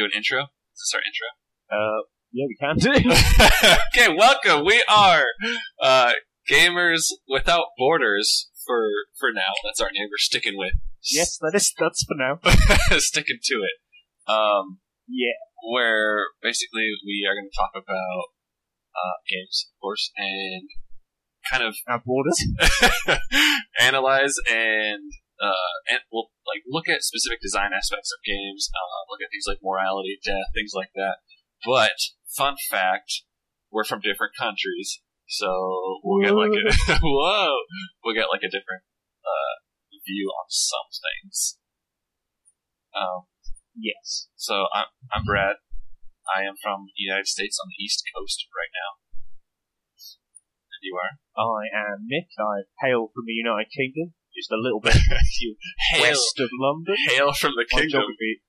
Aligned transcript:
do 0.00 0.04
an 0.06 0.10
intro? 0.16 0.42
Is 0.74 0.80
this 0.80 0.94
our 0.94 1.02
intro? 1.04 1.28
Uh, 1.70 2.00
yeah, 2.32 2.46
we 2.48 2.56
can 2.60 2.76
do. 2.78 2.90
okay, 3.94 4.14
welcome. 4.16 4.64
We 4.64 4.82
are 4.88 5.24
uh, 5.82 6.12
gamers 6.50 7.02
without 7.28 7.66
borders 7.76 8.48
for 8.66 8.88
for 9.18 9.30
now. 9.32 9.52
That's 9.64 9.80
our 9.80 9.90
name. 9.92 10.06
We're 10.10 10.18
sticking 10.18 10.56
with. 10.56 10.72
yes, 11.12 11.38
that 11.40 11.52
is 11.54 11.72
that's 11.78 12.04
for 12.04 12.16
now. 12.16 12.38
sticking 12.98 13.38
to 13.42 13.54
it. 13.54 14.30
Um, 14.30 14.78
Yeah. 15.08 15.36
where 15.72 16.26
basically 16.42 16.88
we 17.04 17.26
are 17.28 17.34
going 17.34 17.48
to 17.50 17.56
talk 17.56 17.72
about 17.74 18.24
uh, 18.94 19.16
games, 19.28 19.66
of 19.68 19.80
course, 19.80 20.10
and 20.16 20.68
kind 21.50 21.62
of 21.64 21.74
Our 21.88 22.00
borders. 22.04 22.38
analyze 23.80 24.34
and 24.50 25.12
uh, 25.40 25.72
and 25.88 26.00
we'll 26.12 26.30
like 26.46 26.62
look 26.68 26.88
at 26.88 27.02
specific 27.02 27.40
design 27.40 27.72
aspects 27.72 28.12
of 28.12 28.20
games, 28.24 28.70
uh, 28.70 29.00
look 29.10 29.20
at 29.24 29.32
things 29.32 29.48
like 29.48 29.58
morality, 29.64 30.20
death, 30.22 30.52
things 30.54 30.72
like 30.74 30.92
that. 30.94 31.24
But 31.64 31.96
fun 32.36 32.56
fact, 32.70 33.24
we're 33.72 33.84
from 33.84 34.00
different 34.00 34.36
countries, 34.38 35.00
so 35.26 36.00
we'll 36.04 36.22
get 36.22 36.36
like 36.36 36.52
a 36.52 36.98
whoa, 37.02 37.56
we'll 38.04 38.14
get 38.14 38.28
like 38.32 38.44
a 38.44 38.52
different 38.52 38.84
uh, 39.24 39.54
view 40.06 40.28
on 40.28 40.46
some 40.48 40.88
things. 40.92 41.56
Um, 42.94 43.24
Yes. 43.78 44.28
so 44.36 44.66
I'm 44.74 44.90
I'm 45.12 45.24
Brad. 45.24 45.56
I 46.28 46.42
am 46.42 46.54
from 46.60 46.90
the 46.92 47.02
United 47.02 47.26
States 47.26 47.58
on 47.62 47.70
the 47.70 47.80
East 47.82 48.04
Coast 48.14 48.44
right 48.52 48.70
now. 48.74 48.90
And 50.74 50.82
you 50.82 50.94
are? 50.98 51.16
I 51.38 51.64
am 51.72 52.04
Nick. 52.06 52.28
I 52.38 52.68
hail 52.84 53.08
from 53.14 53.24
the 53.26 53.32
United 53.32 53.70
Kingdom, 53.72 54.14
just 54.36 54.50
a 54.52 54.56
little 54.60 54.80
bit 54.80 54.94
west 56.00 56.36
of 56.40 56.50
London. 56.58 56.96
hail 57.08 57.32
from 57.32 57.52
the 57.56 57.66
My 57.70 57.80
kingdom. 57.80 58.00
geography. 58.02 58.42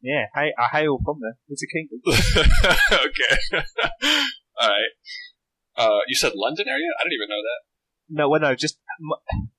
Yeah, 0.00 0.26
hey, 0.34 0.52
I 0.56 0.68
hail 0.78 0.98
from 1.04 1.18
there. 1.20 1.36
It's 1.48 1.62
a 1.62 1.66
kingdom. 1.66 1.98
okay. 2.06 3.34
All 4.60 4.68
right. 4.68 4.92
Uh, 5.76 6.00
you 6.08 6.14
said 6.14 6.32
London 6.34 6.66
area? 6.68 6.86
I 6.98 7.04
didn't 7.04 7.14
even 7.18 7.28
know 7.30 7.42
that. 7.42 7.60
No, 8.10 8.28
well, 8.28 8.40
no, 8.40 8.54
just 8.54 8.78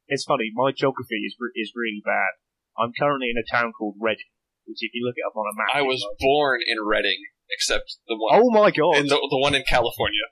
it's 0.08 0.23
funny. 0.26 0.52
My 0.54 0.72
geography 0.76 1.16
is 1.28 1.36
re- 1.40 1.52
is 1.56 1.72
really 1.76 2.02
bad. 2.04 2.40
I'm 2.78 2.92
currently 2.98 3.28
in 3.30 3.36
a 3.38 3.44
town 3.50 3.72
called 3.78 3.95
Reading, 4.00 4.32
which, 4.66 4.78
if 4.82 4.92
you 4.94 5.06
look 5.06 5.16
it 5.17 5.28
up 5.28 5.36
on 5.36 5.45
a 5.45 5.56
map, 5.56 5.76
I 5.76 5.82
was 5.82 6.02
like- 6.10 6.17
born 6.20 6.62
in 6.66 6.78
Reading, 6.86 7.20
except 7.52 7.98
the 8.08 8.16
one 8.17 8.40
Oh 8.42 8.50
my 8.50 8.72
god! 8.72 8.95
in 8.98 9.08
the 9.08 9.16
the 9.30 9.38
one 9.38 9.56
in 9.56 9.64
California. 9.67 10.26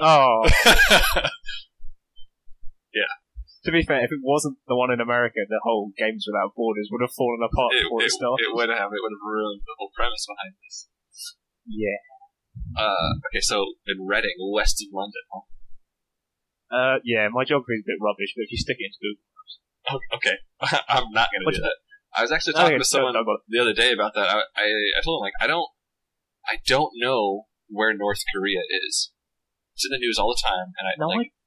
oh. 0.00 0.48
To 3.64 3.72
be 3.72 3.82
fair, 3.84 4.00
if 4.00 4.08
it 4.12 4.24
wasn't 4.24 4.56
the 4.66 4.76
one 4.76 4.88
in 4.90 5.00
America, 5.04 5.44
the 5.48 5.60
whole 5.62 5.92
Games 5.98 6.24
Without 6.24 6.56
Borders 6.56 6.88
would 6.90 7.04
have 7.04 7.12
fallen 7.12 7.44
apart 7.44 7.76
it, 7.76 7.84
before 7.84 8.00
it, 8.00 8.08
it, 8.08 8.16
started. 8.16 8.44
it 8.48 8.54
would 8.56 8.72
have 8.72 8.88
it 8.88 9.00
would 9.04 9.12
have 9.12 9.26
ruined 9.26 9.60
the 9.68 9.76
whole 9.76 9.92
premise 9.92 10.24
behind 10.24 10.56
this. 10.64 10.88
yeah. 11.68 12.00
Uh, 12.76 13.20
okay, 13.28 13.40
so 13.40 13.76
in 13.86 14.06
Reading, 14.06 14.34
west 14.52 14.80
of 14.80 14.88
London. 14.92 15.22
Huh? 15.28 15.44
Uh, 16.70 16.96
yeah, 17.04 17.28
my 17.28 17.44
geography 17.44 17.74
is 17.74 17.84
a 17.84 17.90
bit 17.90 18.00
rubbish, 18.00 18.32
but 18.36 18.42
if 18.46 18.50
you 18.52 18.58
stick 18.58 18.76
it 18.78 18.88
into 18.88 19.00
Google, 19.02 19.26
Maps. 19.36 19.54
Okay, 20.16 20.36
I'm 20.88 21.10
not 21.12 21.28
going 21.34 21.44
to 21.44 21.52
do 21.58 21.62
that. 21.62 21.78
I 22.16 22.22
was 22.22 22.32
actually 22.32 22.54
Okay, 22.54 22.62
talking 22.74 22.78
to 22.78 22.84
someone 22.84 23.12
no, 23.14 23.20
no, 23.20 23.26
but- 23.26 23.44
the 23.48 23.60
other 23.60 23.74
day 23.74 23.92
about 23.92 24.14
that. 24.14 24.24
I, 24.28 24.40
I 24.56 24.66
I 24.66 25.00
told 25.04 25.20
him 25.20 25.24
like 25.28 25.36
I 25.40 25.46
don't 25.46 25.68
I 26.46 26.56
don't 26.66 26.92
know 26.96 27.46
where 27.68 27.92
North 27.94 28.22
Korea 28.34 28.60
is. 28.86 29.12
It's 29.74 29.84
in 29.84 29.90
the 29.92 29.98
news 29.98 30.18
all 30.18 30.32
the 30.34 30.40
time, 30.42 30.72
and 30.78 30.86
I 30.88 30.92
no, 30.98 31.08
like 31.08 31.28
I, 31.28 31.39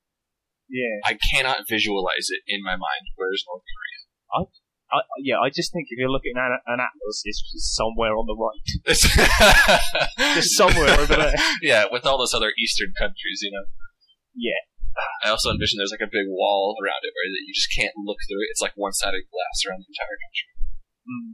yeah, 0.69 1.00
I 1.06 1.17
cannot 1.33 1.67
visualize 1.69 2.30
it 2.30 2.42
in 2.47 2.63
my 2.63 2.75
mind. 2.75 3.03
Where's 3.16 3.44
North 3.47 3.63
Korea? 3.63 4.47
I, 4.94 5.01
yeah, 5.25 5.41
I 5.41 5.50
just 5.50 5.74
think 5.74 5.90
if 5.90 5.97
you're 5.97 6.13
looking 6.13 6.38
at 6.38 6.53
an 6.69 6.78
atlas, 6.78 7.25
it's 7.25 7.41
just 7.41 7.74
somewhere 7.74 8.13
on 8.13 8.29
the 8.29 8.38
right, 8.38 8.62
just 10.38 10.53
somewhere 10.53 10.94
over 11.00 11.16
there. 11.16 11.34
yeah, 11.62 11.85
with 11.90 12.06
all 12.06 12.18
those 12.18 12.34
other 12.34 12.53
Eastern 12.62 12.94
countries, 12.97 13.41
you 13.41 13.51
know. 13.51 13.66
Yeah. 14.35 14.62
I 15.25 15.34
also 15.34 15.50
envision 15.50 15.81
there's 15.81 15.90
like 15.90 16.06
a 16.06 16.13
big 16.13 16.29
wall 16.29 16.78
around 16.78 17.01
it 17.01 17.13
where 17.18 17.25
you 17.25 17.53
just 17.53 17.74
can't 17.74 17.97
look 18.06 18.22
through 18.30 18.45
it. 18.45 18.53
It's 18.53 18.62
like 18.62 18.78
one-sided 18.78 19.25
glass 19.25 19.57
around 19.66 19.81
the 19.81 19.90
entire 19.90 20.18
country. 20.22 20.53
Mm. 21.09 21.30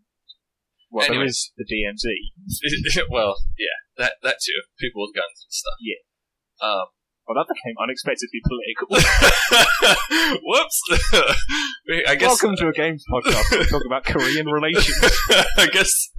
Well, 0.90 1.06
there 1.06 1.19
Anyways. 1.19 1.35
is 1.35 1.51
the 1.59 1.67
DMZ. 1.67 3.03
well, 3.11 3.35
yeah, 3.59 3.78
that 3.97 4.13
that 4.23 4.38
too. 4.41 4.63
People 4.79 5.03
with 5.03 5.13
guns 5.13 5.44
and 5.44 5.51
stuff. 5.51 5.78
Yeah. 5.84 6.01
Um, 6.63 6.88
Well, 7.29 7.45
that 7.45 7.53
became 7.53 7.78
unexpectedly 7.78 8.41
political. 8.41 8.90
Whoops. 10.41 10.81
I 12.09 12.16
guess. 12.16 12.41
Welcome 12.41 12.57
to 12.57 12.69
a 12.69 12.73
games 12.73 13.06
podcast. 13.06 13.51
where 13.51 13.59
We 13.59 13.66
talk 13.67 13.85
about 13.85 14.03
Korean 14.03 14.47
relations. 14.50 14.97
I 15.56 15.67
guess. 15.72 16.09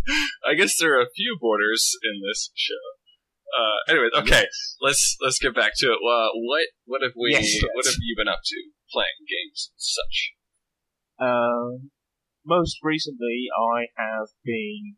I 0.47 0.55
guess 0.55 0.79
there 0.79 0.97
are 0.97 1.03
a 1.03 1.11
few 1.17 1.37
borders 1.41 1.99
in 2.05 2.23
this 2.23 2.53
show. 2.55 2.79
Uh, 3.51 3.91
anyways, 3.91 4.13
okay. 4.23 4.47
Let's 4.81 5.17
let's 5.21 5.41
get 5.41 5.53
back 5.53 5.73
to 5.79 5.87
it. 5.87 5.99
Uh, 5.99 6.31
what 6.47 6.63
what 6.85 7.03
have 7.03 7.19
we? 7.19 7.33
Yes, 7.33 7.59
what 7.75 7.87
have 7.87 7.97
you 8.01 8.15
been 8.17 8.29
up 8.29 8.43
to? 8.45 8.71
Playing 8.93 9.27
games 9.27 9.73
and 9.75 9.83
such. 9.83 10.31
Um, 11.19 11.91
most 12.47 12.79
recently, 12.85 13.49
I 13.51 13.91
have 13.99 14.29
been 14.45 14.95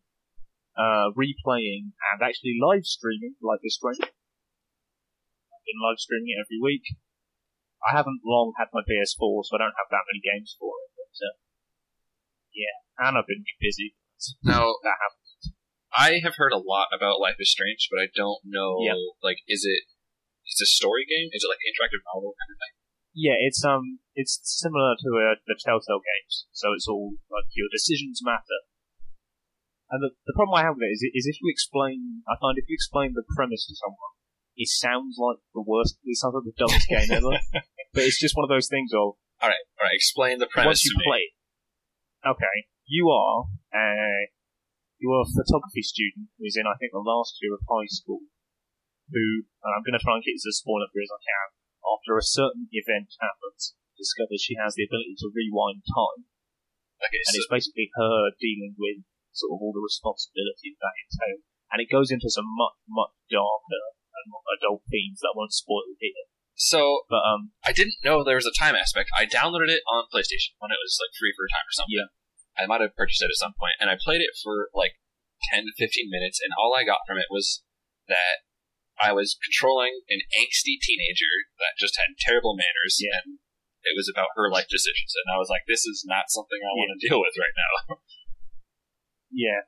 uh, 0.77 1.09
replaying 1.17 1.97
and 2.12 2.21
actually 2.21 2.59
live 2.61 2.84
streaming 2.84 3.37
like 3.41 3.61
this 3.65 3.77
stream. 3.77 4.12
Been 5.72 5.81
live 5.81 5.97
streaming 5.97 6.37
it 6.37 6.43
every 6.44 6.60
week. 6.60 6.84
I 7.81 7.97
haven't 7.97 8.21
long 8.28 8.53
had 8.60 8.69
my 8.77 8.84
PS4, 8.84 9.49
so 9.49 9.56
I 9.56 9.65
don't 9.65 9.81
have 9.81 9.88
that 9.88 10.05
many 10.05 10.21
games 10.21 10.53
for 10.60 10.69
it. 10.84 10.93
But 10.93 11.16
uh, 11.16 11.37
yeah, 12.53 12.77
and 13.00 13.16
I've 13.16 13.25
been 13.25 13.49
busy. 13.56 13.97
Now, 14.44 14.77
That 14.84 15.00
happens. 15.00 15.56
I 15.93 16.21
have 16.21 16.37
heard 16.37 16.53
a 16.53 16.61
lot 16.61 16.93
about 16.93 17.25
Life 17.25 17.41
is 17.41 17.49
Strange, 17.49 17.88
but 17.88 18.05
I 18.05 18.12
don't 18.12 18.44
know. 18.44 18.84
Like, 19.25 19.41
is 19.49 19.65
it? 19.65 19.88
Is 20.44 20.61
it 20.61 20.69
a 20.69 20.77
story 20.77 21.09
game? 21.09 21.32
Is 21.32 21.41
it 21.41 21.49
like 21.49 21.65
an 21.65 21.72
interactive 21.72 22.05
novel 22.05 22.37
kind 22.37 22.53
of 22.53 22.61
thing? 22.61 22.75
Yeah, 23.16 23.37
it's 23.41 23.65
um, 23.65 24.00
it's 24.12 24.41
similar 24.44 24.93
to 25.00 25.09
uh, 25.16 25.41
the 25.49 25.56
Telltale 25.56 26.05
games. 26.05 26.49
So 26.53 26.77
it's 26.77 26.88
all 26.88 27.16
like 27.32 27.49
your 27.56 27.72
decisions 27.72 28.21
matter. 28.21 28.69
And 29.93 30.00
the, 30.00 30.16
the 30.25 30.32
problem 30.32 30.56
I 30.56 30.65
have 30.65 30.81
with 30.81 30.88
it 30.88 30.97
is, 30.97 31.05
is 31.12 31.28
if 31.28 31.37
you 31.44 31.53
explain, 31.53 32.25
I 32.25 32.41
find 32.41 32.56
if 32.56 32.65
you 32.65 32.72
explain 32.72 33.12
the 33.12 33.28
premise 33.37 33.69
to 33.69 33.77
someone, 33.77 34.16
it 34.57 34.69
sounds 34.69 35.17
like 35.19 35.39
the 35.55 35.65
worst. 35.65 35.99
It 36.05 36.17
sounds 36.19 36.35
like 36.37 36.49
the 36.49 36.57
dumbest 36.59 36.89
game 36.89 37.11
ever. 37.11 37.39
But 37.93 38.09
it's 38.09 38.17
just 38.17 38.33
one 38.33 38.49
of 38.49 38.53
those 38.53 38.73
things 38.73 38.89
of 38.97 39.21
All 39.21 39.49
right, 39.53 39.65
all 39.77 39.85
right. 39.85 39.93
Explain 39.93 40.41
the 40.41 40.49
premise 40.49 40.81
once 40.81 40.85
you 40.89 40.97
to 40.97 41.01
me. 41.05 41.05
play 41.05 41.23
it. 41.29 41.35
Okay, 42.25 42.57
you 42.89 43.12
are 43.12 43.53
a 43.69 44.33
you 44.97 45.12
are 45.12 45.29
a 45.29 45.29
photography 45.29 45.85
student 45.85 46.33
who's 46.41 46.57
in 46.57 46.65
I 46.65 46.73
think 46.81 46.97
the 46.97 47.05
last 47.05 47.37
year 47.45 47.53
of 47.53 47.61
high 47.69 47.91
school. 47.93 48.25
Who 49.12 49.45
and 49.61 49.73
I'm 49.77 49.85
going 49.85 49.99
to 49.99 50.01
try 50.01 50.17
and 50.17 50.25
get 50.25 50.41
this 50.41 50.49
as 50.49 50.65
spoiler 50.65 50.89
free 50.89 51.05
as 51.05 51.12
I 51.12 51.21
can. 51.21 51.49
After 51.85 52.17
a 52.17 52.25
certain 52.25 52.73
event 52.73 53.12
happens, 53.21 53.77
discovers 54.01 54.41
she 54.41 54.57
has 54.57 54.73
the 54.73 54.89
ability 54.89 55.21
to 55.21 55.29
rewind 55.29 55.85
time, 55.85 56.33
Okay, 56.97 57.21
and 57.21 57.35
so 57.37 57.45
it's 57.45 57.53
basically 57.53 57.93
her 57.93 58.33
dealing 58.41 58.73
with 58.81 59.05
sort 59.37 59.53
of 59.53 59.61
all 59.61 59.77
the 59.77 59.85
responsibilities 59.85 60.81
that 60.81 60.97
entails. 60.97 61.45
And 61.69 61.85
it 61.85 61.93
goes 61.93 62.09
into 62.09 62.33
some 62.33 62.49
much 62.57 62.81
much 62.89 63.12
darker 63.29 63.85
adult 64.59 64.83
themes 64.91 65.21
that 65.22 65.34
won't 65.34 65.53
spoil 65.53 65.84
here. 65.99 66.27
so 66.55 67.03
But 67.10 67.22
um, 67.27 67.53
I 67.66 67.72
didn't 67.72 68.00
know 68.05 68.22
there 68.22 68.38
was 68.41 68.49
a 68.49 68.55
time 68.55 68.75
aspect. 68.75 69.10
I 69.16 69.27
downloaded 69.27 69.71
it 69.72 69.83
on 69.88 70.10
PlayStation 70.12 70.55
when 70.62 70.71
it 70.71 70.81
was 70.83 70.99
like 71.00 71.15
free 71.19 71.33
for 71.37 71.47
a 71.47 71.53
time 71.53 71.66
or 71.66 71.75
something. 71.75 71.99
Yeah. 71.99 72.10
I 72.59 72.69
might 72.69 72.84
have 72.84 72.94
purchased 72.99 73.25
it 73.25 73.32
at 73.32 73.41
some 73.41 73.56
point, 73.56 73.81
and 73.81 73.88
I 73.88 73.97
played 73.97 74.21
it 74.21 74.37
for 74.37 74.69
like 74.77 75.00
ten 75.49 75.65
to 75.65 75.72
fifteen 75.81 76.12
minutes, 76.12 76.37
and 76.37 76.53
all 76.53 76.77
I 76.77 76.84
got 76.84 77.00
from 77.09 77.16
it 77.16 77.32
was 77.32 77.65
that 78.12 78.44
I 79.00 79.17
was 79.17 79.41
controlling 79.41 80.05
an 80.12 80.20
angsty 80.37 80.76
teenager 80.76 81.32
that 81.64 81.81
just 81.81 81.97
had 81.97 82.12
terrible 82.20 82.52
manners, 82.52 83.00
Yeah. 83.00 83.25
and 83.25 83.41
it 83.88 83.97
was 83.97 84.05
about 84.06 84.37
her 84.37 84.52
life 84.52 84.69
decisions. 84.69 85.17
And 85.17 85.32
I 85.32 85.41
was 85.41 85.49
like, 85.49 85.64
this 85.67 85.88
is 85.88 86.05
not 86.06 86.29
something 86.29 86.61
I 86.61 86.76
want 86.76 86.93
to 86.93 87.02
deal 87.08 87.19
with 87.25 87.32
right 87.41 87.56
now. 87.56 87.73
Yeah, 89.32 89.64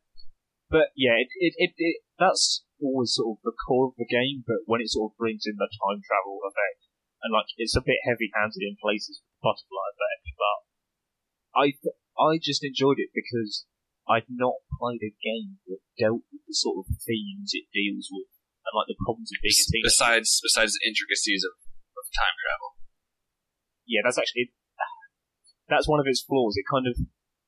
but 0.69 0.93
yeah, 0.95 1.17
it, 1.17 1.29
it, 1.41 1.55
it, 1.57 1.73
it 1.81 1.97
that's 2.19 2.64
always 2.83 3.15
sort 3.15 3.39
of 3.39 3.43
the 3.45 3.55
core 3.55 3.91
of 3.93 3.99
the 3.99 4.09
game. 4.09 4.43
But 4.47 4.65
when 4.67 4.81
it 4.81 4.91
sort 4.91 5.13
of 5.13 5.19
brings 5.21 5.45
in 5.47 5.57
the 5.59 5.71
time 5.71 6.01
travel 6.05 6.41
effect, 6.47 6.87
and 7.23 7.33
like 7.33 7.49
it's 7.57 7.77
a 7.77 7.85
bit 7.85 8.03
heavy-handed 8.05 8.61
in 8.61 8.77
places 8.81 9.21
with 9.23 9.31
the 9.39 9.45
butterfly 9.49 9.87
effect, 9.95 10.25
but 10.37 10.59
I 11.55 11.65
th- 11.77 12.01
I 12.19 12.39
just 12.41 12.63
enjoyed 12.65 12.99
it 13.03 13.11
because 13.15 13.65
I'd 14.09 14.29
not 14.29 14.61
played 14.79 15.01
a 15.03 15.15
game 15.23 15.59
that 15.69 15.81
dealt 15.99 16.23
with 16.29 16.45
the 16.47 16.55
sort 16.57 16.85
of 16.85 16.93
themes 17.01 17.57
it 17.57 17.67
deals 17.73 18.09
with 18.13 18.29
and 18.65 18.73
like 18.77 18.89
the 18.89 19.01
problems 19.01 19.33
of 19.33 19.41
being 19.41 19.57
a 19.57 19.65
teenager. 19.69 19.89
besides 19.89 20.41
besides 20.45 20.73
the 20.77 20.85
intricacies 20.89 21.45
of, 21.45 21.53
of 21.97 22.05
time 22.17 22.37
travel. 22.45 22.71
yeah, 23.89 24.01
that's 24.05 24.19
actually 24.21 24.53
that's 25.69 25.89
one 25.89 26.01
of 26.01 26.07
its 26.09 26.23
flaws. 26.23 26.57
It 26.57 26.65
kind 26.71 26.87
of 26.87 26.97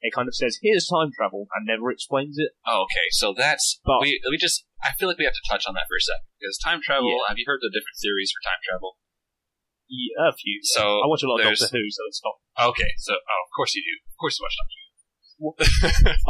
it 0.00 0.12
kind 0.14 0.28
of 0.28 0.34
says 0.34 0.58
here's 0.62 0.86
time 0.88 1.10
travel 1.16 1.48
and 1.56 1.66
never 1.66 1.90
explains 1.90 2.36
it. 2.38 2.52
Oh, 2.66 2.84
okay, 2.88 3.08
so 3.10 3.34
that's 3.36 3.80
But- 3.84 4.00
we 4.02 4.20
we 4.30 4.36
just 4.36 4.64
I 4.84 4.92
feel 5.00 5.08
like 5.08 5.16
we 5.18 5.24
have 5.24 5.36
to 5.36 5.46
touch 5.48 5.64
on 5.64 5.74
that 5.74 5.88
for 5.88 5.96
a 5.96 6.04
second 6.04 6.28
because 6.38 6.56
time 6.60 6.80
travel. 6.84 7.08
Yeah. 7.08 7.28
Have 7.32 7.38
you 7.40 7.46
heard 7.48 7.60
the 7.64 7.72
different 7.72 7.96
theories 8.00 8.30
for 8.34 8.40
time 8.44 8.60
travel? 8.64 9.00
Yeah, 9.88 10.30
a 10.30 10.34
few. 10.34 10.60
So 10.66 10.82
I 11.00 11.06
watch 11.06 11.22
a 11.22 11.30
lot 11.30 11.38
of 11.40 11.46
Doctor 11.46 11.70
Who, 11.70 11.84
so 11.90 12.02
it's 12.10 12.20
not. 12.22 12.36
Okay, 12.74 12.90
so 12.98 13.14
oh, 13.14 13.40
of 13.46 13.50
course 13.54 13.72
you 13.78 13.82
do. 13.86 13.94
Of 14.10 14.16
course 14.18 14.34
you 14.36 14.42
watch 14.44 14.56
Doctor 14.58 14.76
Who. 14.76 14.84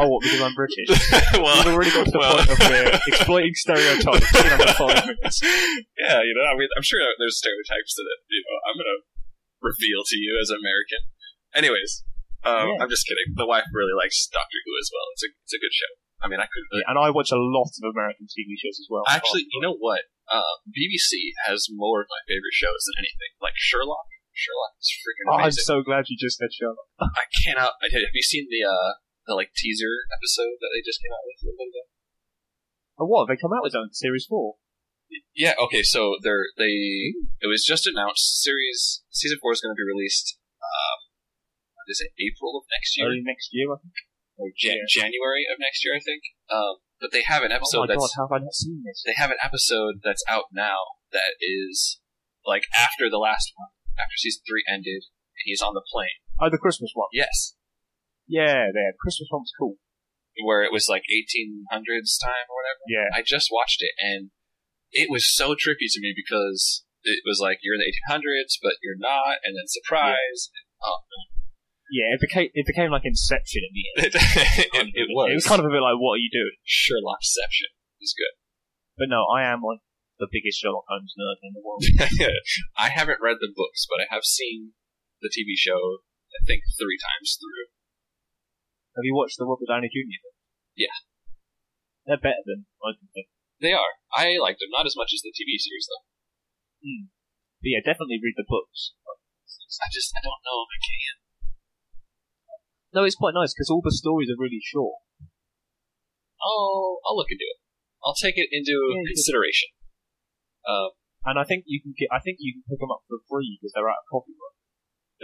Oh, 0.02 0.06
what? 0.12 0.20
Because 0.26 0.42
I'm 0.42 0.54
British. 0.58 0.90
well, 1.38 1.56
We've 1.62 1.72
already 1.78 1.94
got 1.94 2.04
to 2.06 2.14
the 2.14 2.18
well- 2.20 2.36
point 2.42 2.50
of 2.52 2.58
we're 2.58 2.90
exploiting 3.06 3.54
stereotypes 3.54 4.28
in 4.34 4.50
under 4.50 4.72
five 4.82 5.06
minutes. 5.06 5.38
yeah, 5.96 6.20
you 6.26 6.34
know, 6.34 6.44
I 6.50 6.54
mean, 6.58 6.68
I'm 6.76 6.82
sure 6.84 6.98
there's 7.18 7.38
stereotypes 7.38 7.94
that 7.96 8.06
you 8.28 8.42
know 8.44 8.56
I'm 8.66 8.76
gonna 8.76 8.98
reveal 9.62 10.02
to 10.04 10.16
you 10.18 10.36
as 10.42 10.50
American. 10.52 11.02
Anyways, 11.56 12.02
um, 12.44 12.76
Yeah. 12.76 12.82
I'm 12.84 12.90
just 12.92 13.06
kidding. 13.08 13.32
The 13.38 13.46
wife 13.48 13.64
really 13.72 13.94
likes 13.96 14.26
Doctor 14.28 14.58
Who 14.68 14.72
as 14.76 14.90
well. 14.92 15.06
It's 15.16 15.24
a 15.24 15.28
it's 15.48 15.54
a 15.56 15.60
good 15.62 15.72
show. 15.72 15.92
I 16.26 16.28
mean, 16.28 16.42
I 16.42 16.50
could 16.50 16.66
And 16.90 16.98
I 16.98 17.14
watch 17.14 17.30
a 17.30 17.38
lot 17.38 17.70
of 17.70 17.86
American 17.86 18.26
TV 18.26 18.58
shows 18.58 18.82
as 18.82 18.90
well. 18.90 19.06
actually, 19.06 19.46
you 19.46 19.62
know 19.62 19.78
what? 19.78 20.10
Uh, 20.26 20.58
BBC 20.66 21.30
has 21.46 21.70
more 21.70 22.02
of 22.02 22.10
my 22.10 22.18
favorite 22.26 22.50
shows 22.58 22.82
than 22.90 23.06
anything. 23.06 23.38
Like 23.38 23.54
Sherlock. 23.54 24.10
Sherlock 24.34 24.74
is 24.82 24.90
freaking 25.00 25.26
Oh, 25.30 25.38
I'm 25.38 25.54
so 25.54 25.80
glad 25.86 26.10
you 26.10 26.18
just 26.18 26.42
said 26.42 26.50
Sherlock. 26.50 26.90
I 26.98 27.24
cannot. 27.46 27.78
I 27.78 27.88
you, 27.88 28.02
have 28.02 28.12
you 28.12 28.26
seen 28.26 28.50
the 28.50 28.66
uh 28.66 28.98
the 29.30 29.38
like 29.38 29.54
teaser 29.54 30.10
episode 30.10 30.58
that 30.58 30.70
they 30.74 30.82
just 30.82 30.98
came 30.98 31.14
out 31.14 31.22
with 31.24 31.38
a 31.40 31.44
little 31.46 31.62
bit 31.62 31.70
ago? 31.70 31.84
Oh, 32.98 33.06
what? 33.06 33.30
They 33.30 33.38
come 33.38 33.54
out 33.54 33.62
with 33.62 33.78
own 33.78 33.94
series 33.94 34.26
four. 34.26 34.58
Yeah. 35.32 35.54
Okay. 35.56 35.86
So 35.86 36.18
they're 36.20 36.50
they. 36.58 37.14
It 37.38 37.46
was 37.46 37.62
just 37.62 37.86
announced. 37.86 38.42
Series 38.42 39.06
season 39.14 39.38
four 39.40 39.54
is 39.54 39.62
going 39.62 39.72
to 39.72 39.78
be 39.78 39.86
released. 39.86 40.36
Um, 40.58 40.98
what 41.78 41.86
is 41.86 42.02
it? 42.02 42.10
April 42.18 42.58
of 42.58 42.66
next 42.74 42.98
year 42.98 43.06
Early 43.06 43.22
next 43.22 43.54
year, 43.54 43.70
I 43.70 43.78
think. 43.78 43.94
Or 44.36 44.48
Jan- 44.56 44.84
yeah. 44.84 45.02
January 45.02 45.44
of 45.50 45.58
next 45.58 45.84
year, 45.84 45.94
I 45.96 46.00
think. 46.04 46.22
Um, 46.52 46.80
but 47.00 47.12
they 47.12 47.22
have 47.26 47.42
an 47.42 47.52
Oh 47.52 47.56
episode 47.60 47.88
god, 47.88 47.96
that's 47.96 48.14
how 48.16 48.28
have 48.28 48.40
I 48.40 48.44
not 48.44 48.54
seen 48.56 48.82
this? 48.84 49.02
they 49.04 49.16
have 49.16 49.30
an 49.30 49.40
episode 49.42 50.00
that's 50.04 50.24
out 50.28 50.48
now 50.52 51.00
that 51.12 51.36
is 51.40 52.00
like 52.44 52.64
after 52.78 53.10
the 53.10 53.18
last 53.20 53.52
one, 53.56 53.68
after 53.98 54.16
season 54.16 54.42
three 54.48 54.64
ended. 54.68 55.04
and 55.36 55.44
He's 55.44 55.60
on 55.60 55.74
the 55.74 55.84
plane. 55.92 56.20
Oh, 56.40 56.48
the 56.50 56.58
Christmas 56.60 56.92
one. 56.94 57.08
Yes, 57.12 57.54
Yeah, 58.28 58.68
there. 58.72 58.92
The 58.92 59.00
Christmas 59.00 59.28
one 59.30 59.42
was 59.44 59.52
cool. 59.58 59.76
where 60.44 60.62
it 60.64 60.72
was 60.72 60.88
like 60.88 61.02
1800s 61.08 62.16
time 62.20 62.46
or 62.48 62.56
whatever. 62.60 62.82
Yeah. 62.88 63.08
I 63.16 63.22
just 63.24 63.48
watched 63.52 63.80
it 63.82 63.92
and 63.98 64.30
it 64.92 65.08
was 65.10 65.26
so 65.28 65.52
trippy 65.54 65.88
to 65.90 66.00
me 66.00 66.14
because 66.16 66.84
it 67.02 67.22
was 67.26 67.40
like 67.42 67.58
you're 67.62 67.74
in 67.74 67.80
the 67.84 67.92
1800s, 68.14 68.56
but 68.62 68.74
you're 68.82 68.98
not, 68.98 69.38
and 69.44 69.54
then 69.56 69.66
surprise. 69.66 70.50
Oh, 70.82 70.98
Yeah, 71.86 72.18
it 72.18 72.20
became 72.20 72.50
it 72.50 72.66
became 72.66 72.90
like 72.90 73.06
Inception 73.06 73.62
in 73.62 73.72
the 73.72 73.86
end. 73.94 74.12
it, 74.14 75.06
it, 75.06 75.08
was. 75.14 75.30
It 75.30 75.38
was 75.38 75.46
kind 75.46 75.62
of 75.62 75.66
a 75.66 75.72
bit 75.72 75.82
like, 75.82 75.98
what 76.02 76.18
are 76.18 76.22
you 76.22 76.32
doing? 76.32 76.58
Sherlockception. 76.66 77.70
Was 78.02 78.14
good. 78.14 78.34
But 78.98 79.08
no, 79.08 79.24
I 79.30 79.46
am 79.46 79.62
like 79.62 79.80
the 80.18 80.26
biggest 80.26 80.58
Sherlock 80.58 80.88
Holmes 80.88 81.14
nerd 81.14 81.38
in 81.44 81.54
the 81.54 81.62
world. 81.62 81.84
I 82.76 82.88
haven't 82.90 83.22
read 83.22 83.38
the 83.38 83.52
books, 83.52 83.86
but 83.86 84.02
I 84.02 84.10
have 84.10 84.24
seen 84.24 84.74
the 85.22 85.30
TV 85.30 85.54
show. 85.54 86.02
I 86.34 86.42
think 86.42 86.66
three 86.74 86.98
times 86.98 87.38
through. 87.38 87.70
Have 88.98 89.06
you 89.06 89.14
watched 89.14 89.38
the 89.38 89.46
Robert 89.46 89.68
Downey 89.68 89.92
Jr. 89.92 90.18
films? 90.18 90.42
Yeah. 90.74 90.96
They're 92.08 92.20
better 92.20 92.42
than 92.44 92.66
I 92.82 92.96
can 92.96 93.08
think. 93.12 93.28
They 93.60 93.72
are. 93.72 94.00
I 94.12 94.36
liked 94.40 94.60
them, 94.60 94.72
not 94.72 94.88
as 94.88 94.96
much 94.98 95.12
as 95.14 95.22
the 95.24 95.32
TV 95.32 95.56
series 95.56 95.88
though. 95.88 96.04
Hmm. 96.82 97.12
But 97.62 97.70
yeah, 97.72 97.82
definitely 97.84 98.20
read 98.20 98.36
the 98.36 98.48
books. 98.48 98.96
I 99.80 99.88
just 99.92 100.12
I 100.16 100.20
don't 100.24 100.44
know 100.44 100.64
if 100.64 100.72
I 100.72 100.80
can. 100.80 101.25
No, 102.96 103.04
it's 103.04 103.20
quite 103.20 103.36
nice 103.36 103.52
because 103.52 103.68
all 103.68 103.84
the 103.84 103.92
stories 103.92 104.32
are 104.32 104.40
really 104.40 104.64
short. 104.64 104.96
Oh, 106.40 106.96
I'll 107.04 107.16
look 107.16 107.28
into 107.28 107.44
it. 107.44 107.60
I'll 108.00 108.16
take 108.16 108.40
it 108.40 108.48
into 108.48 108.72
Yeah, 108.72 109.04
consideration. 109.12 109.68
Um, 110.64 110.96
And 111.26 111.36
I 111.36 111.44
think 111.44 111.68
you 111.68 111.82
can 111.82 111.92
get, 111.92 112.08
I 112.08 112.22
think 112.24 112.38
you 112.40 112.54
can 112.56 112.64
pick 112.64 112.80
them 112.80 112.88
up 112.94 113.02
for 113.04 113.18
free 113.28 113.58
because 113.60 113.74
they're 113.76 113.90
out 113.90 114.00
of 114.00 114.08
copyright. 114.08 114.56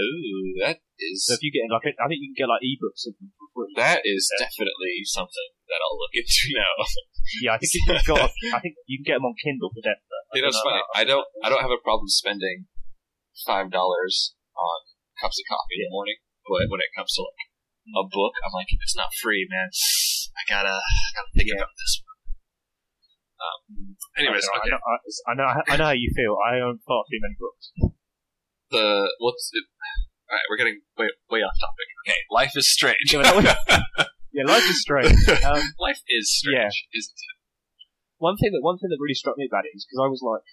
ooh, 0.02 0.52
that 0.60 0.82
is 0.98 1.24
So 1.24 1.38
if 1.38 1.42
you 1.46 1.48
get 1.54 1.64
like, 1.70 1.94
I 1.96 2.06
think 2.10 2.20
you 2.20 2.34
can 2.34 2.38
get 2.44 2.50
like 2.52 2.60
ebooks 2.60 3.06
of 3.06 3.14
them 3.16 3.30
for 3.38 3.48
free. 3.54 3.72
that 3.78 4.02
is 4.04 4.26
definitely 4.36 5.06
something 5.08 5.50
that 5.70 5.78
I'll 5.80 5.96
look 5.96 6.12
into 6.12 6.52
now. 6.58 6.74
Yeah, 7.40 7.54
I 7.54 7.58
think 7.62 7.70
you've 7.72 8.04
got, 8.04 8.34
I 8.52 8.58
think 8.60 8.74
you 8.90 8.98
can 9.00 9.06
get 9.06 9.16
them 9.22 9.30
on 9.30 9.36
Kindle 9.38 9.70
for 9.70 9.80
death. 9.80 10.02
You 10.34 10.42
know, 10.42 10.48
it's 10.52 10.60
funny. 10.64 10.82
I 10.96 11.04
don't 11.06 11.28
I 11.44 11.48
don't 11.52 11.62
have 11.62 11.72
a 11.72 11.80
problem 11.84 12.08
spending 12.08 12.66
five 13.46 13.70
dollars 13.70 14.34
on 14.56 14.78
cups 15.20 15.38
of 15.38 15.44
coffee 15.46 15.76
in 15.80 15.86
the 15.86 15.94
morning, 15.94 16.18
but 16.48 16.66
when 16.72 16.80
it 16.82 16.90
comes 16.96 17.12
to 17.14 17.22
like 17.22 17.51
a 17.90 18.04
book, 18.06 18.32
I'm 18.46 18.54
like, 18.54 18.70
if 18.70 18.78
it's 18.82 18.96
not 18.96 19.10
free, 19.20 19.46
man, 19.50 19.68
I 20.38 20.42
gotta 20.48 20.74
I 20.74 21.08
gotta 21.18 21.32
think 21.34 21.50
about 21.54 21.72
this 21.74 22.02
one. 22.02 22.18
Um, 23.42 23.60
anyways, 24.16 24.46
I 24.46 24.58
okay. 24.62 24.70
know, 24.70 24.78
I, 24.78 24.94
I 25.26 25.32
know, 25.34 25.48
I 25.66 25.76
know 25.76 25.88
how 25.90 25.98
you 25.98 26.10
feel. 26.14 26.38
I 26.38 26.62
own 26.62 26.78
far 26.86 27.02
too 27.10 27.18
many 27.18 27.34
books. 27.34 27.64
The 28.70 29.10
what's 29.18 29.50
it, 29.52 29.66
all 30.30 30.38
right? 30.38 30.46
We're 30.48 30.56
getting 30.62 30.80
way 30.96 31.10
way 31.28 31.42
off 31.42 31.58
topic. 31.58 31.88
Okay, 32.06 32.18
life 32.30 32.54
is 32.54 32.70
strange. 32.70 33.12
Yeah, 33.12 34.46
life 34.46 34.64
is 34.70 34.80
strange. 34.80 35.12
Um, 35.44 35.60
life 35.82 36.00
is 36.08 36.30
strange, 36.32 36.86
isn't 36.94 37.18
it? 37.18 37.36
one 38.22 38.38
thing 38.38 38.54
that 38.54 38.62
one 38.62 38.78
thing 38.78 38.88
that 38.94 39.02
really 39.02 39.18
struck 39.18 39.34
me 39.36 39.44
about 39.50 39.66
it 39.66 39.74
is 39.74 39.82
because 39.84 39.98
I 39.98 40.06
was 40.06 40.22
like, 40.22 40.46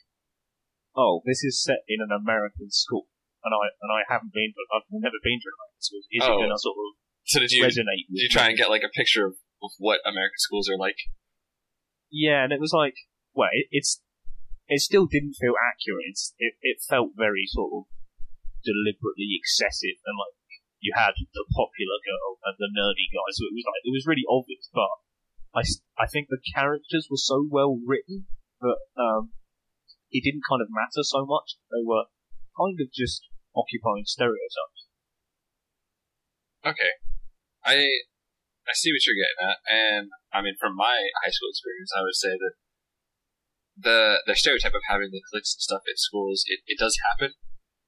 oh, 0.97 1.21
this 1.29 1.45
is 1.45 1.61
set 1.61 1.85
in 1.87 2.01
an 2.01 2.09
American 2.09 2.73
school, 2.73 3.05
and 3.45 3.53
I 3.53 3.69
and 3.85 3.93
I 3.93 4.01
haven't 4.09 4.33
been, 4.33 4.49
to 4.51 4.61
I've 4.73 4.89
never 4.89 5.21
been 5.21 5.37
to 5.37 5.47
an 5.47 5.55
American 5.55 5.79
school. 5.85 6.01
Is 6.09 6.25
Oh. 6.25 6.33
it 6.33 6.37
going 6.43 6.51
to 6.51 6.59
sort 6.59 6.75
of 6.75 6.89
So 7.29 7.37
did 7.37 7.53
you 7.53 7.61
resonate? 7.61 8.09
did 8.09 8.25
you 8.25 8.33
try 8.33 8.49
and 8.49 8.57
get 8.57 8.73
like 8.73 8.81
a 8.81 8.89
picture 8.89 9.21
of, 9.29 9.37
of 9.61 9.69
what 9.77 10.01
American 10.01 10.41
schools 10.41 10.65
are 10.65 10.81
like? 10.81 10.97
Yeah, 12.09 12.41
and 12.41 12.49
it 12.49 12.57
was 12.57 12.73
like, 12.73 12.97
well, 13.37 13.53
it, 13.53 13.69
it's 13.69 14.01
it 14.65 14.81
still 14.81 15.05
didn't 15.05 15.37
feel 15.37 15.53
accurate. 15.53 16.09
It's, 16.09 16.33
it 16.41 16.57
it 16.65 16.81
felt 16.81 17.13
very 17.13 17.45
sort 17.45 17.69
of 17.69 17.81
deliberately 18.65 19.37
excessive, 19.37 20.01
and 20.01 20.17
like 20.17 20.33
you 20.81 20.97
had 20.97 21.13
the 21.21 21.45
popular 21.53 22.01
girl 22.01 22.41
and 22.49 22.57
the 22.57 22.73
nerdy 22.73 23.05
guy, 23.13 23.29
so 23.29 23.45
it 23.45 23.53
was 23.53 23.67
like 23.69 23.85
it 23.85 23.93
was 23.93 24.09
really 24.09 24.25
obvious. 24.25 24.65
But 24.73 24.89
I 25.53 25.61
I 26.01 26.09
think 26.09 26.33
the 26.33 26.41
characters 26.41 27.13
were 27.13 27.21
so 27.21 27.45
well 27.45 27.77
written 27.77 28.25
that 28.57 28.81
um 28.97 29.37
it 30.09 30.25
didn't 30.25 30.49
kind 30.49 30.65
of 30.65 30.73
matter 30.73 31.05
so 31.05 31.29
much. 31.29 31.61
They 31.69 31.85
were 31.85 32.09
kind 32.57 32.81
of 32.81 32.89
just 32.89 33.21
occupying 33.53 34.09
stereotypes. 34.09 34.89
Okay, 36.65 36.97
I 37.65 38.05
I 38.69 38.73
see 38.77 38.93
what 38.93 39.01
you're 39.07 39.17
getting 39.17 39.41
at, 39.41 39.57
and 39.65 40.05
I 40.31 40.41
mean, 40.45 40.55
from 40.61 40.75
my 40.77 41.09
high 41.25 41.33
school 41.33 41.49
experience, 41.49 41.89
I 41.95 42.03
would 42.05 42.15
say 42.17 42.33
that 42.37 42.53
the 43.79 43.99
the 44.27 44.35
stereotype 44.35 44.75
of 44.75 44.85
having 44.91 45.09
the 45.09 45.23
cliques 45.31 45.55
and 45.55 45.63
stuff 45.63 45.83
at 45.87 45.97
schools 45.97 46.43
it, 46.45 46.59
it 46.67 46.77
does 46.77 46.99
happen, 47.11 47.33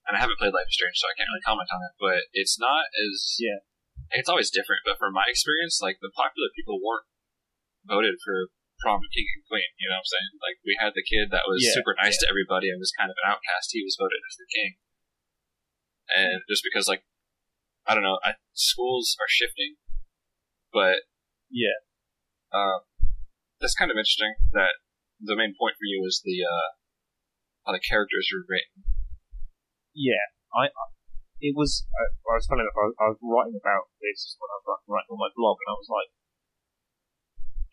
and 0.08 0.16
I 0.16 0.20
haven't 0.24 0.40
played 0.40 0.56
Life 0.56 0.72
is 0.72 0.76
Strange, 0.76 0.98
so 0.98 1.08
I 1.12 1.16
can't 1.20 1.30
really 1.30 1.46
comment 1.46 1.70
on 1.70 1.84
it. 1.86 1.94
But 2.00 2.32
it's 2.34 2.58
not 2.58 2.88
as 2.98 3.38
Yeah. 3.38 3.62
it's 4.16 4.32
always 4.32 4.50
different. 4.50 4.82
But 4.88 4.98
from 4.98 5.14
my 5.14 5.28
experience, 5.30 5.80
like 5.84 6.00
the 6.02 6.12
popular 6.16 6.50
people 6.56 6.80
weren't 6.82 7.06
voted 7.86 8.18
for 8.24 8.50
prom 8.82 9.06
king 9.14 9.30
and 9.38 9.46
queen. 9.46 9.70
You 9.78 9.92
know 9.92 10.02
what 10.02 10.10
I'm 10.10 10.14
saying? 10.18 10.32
Like 10.42 10.58
we 10.66 10.74
had 10.82 10.98
the 10.98 11.06
kid 11.06 11.30
that 11.30 11.46
was 11.46 11.62
Yeah, 11.62 11.78
super 11.78 11.94
nice 12.00 12.18
to 12.24 12.30
everybody 12.32 12.72
and 12.74 12.82
was 12.82 12.96
kind 12.96 13.14
of 13.14 13.18
an 13.22 13.30
outcast. 13.30 13.70
He 13.76 13.86
was 13.86 13.94
voted 14.00 14.24
as 14.26 14.36
the 14.42 14.50
king, 14.50 14.82
and 16.10 16.42
just 16.50 16.66
because 16.66 16.90
like 16.90 17.04
I 17.88 17.94
don't 17.96 18.04
know, 18.04 18.20
I, 18.24 18.38
schools 18.54 19.18
are 19.20 19.30
shifting, 19.30 19.76
but 20.72 21.04
Yeah. 21.50 21.76
um, 22.54 22.82
that's 23.60 23.76
kind 23.76 23.92
of 23.92 23.98
interesting. 23.98 24.34
That 24.54 24.82
the 25.22 25.38
main 25.38 25.54
point 25.54 25.78
for 25.78 25.86
you 25.86 26.02
is 26.06 26.22
the 26.26 26.42
uh, 26.42 26.70
how 27.66 27.74
the 27.74 27.84
characters 27.84 28.28
were 28.34 28.46
written. 28.50 28.86
Yeah, 29.94 30.26
I, 30.54 30.74
I 30.74 30.86
it 31.42 31.54
was. 31.58 31.86
I, 31.94 32.04
I 32.30 32.34
was 32.38 32.46
funny 32.50 32.62
enough. 32.66 32.78
I, 32.78 32.86
I 33.02 33.08
was 33.14 33.20
writing 33.22 33.58
about 33.58 33.90
this 34.02 34.38
when 34.38 34.50
I 34.50 34.58
was 34.62 34.66
writing, 34.66 34.90
writing 34.90 35.12
on 35.14 35.22
my 35.22 35.32
blog, 35.34 35.58
and 35.62 35.70
I 35.70 35.78
was 35.78 35.90
like, 35.90 36.10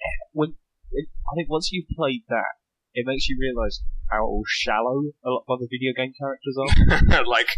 eh, 0.01 0.19
when 0.33 0.49
it, 0.93 1.07
I 1.29 1.33
think 1.37 1.49
once 1.53 1.69
you've 1.73 1.89
played 1.93 2.25
that, 2.29 2.61
it 2.97 3.05
makes 3.09 3.29
you 3.29 3.37
realise 3.41 3.85
how 4.13 4.41
shallow 4.49 5.13
a 5.25 5.29
lot 5.29 5.45
of 5.45 5.53
other 5.53 5.69
video 5.69 5.93
game 5.93 6.13
characters 6.17 6.57
are. 6.57 7.25
like 7.29 7.49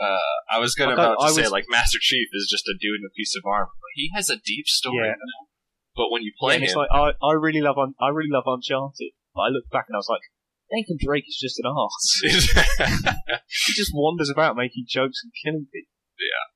uh, 0.00 0.34
I 0.50 0.58
was 0.58 0.74
gonna 0.74 0.92
I- 0.92 0.94
about 0.94 1.16
to 1.20 1.26
I 1.26 1.30
say, 1.30 1.42
was- 1.42 1.50
like 1.52 1.66
Master 1.68 1.98
Chief 2.00 2.28
is 2.32 2.48
just 2.50 2.66
a 2.68 2.74
dude 2.78 3.00
in 3.00 3.06
a 3.06 3.14
piece 3.16 3.34
of 3.36 3.42
armor. 3.46 3.72
But 3.74 3.92
he 3.94 4.10
has 4.14 4.30
a 4.30 4.36
deep 4.36 4.66
story. 4.66 5.08
Yeah. 5.08 5.14
But 5.96 6.10
when 6.10 6.22
you 6.22 6.32
Yeah, 6.34 6.40
play 6.40 6.62
it's 6.62 6.72
him, 6.72 6.78
like 6.78 6.90
I, 6.92 7.12
I 7.24 7.32
really 7.34 7.60
love 7.60 7.76
Un- 7.78 7.94
I 8.00 8.08
really 8.08 8.30
love 8.30 8.44
Uncharted. 8.46 9.12
But 9.34 9.42
I 9.42 9.48
looked 9.48 9.70
back 9.70 9.86
and 9.88 9.96
I 9.96 9.98
was 9.98 10.08
like, 10.08 10.22
Nathan 10.70 10.98
Drake 11.00 11.24
is 11.26 11.38
just 11.40 11.58
an 11.58 11.66
arse. 11.66 12.10
he 13.66 13.72
just 13.74 13.92
wanders 13.94 14.30
about 14.30 14.56
making 14.56 14.84
jokes 14.88 15.20
and 15.24 15.32
killing 15.42 15.66
people. 15.72 15.90
Yeah. 16.18 16.46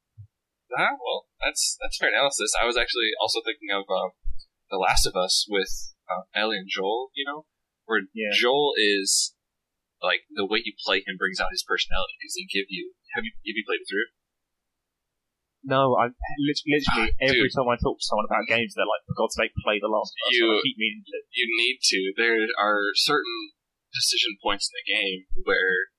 Ah, 0.79 0.97
well, 1.01 1.27
that's 1.43 1.77
that's 1.83 1.99
fair 1.99 2.11
analysis. 2.11 2.53
I 2.61 2.67
was 2.67 2.77
actually 2.77 3.11
also 3.21 3.41
thinking 3.45 3.69
of 3.73 3.85
um, 3.91 4.11
The 4.71 4.79
Last 4.79 5.07
of 5.07 5.17
Us 5.17 5.47
with 5.49 5.69
uh, 6.09 6.23
Ellie 6.35 6.59
and 6.59 6.69
Joel. 6.71 7.11
You 7.15 7.25
know, 7.27 7.47
where 7.87 8.01
Yeah. 8.15 8.33
Joel 8.39 8.73
is 8.77 9.35
like 10.03 10.23
the 10.35 10.47
way 10.47 10.63
you 10.65 10.73
play 10.85 10.99
him 10.99 11.17
brings 11.19 11.41
out 11.41 11.53
his 11.53 11.65
personality 11.67 12.15
because 12.21 12.35
they 12.39 12.47
give 12.47 12.67
you. 12.69 12.95
Have 13.14 13.25
you 13.25 13.33
have 13.33 13.57
you 13.57 13.64
played 13.66 13.83
it 13.85 13.88
through? 13.88 14.09
No, 15.62 15.95
I 15.95 16.11
lit- 16.42 16.66
literally 16.66 17.14
Ah, 17.14 17.26
every 17.31 17.47
dude. 17.47 17.54
time 17.54 17.71
I 17.71 17.78
talk 17.78 17.95
to 17.95 18.02
someone 18.09 18.26
about 18.26 18.50
games, 18.50 18.75
they're 18.75 18.88
like, 18.88 19.07
"For 19.07 19.14
God's 19.14 19.38
sake, 19.38 19.54
play 19.62 19.78
the 19.78 19.87
Last 19.87 20.11
Us." 20.26 20.35
You- 20.35 20.59
keep 20.64 20.75
meaning 20.76 21.04
to. 21.07 21.19
You 21.31 21.47
need 21.54 21.78
to. 21.95 22.00
There 22.19 22.49
are 22.59 22.90
certain 22.99 23.52
decision 23.95 24.35
points 24.42 24.66
in 24.71 24.75
the 24.75 24.87
game 24.90 25.21
where 25.47 25.92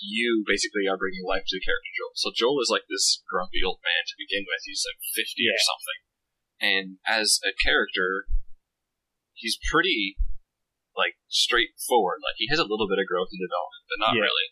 you 0.00 0.44
basically 0.46 0.86
are 0.88 0.96
bringing 0.96 1.24
life 1.24 1.44
to 1.48 1.56
the 1.56 1.64
character 1.64 1.90
Joel. 1.96 2.12
So 2.16 2.28
Joel 2.34 2.60
is 2.62 2.70
like 2.72 2.84
this 2.88 3.20
grumpy 3.28 3.60
old 3.64 3.80
man 3.84 4.04
to 4.08 4.14
begin 4.16 4.44
with. 4.48 4.60
He's 4.64 4.84
like 4.88 5.00
50 5.14 5.48
or 5.48 5.58
something. 5.60 6.00
And 6.60 6.86
as 7.06 7.40
a 7.44 7.52
character, 7.52 8.26
he's 9.34 9.58
pretty 9.70 10.16
like 10.96 11.16
straightforward. 11.28 12.20
Like 12.24 12.36
he 12.40 12.48
has 12.48 12.58
a 12.58 12.64
little 12.64 12.88
bit 12.88 12.98
of 12.98 13.04
growth 13.06 13.28
and 13.32 13.40
development, 13.40 13.84
but 13.88 13.98
not 14.00 14.14
Yeah. 14.16 14.22
really. 14.24 14.48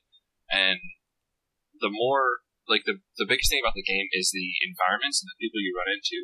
And 0.53 0.81
the 1.81 1.91
more 1.91 2.45
like 2.69 2.89
the 2.89 3.01
the 3.21 3.29
biggest 3.29 3.51
thing 3.51 3.61
about 3.61 3.77
the 3.77 3.85
game 3.85 4.09
is 4.13 4.33
the 4.33 4.57
environments 4.65 5.21
and 5.21 5.29
the 5.29 5.41
people 5.41 5.61
you 5.61 5.75
run 5.77 5.91
into. 5.93 6.19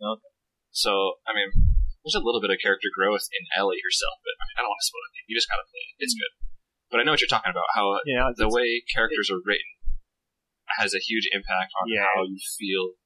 Okay. 0.00 0.32
So 0.72 1.20
I 1.28 1.32
mean, 1.32 1.52
there's 2.04 2.16
a 2.16 2.24
little 2.24 2.40
bit 2.40 2.52
of 2.52 2.60
character 2.60 2.88
growth 2.92 3.28
in 3.32 3.44
Ellie 3.56 3.82
herself, 3.82 4.20
but 4.24 4.36
I 4.40 4.42
mean, 4.48 4.56
I 4.56 4.60
don't 4.64 4.72
want 4.72 4.82
to 4.84 4.88
spoil 4.88 5.04
it. 5.10 5.26
You 5.28 5.36
just 5.36 5.50
gotta 5.50 5.66
play 5.68 5.84
it. 5.84 5.94
It's 6.00 6.14
mm. 6.16 6.22
good. 6.22 6.34
But 6.86 6.96
I 7.00 7.02
know 7.02 7.12
what 7.12 7.20
you're 7.20 7.32
talking 7.32 7.50
about. 7.50 7.66
How 7.74 7.98
Yeah, 8.06 8.30
the 8.36 8.48
way 8.48 8.84
characters 8.86 9.28
are 9.28 9.42
written 9.42 9.66
has 10.78 10.94
a 10.94 11.02
huge 11.02 11.28
impact 11.32 11.72
on 11.82 11.90
Yeah. 11.90 12.06
how 12.14 12.26
you 12.26 12.38
feel 12.38 12.98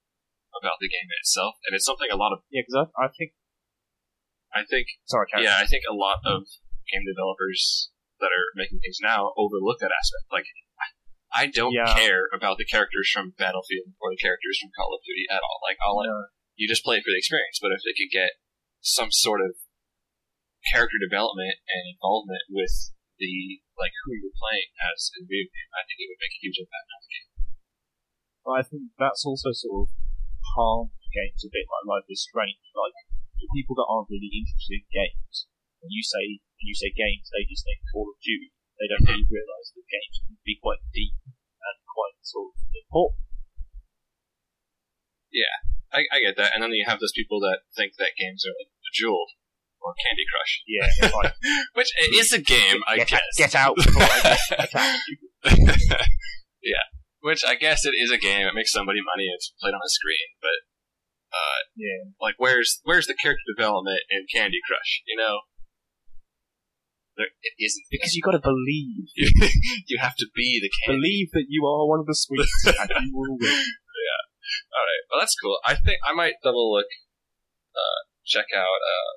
about 0.56 0.82
the 0.82 0.90
game 0.90 1.08
itself, 1.20 1.56
and 1.66 1.74
it's 1.74 1.86
something 1.86 2.10
a 2.10 2.18
lot 2.18 2.32
of 2.32 2.42
yeah, 2.50 2.62
because 2.66 2.90
I, 2.90 3.06
I 3.06 3.08
think. 3.08 3.32
I 4.50 4.66
think 4.66 4.90
Sorry, 5.06 5.30
yeah 5.46 5.62
I 5.62 5.66
think 5.66 5.86
a 5.86 5.94
lot 5.94 6.26
of 6.26 6.42
game 6.90 7.06
developers 7.06 7.94
that 8.18 8.34
are 8.34 8.50
making 8.58 8.82
things 8.82 8.98
now 8.98 9.30
overlook 9.38 9.78
that 9.78 9.94
aspect. 9.94 10.26
Like 10.34 10.50
I 11.32 11.46
don't 11.46 11.72
Yeah. 11.72 11.94
care 11.94 12.26
about 12.34 12.58
the 12.58 12.64
characters 12.66 13.10
from 13.10 13.30
Battlefield 13.38 13.94
or 14.00 14.10
the 14.10 14.18
characters 14.20 14.58
from 14.58 14.70
Call 14.74 14.94
of 14.94 15.00
Duty 15.06 15.26
at 15.30 15.40
all. 15.42 15.58
Like 15.62 15.78
all 15.86 16.02
I, 16.02 16.06
No. 16.06 16.26
you 16.56 16.66
just 16.66 16.82
play 16.82 16.98
it 16.98 17.04
for 17.06 17.10
the 17.14 17.18
experience. 17.18 17.58
But 17.62 17.70
if 17.72 17.80
they 17.86 17.94
could 17.94 18.10
get 18.10 18.34
some 18.80 19.10
sort 19.12 19.40
of 19.40 19.54
character 20.72 20.98
development 21.00 21.56
and 21.70 21.82
involvement 21.94 22.42
with 22.50 22.92
the 23.18 23.60
like 23.78 23.92
who 24.04 24.12
you're 24.16 24.34
playing 24.34 24.70
as 24.90 25.12
in 25.16 25.24
the 25.24 25.28
video 25.30 25.48
game, 25.52 25.70
I 25.76 25.82
think 25.86 25.96
it 26.02 26.08
would 26.10 26.20
make 26.20 26.34
a 26.36 26.42
huge 26.42 26.58
impact 26.60 26.88
on 26.90 27.00
the 27.00 27.10
game. 27.14 27.28
But 28.44 28.52
I 28.58 28.62
think 28.64 28.82
that's 28.98 29.22
also 29.24 29.52
sort 29.52 29.86
of 29.86 29.88
harmed 30.56 30.92
games 31.12 31.44
a 31.44 31.50
bit 31.52 31.68
like 31.68 31.84
Life 32.00 32.08
is 32.08 32.24
Strange. 32.24 32.60
Like 32.74 32.96
the 33.38 33.48
people 33.54 33.76
that 33.78 33.88
aren't 33.88 34.10
really 34.10 34.32
interested 34.32 34.82
in 34.82 34.86
games, 34.92 35.48
when 35.80 35.92
you 35.92 36.02
say 36.02 36.40
when 36.60 36.66
you 36.68 36.76
say 36.76 36.90
games, 36.92 37.28
they 37.32 37.44
just 37.48 37.64
think 37.64 37.80
Call 37.92 38.08
of 38.12 38.18
Duty. 38.20 38.52
They 38.80 38.88
don't 38.88 39.04
really 39.04 39.28
realise 39.28 39.68
that 39.76 39.84
games 39.92 40.16
can 40.24 40.40
be 40.40 40.56
quite 40.56 40.80
deep 40.90 41.14
and 41.28 41.76
quite 41.84 42.16
sort 42.24 42.56
of 42.56 42.64
important. 42.72 43.20
I, 45.92 46.06
I 46.14 46.20
get 46.22 46.36
that, 46.36 46.52
and 46.54 46.62
then 46.62 46.70
you 46.70 46.84
have 46.86 47.00
those 47.00 47.12
people 47.14 47.40
that 47.40 47.66
think 47.74 47.94
that 47.98 48.14
games 48.18 48.44
are 48.46 48.54
like 48.54 48.70
Bejeweled 48.86 49.30
or 49.82 49.94
Candy 49.98 50.22
Crush, 50.30 50.62
Yeah, 50.66 51.10
like 51.10 51.34
which 51.74 51.90
it 51.98 52.14
is 52.14 52.32
a 52.32 52.38
game, 52.40 52.82
I 52.86 52.98
get, 52.98 53.08
guess. 53.08 53.22
get 53.36 53.54
out 53.54 53.76
before 53.76 54.02
I 54.02 54.38
get 54.50 54.70
yeah, 56.62 56.84
which 57.22 57.42
I 57.44 57.54
guess 57.56 57.84
it 57.84 57.94
is 57.98 58.10
a 58.10 58.18
game. 58.18 58.46
It 58.46 58.54
makes 58.54 58.72
somebody 58.72 59.00
money. 59.02 59.26
It's 59.34 59.52
played 59.60 59.74
on 59.74 59.80
a 59.82 59.90
screen, 59.90 60.36
but 60.40 60.58
uh, 61.32 61.58
Yeah, 61.76 62.12
like, 62.20 62.34
where's 62.38 62.80
where's 62.84 63.06
the 63.06 63.14
character 63.14 63.42
development 63.56 64.00
in 64.10 64.26
Candy 64.32 64.60
Crush? 64.66 65.02
You 65.06 65.16
know, 65.16 65.40
there 67.20 67.28
it 67.44 67.54
isn't 67.60 67.84
because 67.92 68.16
you 68.16 68.24
got 68.24 68.32
to 68.32 68.40
believe, 68.40 69.12
you 69.92 70.00
have 70.00 70.16
to 70.16 70.26
be 70.32 70.56
the 70.64 70.72
candy. 70.72 70.96
believe 70.96 71.28
that 71.36 71.46
you 71.52 71.60
are 71.68 71.84
one 71.84 72.00
of 72.00 72.08
the 72.08 72.16
sweets, 72.16 72.48
and 72.72 72.88
you 73.04 73.12
will 73.12 73.36
win. 73.36 73.60
Yeah. 73.60 74.22
All 74.72 74.84
right, 74.88 75.02
well 75.12 75.20
that's 75.20 75.36
cool. 75.36 75.60
I 75.68 75.76
think 75.76 76.00
I 76.02 76.16
might 76.16 76.40
double 76.40 76.72
look, 76.72 76.88
uh, 77.76 78.00
check 78.24 78.48
out 78.56 78.80
uh, 78.80 79.12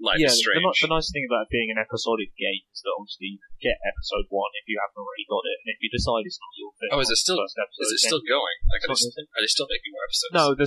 Life 0.00 0.16
yeah, 0.16 0.32
is 0.32 0.40
the, 0.40 0.56
Strange. 0.56 0.64
ni- 0.64 0.80
the 0.80 0.92
nice 0.96 1.12
thing 1.12 1.28
about 1.28 1.44
it 1.44 1.52
being 1.52 1.68
an 1.68 1.76
episodic 1.76 2.32
game 2.40 2.64
is 2.72 2.80
that 2.80 2.96
obviously 2.96 3.36
you 3.36 3.40
can 3.44 3.52
get 3.60 3.76
episode 3.84 4.24
one 4.32 4.48
if 4.56 4.64
you 4.64 4.80
haven't 4.80 4.96
already 4.96 5.28
got 5.28 5.44
it, 5.44 5.60
and 5.60 5.68
if 5.76 5.78
you 5.84 5.92
decide 5.92 6.24
it's 6.24 6.40
not 6.40 6.56
your 6.56 6.72
thing, 6.80 6.88
Oh, 6.88 7.04
is 7.04 7.12
it 7.12 7.20
still- 7.20 7.36
first 7.36 7.60
episode, 7.60 7.84
is 7.84 7.92
it 8.00 8.02
still 8.08 8.24
going? 8.24 8.56
Like, 8.72 8.80
are 8.80 8.88
they, 8.88 8.96
not 8.96 9.04
your 9.04 9.12
thing. 9.12 9.28
are 9.36 9.42
they 9.44 9.52
still 9.52 9.68
making 9.68 9.92
more 9.92 10.04
episodes? 10.08 10.32
No, 10.32 10.46
the 10.56 10.66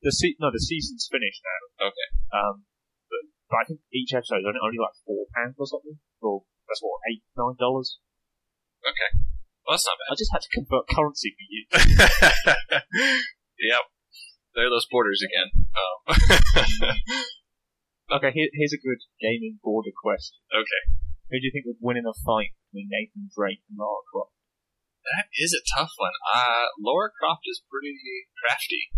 the 0.00 0.12
se- 0.16 0.40
no 0.40 0.48
the 0.48 0.64
season's 0.64 1.04
finished 1.12 1.44
now. 1.44 1.92
Okay. 1.92 2.08
Um, 2.32 2.64
but, 3.48 3.60
I 3.60 3.64
think 3.66 3.80
each 3.92 4.12
episode 4.12 4.40
is 4.44 4.48
only, 4.48 4.60
only 4.62 4.78
like 4.78 4.94
four 5.04 5.26
pounds 5.34 5.56
or 5.58 5.66
something. 5.66 5.98
Or 6.20 6.44
that's 6.68 6.82
what 6.84 7.00
eight 7.10 7.22
nine 7.36 7.56
dollars. 7.58 7.98
Okay. 8.84 9.10
Well, 9.64 9.74
that's 9.76 9.86
not 9.88 9.98
bad. 9.98 10.12
I 10.12 10.16
just 10.16 10.32
had 10.32 10.42
to 10.44 10.48
convert 10.52 10.88
currency 10.88 11.34
for 11.36 11.44
you. 11.48 11.62
yep. 13.72 13.84
There 14.54 14.66
are 14.66 14.70
those 14.72 14.88
borders 14.90 15.20
again. 15.20 15.50
Um, 15.76 15.98
Okay, 18.08 18.32
here, 18.32 18.48
here's 18.56 18.72
a 18.72 18.80
good 18.80 19.04
gaming 19.20 19.60
border 19.62 19.92
question. 19.92 20.40
okay. 20.48 20.96
Who 21.28 21.36
do 21.36 21.44
you 21.44 21.52
think 21.52 21.68
would 21.68 21.76
win 21.84 22.00
in 22.00 22.08
a 22.08 22.16
fight 22.24 22.56
between 22.72 22.88
Nathan 22.88 23.28
Drake 23.28 23.60
and 23.68 23.76
Lara 23.76 24.00
Croft? 24.08 24.32
That 25.04 25.28
is 25.36 25.52
a 25.52 25.60
tough 25.76 25.92
one. 26.00 26.16
Uh, 26.24 26.72
Laura 26.80 27.12
Croft 27.12 27.44
is 27.44 27.60
pretty 27.68 28.00
crafty. 28.40 28.88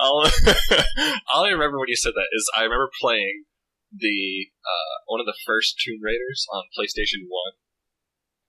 all, 0.00 0.26
all 1.34 1.44
I 1.44 1.50
remember 1.50 1.78
when 1.78 1.88
you 1.88 1.96
said 1.96 2.12
that 2.14 2.28
is 2.32 2.48
I 2.56 2.62
remember 2.62 2.90
playing 3.00 3.44
the 3.92 4.46
uh, 4.64 4.94
one 5.06 5.20
of 5.20 5.26
the 5.26 5.36
first 5.44 5.76
Tomb 5.84 6.00
Raiders 6.02 6.46
on 6.52 6.64
PlayStation 6.78 7.26
One, 7.28 7.52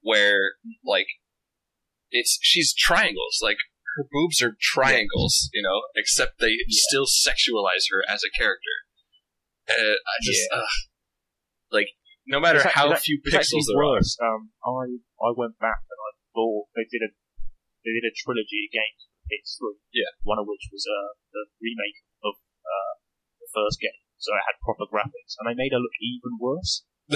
where 0.01 0.53
like 0.85 1.07
it's 2.11 2.37
she's 2.41 2.73
triangles, 2.73 3.39
like 3.41 3.57
her 3.97 4.05
boobs 4.11 4.41
are 4.41 4.55
triangles, 4.59 5.49
you 5.53 5.61
know, 5.61 5.81
except 5.95 6.39
they 6.39 6.57
still 6.69 7.05
sexualize 7.05 7.89
her 7.91 8.03
as 8.07 8.21
a 8.23 8.31
character. 8.37 8.75
Uh, 9.69 9.95
I 9.95 10.15
just 10.21 10.41
ugh. 10.53 10.63
like 11.71 11.87
no 12.27 12.39
matter 12.39 12.57
It's 12.57 12.65
act- 12.67 12.75
how 12.75 12.87
it's 12.91 12.97
act- 12.97 13.05
few 13.05 13.19
pixels 13.21 13.63
there 13.67 13.83
are. 13.83 13.97
Um, 13.97 14.51
I 14.65 14.99
I 15.23 15.31
went 15.35 15.57
back 15.59 15.81
and 15.89 15.99
I 15.99 16.11
thought 16.33 16.67
they 16.75 16.83
did 16.89 17.01
a 17.03 17.11
they 17.83 17.91
did 17.91 18.07
a 18.07 18.13
trilogy 18.15 18.67
of 18.67 18.71
games 18.71 19.07
for 19.23 19.31
PS3. 19.31 19.79
Yeah. 19.95 20.11
One 20.27 20.35
of 20.43 20.45
which 20.51 20.67
was 20.67 20.83
uh, 20.83 21.15
the 21.31 21.47
remake 21.63 22.03
of 22.27 22.35
uh, 22.35 22.93
the 23.39 23.47
first 23.55 23.79
game, 23.79 23.95
so 24.19 24.35
it 24.35 24.43
had 24.43 24.59
proper 24.59 24.83
graphics, 24.91 25.39
and 25.39 25.47
they 25.47 25.55
made 25.55 25.71
her 25.71 25.79
look 25.79 25.95
even 26.03 26.35
worse. 26.43 26.83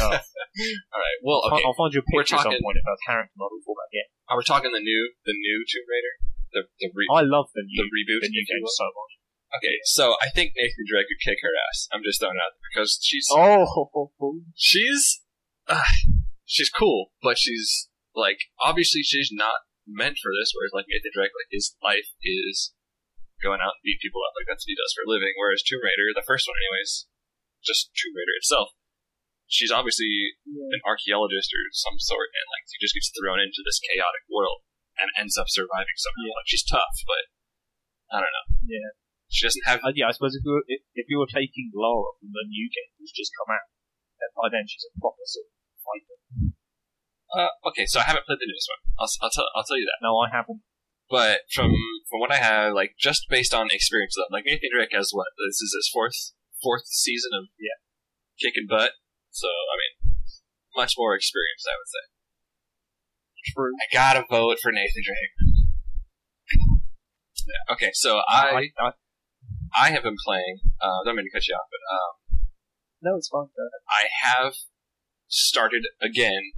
Oh. 0.00 0.10
All 0.10 1.00
right. 1.04 1.18
Well, 1.22 1.40
I'll. 1.46 1.60
I'll 1.70 1.78
find 1.78 1.92
you 1.94 2.00
a 2.00 2.08
picture 2.10 2.34
at 2.34 2.42
some 2.42 2.50
talking- 2.50 2.64
point 2.64 2.78
of 2.80 2.84
her 2.88 2.98
character 3.06 3.36
model 3.36 3.60
for 3.64 3.76
that 3.76 3.90
game. 3.92 4.08
Are 4.28 4.36
we 4.38 4.44
talking 4.44 4.72
the 4.72 4.80
new, 4.82 5.02
the 5.28 5.36
new 5.36 5.58
Tomb 5.68 5.86
Raider, 5.86 6.14
the 6.52 6.62
the, 6.80 6.88
re- 6.94 7.06
I 7.12 7.22
love 7.22 7.52
the 7.54 7.62
the 7.62 7.68
new 7.70 7.84
reboot? 7.86 8.20
the 8.24 8.32
new 8.32 8.44
game 8.46 8.64
so 8.66 8.84
much. 8.88 9.12
Okay, 9.60 9.76
so 9.84 10.14
I 10.22 10.30
think 10.34 10.54
Nathan 10.56 10.86
Drake 10.88 11.06
could 11.10 11.22
kick 11.22 11.38
her 11.42 11.52
ass. 11.70 11.88
I'm 11.92 12.02
just 12.02 12.20
throwing 12.20 12.38
out 12.38 12.54
there 12.56 12.66
because 12.72 12.98
she's 13.02 13.26
Oh, 13.30 13.66
she's 14.56 15.20
uh, 15.68 15.82
she's 16.44 16.70
cool, 16.70 17.12
but 17.22 17.36
she's 17.38 17.88
like 18.14 18.38
obviously 18.62 19.02
she's 19.02 19.30
not 19.32 19.66
meant 19.90 20.22
for 20.22 20.30
this. 20.30 20.54
Whereas 20.54 20.74
like 20.74 20.86
Nathan 20.86 21.12
Drake, 21.12 21.34
like 21.34 21.50
his 21.50 21.74
life 21.82 22.08
is 22.22 22.72
going 23.42 23.58
out 23.58 23.80
and 23.80 23.84
beat 23.84 24.00
people 24.00 24.22
up. 24.22 24.36
Like 24.38 24.46
that's 24.46 24.62
what 24.62 24.72
he 24.72 24.78
does 24.78 24.94
for 24.94 25.04
a 25.04 25.10
living. 25.10 25.34
Whereas 25.36 25.66
Tomb 25.66 25.82
Raider, 25.82 26.14
the 26.14 26.26
first 26.26 26.46
one, 26.46 26.56
anyways, 26.56 27.10
just 27.64 27.90
Tomb 27.96 28.14
Raider 28.14 28.36
itself. 28.38 28.72
She's 29.50 29.74
obviously 29.74 30.38
an 30.46 30.82
archaeologist 30.86 31.50
or 31.50 31.62
some 31.74 31.98
sort, 31.98 32.30
and 32.30 32.46
like 32.54 32.70
she 32.70 32.78
just 32.78 32.94
gets 32.94 33.10
thrown 33.10 33.42
into 33.42 33.66
this 33.66 33.82
chaotic 33.82 34.22
world 34.30 34.62
and 34.94 35.10
ends 35.18 35.34
up 35.34 35.50
surviving 35.50 35.98
somehow. 35.98 36.30
Like 36.38 36.46
she's 36.46 36.62
tough, 36.62 36.94
but 37.02 37.24
I 38.14 38.22
don't 38.22 38.30
know. 38.30 38.48
Yeah. 38.62 38.94
She 39.26 39.46
doesn't 39.46 39.66
have. 39.66 39.82
Uh, 39.82 39.90
yeah, 39.94 40.06
I 40.06 40.14
suppose 40.14 40.38
if 40.38 40.42
you 40.46 40.54
were, 40.54 40.66
if, 40.70 40.82
if 40.94 41.06
you 41.10 41.18
were 41.18 41.30
taking 41.30 41.74
Lara 41.74 42.14
from 42.18 42.30
the 42.30 42.46
new 42.46 42.66
game 42.70 42.94
that's 42.98 43.14
just 43.14 43.34
come 43.34 43.50
out, 43.50 43.66
then 44.22 44.30
by 44.38 44.50
then 44.54 44.70
she's 44.70 44.86
a 44.86 44.94
proper 44.98 45.22
sort 45.26 45.50
of 45.50 45.54
fighter. 45.82 46.18
Uh, 47.30 47.48
okay, 47.68 47.86
so 47.86 48.00
I 48.00 48.04
haven't 48.04 48.26
played 48.26 48.38
the 48.42 48.50
newest 48.50 48.66
one. 48.66 48.82
I'll, 48.98 49.10
I'll 49.22 49.30
tell 49.30 49.46
I'll 49.54 49.64
tell 49.64 49.78
you 49.78 49.86
that. 49.86 50.02
No, 50.02 50.18
I 50.18 50.30
haven't. 50.34 50.62
But 51.08 51.40
from 51.52 51.70
from 52.10 52.18
what 52.20 52.32
I 52.32 52.36
have, 52.42 52.72
like 52.74 52.94
just 52.98 53.26
based 53.28 53.54
on 53.54 53.68
experience, 53.70 54.14
though, 54.16 54.30
like 54.34 54.44
Nathan 54.46 54.70
Drake 54.74 54.90
has 54.92 55.10
what 55.12 55.26
this 55.38 55.60
is 55.62 55.74
his 55.74 55.90
fourth 55.92 56.34
fourth 56.62 56.86
season 56.86 57.30
of 57.34 57.46
Yeah. 57.58 57.78
kicking 58.38 58.66
butt. 58.68 58.92
So 59.30 59.46
I 59.46 59.74
mean, 59.78 60.14
much 60.76 60.94
more 60.98 61.14
experience, 61.14 61.64
I 61.66 61.74
would 61.78 61.90
say. 61.90 62.04
True. 63.54 63.72
I 63.78 63.86
gotta 63.94 64.24
vote 64.28 64.58
for 64.62 64.70
Nathan 64.72 65.02
Drake. 65.06 65.34
Yeah, 67.46 67.74
okay, 67.74 67.90
so 67.94 68.20
I 68.28 68.70
I, 68.78 68.86
I, 68.86 68.90
I 69.74 69.90
have 69.90 70.02
been 70.02 70.16
playing. 70.24 70.58
Uh, 70.80 71.02
don't 71.04 71.16
mean 71.16 71.26
to 71.26 71.30
cut 71.32 71.46
you 71.48 71.54
off, 71.54 71.66
but 71.70 71.82
um, 71.94 72.46
no, 73.02 73.16
it's 73.16 73.28
fine. 73.28 73.46
I 73.88 74.06
have 74.28 74.54
started 75.28 75.86
again 76.02 76.52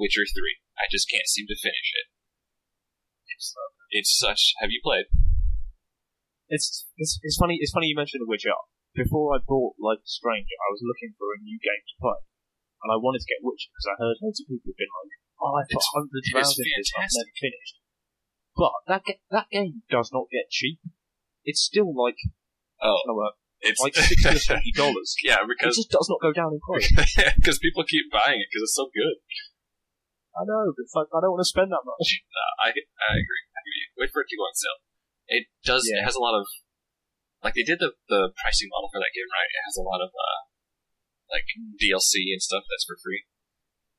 Witcher 0.00 0.24
Three. 0.24 0.64
I 0.80 0.88
just 0.88 1.04
can't 1.12 1.28
seem 1.28 1.44
to 1.52 1.58
finish 1.60 1.92
it. 2.00 2.06
It's 3.36 3.52
it's 3.92 4.12
such. 4.16 4.56
Have 4.64 4.72
you 4.72 4.80
played? 4.82 5.06
It's, 6.50 6.88
it's 6.98 7.20
it's 7.22 7.38
funny. 7.38 7.60
It's 7.62 7.70
funny 7.70 7.86
you 7.92 7.98
mentioned 8.00 8.24
The 8.24 8.30
Witcher. 8.30 8.56
Before 8.96 9.30
I 9.36 9.38
bought 9.38 9.78
Life 9.78 10.02
is 10.02 10.18
Strange, 10.18 10.50
I 10.50 10.68
was 10.74 10.82
looking 10.82 11.14
for 11.14 11.30
a 11.30 11.38
new 11.38 11.60
game 11.62 11.84
to 11.86 11.94
play, 12.02 12.18
and 12.82 12.90
I 12.90 12.98
wanted 12.98 13.22
to 13.22 13.30
get 13.30 13.38
Witcher 13.44 13.70
because 13.70 13.86
I 13.86 13.94
heard 14.02 14.18
loads 14.18 14.42
of 14.42 14.50
people 14.50 14.74
have 14.74 14.80
been 14.80 14.90
like, 14.90 15.12
"Oh, 15.38 15.54
I 15.54 15.62
put 15.68 15.84
hundreds 15.94 16.26
of 16.26 16.34
hours 16.42 16.58
into 16.58 16.74
this, 16.74 16.90
I've 16.98 17.14
never 17.14 17.36
finished." 17.38 17.76
But 18.58 18.72
that 18.90 19.02
ga- 19.06 19.22
that 19.30 19.46
game 19.54 19.86
does 19.86 20.10
not 20.10 20.26
get 20.32 20.50
cheap. 20.50 20.82
It's 21.46 21.62
still 21.62 21.94
like 21.94 22.18
Oh, 22.82 22.98
It's 23.62 23.78
like 23.78 23.94
sixty 23.94 24.26
or 24.26 24.40
seventy 24.42 24.72
dollars. 24.76 25.14
yeah, 25.22 25.38
because 25.46 25.78
It 25.78 25.86
just 25.86 25.94
does 25.94 26.08
not 26.10 26.18
go 26.18 26.32
down 26.34 26.50
in 26.50 26.60
price. 26.66 26.90
because 27.38 27.62
people 27.62 27.84
keep 27.86 28.10
buying 28.10 28.40
it 28.42 28.48
because 28.50 28.66
it's 28.66 28.74
so 28.74 28.90
good. 28.90 29.22
I 30.36 30.46
know, 30.46 30.70
but 30.72 30.86
it's 30.86 30.94
like 30.94 31.10
I 31.10 31.18
don't 31.20 31.34
want 31.34 31.42
to 31.42 31.50
spend 31.50 31.74
that 31.74 31.82
much. 31.82 32.22
I 32.64 32.70
I 32.70 33.12
agree. 33.18 33.44
I 33.50 33.60
agree. 33.66 33.82
Wait 33.98 34.10
for 34.14 34.22
it 34.22 34.28
to 34.30 34.38
go 34.38 34.46
on 34.46 34.54
sale. 34.54 34.80
It 35.30 35.44
does. 35.66 35.86
It 35.86 36.02
has 36.02 36.14
a 36.14 36.22
lot 36.22 36.38
of 36.38 36.46
like 37.42 37.56
they 37.56 37.66
did 37.66 37.80
the 37.80 37.96
the 38.08 38.30
pricing 38.36 38.70
model 38.70 38.90
for 38.92 39.00
that 39.00 39.14
game 39.14 39.28
right. 39.30 39.50
It 39.50 39.64
has 39.66 39.76
a 39.76 39.86
lot 39.86 40.00
of 40.04 40.12
uh 40.12 40.40
like 41.30 41.46
DLC 41.78 42.34
and 42.34 42.42
stuff 42.42 42.66
that's 42.66 42.86
for 42.86 42.98
free. 42.98 43.26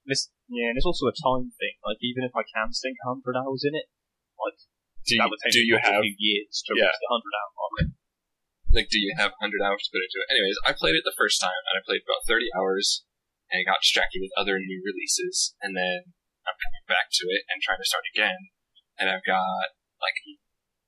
This, 0.04 0.34
yeah, 0.50 0.74
and 0.74 0.76
it's 0.76 0.88
also 0.88 1.08
a 1.08 1.16
time 1.16 1.54
thing. 1.56 1.78
Like 1.86 2.02
even 2.04 2.26
if 2.28 2.34
I 2.36 2.44
can 2.44 2.74
sink 2.76 3.00
hundred 3.06 3.40
hours 3.40 3.64
in 3.64 3.78
it, 3.78 3.88
like 4.36 4.58
Do 5.08 5.16
that 5.18 5.28
you, 5.28 5.32
would 5.32 5.42
take 5.42 5.54
do 5.56 5.64
you 5.64 5.78
have 5.80 6.02
a 6.02 6.04
few 6.04 6.16
years 6.18 6.64
to 6.68 6.72
yeah. 6.76 6.92
reach 6.92 7.02
the 7.02 7.12
hundred 7.12 7.34
hour 7.38 7.50
mark. 7.56 7.72
like 8.72 8.90
do 8.92 9.00
you 9.00 9.14
have 9.16 9.32
100 9.40 9.62
hours 9.64 9.84
to 9.88 9.90
put 9.92 10.04
into 10.04 10.20
it? 10.24 10.32
Anyways, 10.32 10.58
I 10.68 10.72
played 10.76 10.96
it 10.96 11.04
the 11.06 11.16
first 11.16 11.40
time 11.40 11.62
and 11.72 11.80
I 11.80 11.86
played 11.86 12.04
about 12.04 12.28
30 12.28 12.52
hours 12.56 13.04
and 13.52 13.68
got 13.68 13.84
distracted 13.84 14.24
with 14.24 14.32
other 14.40 14.60
new 14.60 14.80
releases 14.84 15.54
and 15.62 15.76
then 15.76 16.16
I'm 16.46 16.58
coming 16.58 16.86
back 16.90 17.14
to 17.22 17.26
it 17.30 17.46
and 17.50 17.62
trying 17.62 17.82
to 17.82 17.88
start 17.88 18.06
again 18.12 18.52
and 18.98 19.10
I've 19.10 19.26
got 19.26 19.74
like 20.02 20.18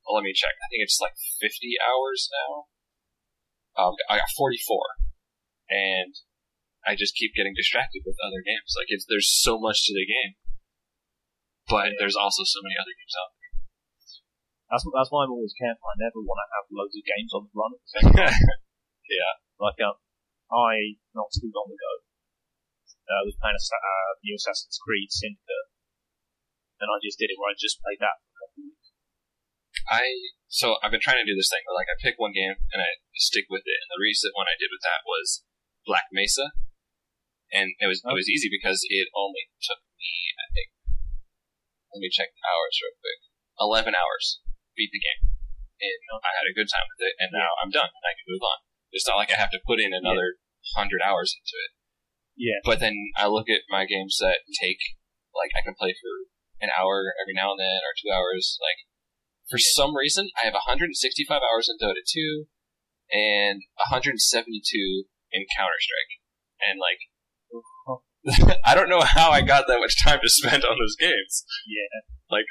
well, 0.03 0.19
let 0.19 0.27
me 0.27 0.35
check. 0.35 0.51
I 0.59 0.67
think 0.67 0.83
it's 0.83 0.99
like 0.99 1.15
50 1.15 1.79
hours 1.79 2.27
now. 2.27 2.51
Um, 3.73 3.95
I 4.11 4.19
got 4.19 4.29
44 4.35 4.59
and 5.71 6.13
I 6.83 6.93
just 6.99 7.15
keep 7.15 7.33
getting 7.33 7.55
distracted 7.55 8.03
with 8.05 8.19
other 8.19 8.43
games. 8.43 8.75
Like 8.75 8.91
it's 8.91 9.07
there's 9.07 9.31
so 9.31 9.57
much 9.57 9.87
to 9.87 9.95
the 9.95 10.05
game, 10.05 10.35
but 11.65 11.95
there's 11.97 12.19
also 12.19 12.43
so 12.43 12.59
many 12.61 12.75
other 12.75 12.93
games 12.93 13.15
out 13.17 13.31
That's 14.69 14.83
that's 14.83 15.09
why 15.09 15.23
I'm 15.25 15.33
always 15.33 15.55
careful. 15.55 15.87
I 15.87 15.97
never 16.03 16.19
want 16.19 16.43
to 16.43 16.49
have 16.53 16.67
loads 16.75 16.93
of 16.93 17.07
games 17.07 17.31
on 17.31 17.47
the 17.47 17.53
run 17.55 17.71
at 17.73 17.81
the 17.81 17.91
same 17.95 18.09
time. 18.13 18.39
there. 19.09 19.35
Like 19.57 19.79
um, 19.81 19.97
I 20.51 20.99
not 21.15 21.31
too 21.31 21.49
long 21.49 21.71
ago 21.71 22.02
uh, 23.07 23.21
was 23.27 23.35
playing 23.39 23.59
a 23.59 23.63
uh, 23.63 24.11
new 24.23 24.35
Assassin's 24.35 24.79
Creed 24.79 25.11
Syndicate, 25.11 25.67
and 26.79 26.87
I 26.87 26.97
just 27.03 27.19
did 27.19 27.31
it 27.31 27.37
where 27.39 27.51
I 27.51 27.57
just 27.57 27.79
played 27.83 27.99
that 27.99 28.19
for 28.19 28.29
a 28.31 28.37
couple 28.39 28.59
of 28.59 28.65
weeks. 28.71 28.87
I 29.89 30.03
so 30.47 30.79
I've 30.79 30.93
been 30.93 31.03
trying 31.03 31.19
to 31.19 31.27
do 31.27 31.35
this 31.35 31.51
thing 31.51 31.65
where 31.67 31.75
like 31.75 31.91
I 31.91 31.97
pick 31.99 32.15
one 32.15 32.31
game 32.31 32.55
and 32.55 32.79
I 32.79 33.03
stick 33.17 33.49
with 33.51 33.65
it. 33.67 33.79
And 33.83 33.89
the 33.91 33.99
recent 33.99 34.37
one 34.37 34.47
I 34.47 34.59
did 34.59 34.71
with 34.71 34.85
that 34.85 35.03
was 35.03 35.43
Black 35.83 36.07
Mesa, 36.15 36.55
and 37.51 37.75
it 37.83 37.87
was 37.91 37.99
it 38.05 38.15
was 38.15 38.31
easy 38.31 38.47
because 38.47 38.85
it 38.87 39.11
only 39.11 39.51
took 39.59 39.83
me 39.99 40.11
I 40.39 40.47
think 40.55 40.69
let 41.91 41.99
me 41.99 42.09
check 42.09 42.31
the 42.31 42.43
hours 42.47 42.79
real 42.79 42.95
quick 43.01 43.19
eleven 43.59 43.93
hours 43.93 44.39
to 44.39 44.71
beat 44.79 44.95
the 44.95 45.03
game, 45.03 45.35
and 45.83 45.99
I 46.23 46.31
had 46.31 46.47
a 46.47 46.55
good 46.55 46.71
time 46.71 46.87
with 46.87 47.03
it. 47.03 47.19
And 47.19 47.35
now 47.35 47.59
I'm 47.59 47.73
done 47.73 47.91
and 47.91 48.05
I 48.07 48.15
can 48.15 48.31
move 48.31 48.45
on. 48.45 48.63
It's 48.95 49.09
not 49.09 49.19
like 49.19 49.33
I 49.33 49.41
have 49.41 49.51
to 49.51 49.65
put 49.67 49.81
in 49.81 49.91
another 49.91 50.39
hundred 50.77 51.03
hours 51.03 51.35
into 51.35 51.57
it. 51.59 51.71
Yeah, 52.35 52.59
But 52.65 52.79
then 52.79 52.95
I 53.17 53.27
look 53.27 53.49
at 53.49 53.61
my 53.69 53.85
games 53.85 54.17
that 54.19 54.41
take 54.59 54.81
like 55.37 55.51
I 55.57 55.61
can 55.61 55.75
play 55.77 55.93
for 55.93 56.29
an 56.61 56.69
hour 56.73 57.13
every 57.21 57.33
now 57.33 57.51
and 57.53 57.59
then 57.61 57.81
or 57.85 57.93
two 57.97 58.09
hours. 58.13 58.57
Like 58.61 58.85
for 59.49 59.57
some 59.61 59.95
reason, 59.95 60.29
I 60.39 60.45
have 60.45 60.53
165 60.57 60.93
hours 61.29 61.69
in 61.69 61.77
Dota 61.77 62.01
2 62.01 62.45
and 63.13 63.61
172 63.91 64.17
in 65.31 65.45
Counter 65.57 65.77
Strike, 65.81 66.13
and 66.63 66.77
like 66.81 67.01
I 68.63 68.73
don't 68.73 68.89
know 68.89 69.03
how 69.03 69.29
I 69.35 69.43
got 69.43 69.67
that 69.67 69.83
much 69.83 69.99
time 70.01 70.19
to 70.23 70.29
spend 70.31 70.63
on 70.63 70.79
those 70.79 70.95
games. 70.95 71.43
yeah, 71.67 71.91
Like, 72.31 72.47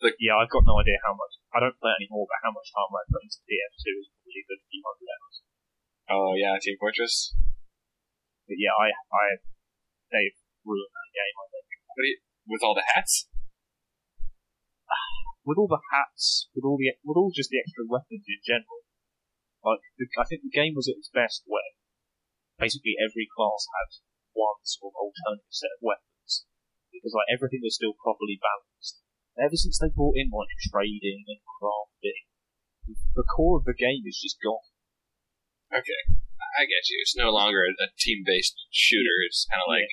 the- 0.00 0.14
yeah. 0.22 0.38
I've 0.38 0.48
got 0.54 0.62
no 0.64 0.78
idea 0.78 0.96
how 1.04 1.12
much. 1.18 1.34
I 1.50 1.58
don't 1.58 1.74
play 1.82 1.90
anymore, 1.98 2.30
but 2.30 2.38
how 2.46 2.54
much 2.54 2.70
time 2.70 2.88
I 2.94 3.02
put 3.10 3.26
into 3.26 3.42
TF2 3.42 3.84
is 4.00 4.06
probably 4.14 4.38
a 4.38 4.46
good 4.46 4.62
few 4.70 4.82
hundred 4.86 5.08
hours. 5.10 5.36
Oh 6.14 6.32
yeah, 6.38 6.54
Team 6.62 6.78
Fortress. 6.78 7.34
But 8.50 8.58
yeah, 8.58 8.74
I 8.74 8.90
I 8.90 9.38
they've 10.10 10.34
ruined 10.66 10.90
that 10.90 11.14
game. 11.14 11.36
I 11.38 11.46
think 11.54 11.70
with 12.50 12.66
all 12.66 12.74
the 12.74 12.82
hats. 12.82 13.30
with 15.46 15.54
all 15.54 15.70
the 15.70 15.78
hats, 15.94 16.50
with 16.50 16.66
all 16.66 16.74
the 16.74 16.90
with 17.06 17.14
all 17.14 17.30
just 17.30 17.54
the 17.54 17.62
extra 17.62 17.86
weapons 17.86 18.26
in 18.26 18.42
general. 18.42 18.82
Like 19.62 19.86
the, 19.94 20.10
I 20.18 20.26
think 20.26 20.42
the 20.42 20.50
game 20.50 20.74
was 20.74 20.90
at 20.90 20.98
its 20.98 21.14
best 21.14 21.46
when 21.46 21.78
basically 22.58 22.98
every 22.98 23.30
class 23.30 23.70
had 23.70 24.02
one 24.34 24.58
sort 24.66 24.98
of 24.98 24.98
alternative 24.98 25.54
set 25.54 25.70
of 25.78 25.86
weapons 25.86 26.50
because 26.90 27.14
like 27.14 27.30
everything 27.30 27.62
was 27.62 27.78
still 27.78 27.94
properly 28.02 28.42
balanced. 28.42 28.98
Ever 29.38 29.54
since 29.54 29.78
they 29.78 29.94
brought 29.94 30.18
in 30.18 30.34
like 30.34 30.50
trading 30.74 31.22
and 31.30 31.38
crafting, 31.46 32.26
the 33.14 33.22
core 33.30 33.62
of 33.62 33.68
the 33.68 33.78
game 33.78 34.02
is 34.10 34.18
just 34.18 34.42
gone. 34.42 34.66
Okay, 35.70 36.18
I 36.58 36.66
get 36.66 36.88
you. 36.90 36.98
It's 37.02 37.16
no 37.16 37.30
longer 37.30 37.62
a, 37.66 37.72
a 37.78 37.88
team-based 37.98 38.56
shooter. 38.70 39.16
It's 39.26 39.46
kind 39.50 39.62
of 39.62 39.68
like 39.70 39.90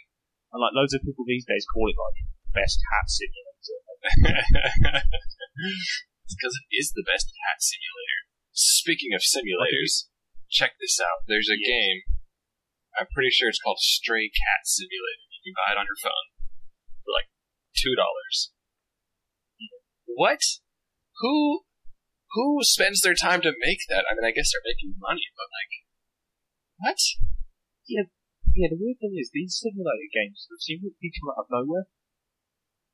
And 0.54 0.62
like 0.62 0.74
loads 0.74 0.94
of 0.94 1.04
people 1.06 1.26
these 1.28 1.46
days 1.46 1.66
call 1.70 1.90
it 1.90 1.98
like 1.98 2.18
best 2.54 2.80
hat 2.94 3.08
simulator. 3.10 3.78
it's 6.26 6.36
because 6.38 6.56
it 6.58 6.68
is 6.74 6.94
the 6.94 7.06
best 7.06 7.30
hat 7.46 7.60
simulator. 7.62 8.20
Speaking 8.54 9.14
of 9.14 9.22
simulators, 9.22 10.10
check 10.50 10.78
this 10.82 10.98
out. 11.02 11.26
There's 11.28 11.50
a 11.50 11.58
Yes. 11.60 11.68
game. 11.70 12.00
I'm 12.98 13.08
pretty 13.14 13.30
sure 13.30 13.50
it's 13.50 13.62
called 13.62 13.78
Stray 13.78 14.26
Cat 14.34 14.66
Simulator. 14.66 15.30
You 15.30 15.54
can 15.54 15.58
buy 15.58 15.78
it 15.78 15.80
on 15.82 15.86
your 15.86 16.02
phone 16.02 16.28
for 17.06 17.14
like 17.14 17.30
two 17.78 17.94
dollars. 17.94 18.50
What? 20.10 20.42
Who? 21.22 21.62
Who 22.34 22.60
spends 22.66 23.02
their 23.02 23.14
time 23.14 23.42
to 23.42 23.54
make 23.62 23.86
that? 23.90 24.06
I 24.10 24.18
mean, 24.18 24.26
I 24.26 24.34
guess 24.34 24.50
they're 24.50 24.66
making 24.66 24.98
money, 24.98 25.30
but 25.38 25.48
like, 25.54 25.74
what? 26.80 27.00
Yeah, 27.88 28.10
yeah, 28.56 28.68
the 28.72 28.80
weird 28.80 29.00
thing 29.00 29.16
is 29.18 29.30
these 29.34 29.58
simulator 29.58 30.10
games 30.14 30.46
they 30.50 30.60
seem 30.60 30.82
to 30.84 30.92
be 31.02 31.12
come 31.14 31.32
out 31.34 31.46
of 31.46 31.52
nowhere. 31.52 31.88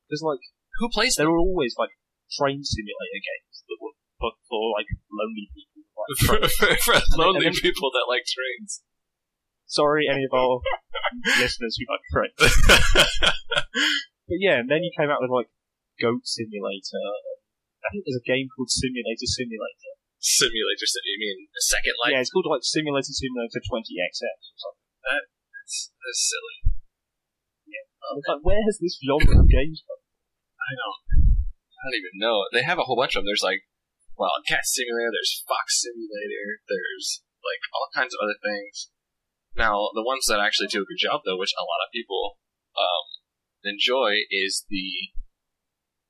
There's 0.10 0.24
like 0.24 0.44
Who 0.80 0.90
plays 0.90 1.16
there 1.16 1.30
were 1.32 1.40
always 1.42 1.76
like 1.78 1.92
train 2.32 2.64
simulator 2.64 3.22
games 3.22 3.64
that 3.68 3.78
were 3.82 3.96
but 4.20 4.40
for 4.48 4.62
like 4.72 4.88
lonely 5.12 5.52
people. 5.52 5.84
like 6.00 6.48
for, 6.56 6.72
for 6.80 6.96
lonely 7.20 7.48
and 7.48 7.56
then- 7.56 7.62
people 7.62 7.92
that 7.92 8.08
like 8.08 8.24
trains? 8.24 8.84
Sorry, 9.66 10.06
any 10.08 10.24
of 10.26 10.34
our 10.38 10.62
listeners 11.42 11.80
who 11.80 11.86
like 11.90 12.06
trains. 12.14 12.38
But 14.30 14.38
yeah, 14.40 14.62
and 14.62 14.70
then 14.70 14.84
you 14.86 14.92
came 14.96 15.10
out 15.10 15.20
with 15.20 15.32
like 15.34 15.50
Goat 16.00 16.24
Simulator. 16.24 17.04
I 17.84 17.88
think 17.92 18.06
there's 18.06 18.22
a 18.22 18.28
game 18.30 18.48
called 18.54 18.70
Simulator 18.70 19.26
Simulator. 19.28 19.93
Simulator, 20.24 20.88
sim- 20.88 21.04
you 21.04 21.20
mean 21.20 21.52
a 21.52 21.64
second 21.68 21.96
life? 22.00 22.16
yeah, 22.16 22.24
it's 22.24 22.32
called 22.32 22.48
like 22.48 22.64
Simulator 22.64 23.12
Simulator 23.12 23.60
20XX 23.60 24.24
or 24.24 24.56
something. 24.56 24.88
That's, 25.04 25.92
that's 26.00 26.22
silly. 26.32 26.74
It's 28.12 28.30
like, 28.30 28.44
where 28.44 28.62
has 28.64 28.78
this 28.78 29.00
genre 29.00 29.40
of 29.42 29.48
games 29.48 29.82
come? 29.88 30.02
I 30.60 30.72
don't. 30.76 31.02
I 31.76 31.80
don't 31.88 32.00
even 32.00 32.16
know. 32.20 32.48
They 32.52 32.64
have 32.64 32.80
a 32.80 32.86
whole 32.88 33.00
bunch 33.00 33.16
of 33.16 33.24
them. 33.24 33.28
There's 33.28 33.44
like 33.44 33.68
Wildcat 34.16 34.64
Simulator. 34.64 35.12
There's 35.12 35.44
Fox 35.48 35.84
Simulator. 35.84 36.64
There's 36.68 37.24
like 37.44 37.64
all 37.76 37.92
kinds 37.92 38.16
of 38.16 38.24
other 38.24 38.40
things. 38.40 38.92
Now, 39.56 39.92
the 39.94 40.06
ones 40.06 40.26
that 40.28 40.40
actually 40.40 40.72
do 40.72 40.82
a 40.82 40.90
good 40.90 41.02
job, 41.02 41.22
though, 41.26 41.38
which 41.38 41.54
a 41.56 41.68
lot 41.68 41.84
of 41.84 41.94
people 41.94 42.40
um, 42.74 43.06
enjoy, 43.64 44.26
is 44.32 44.66
the 44.72 45.14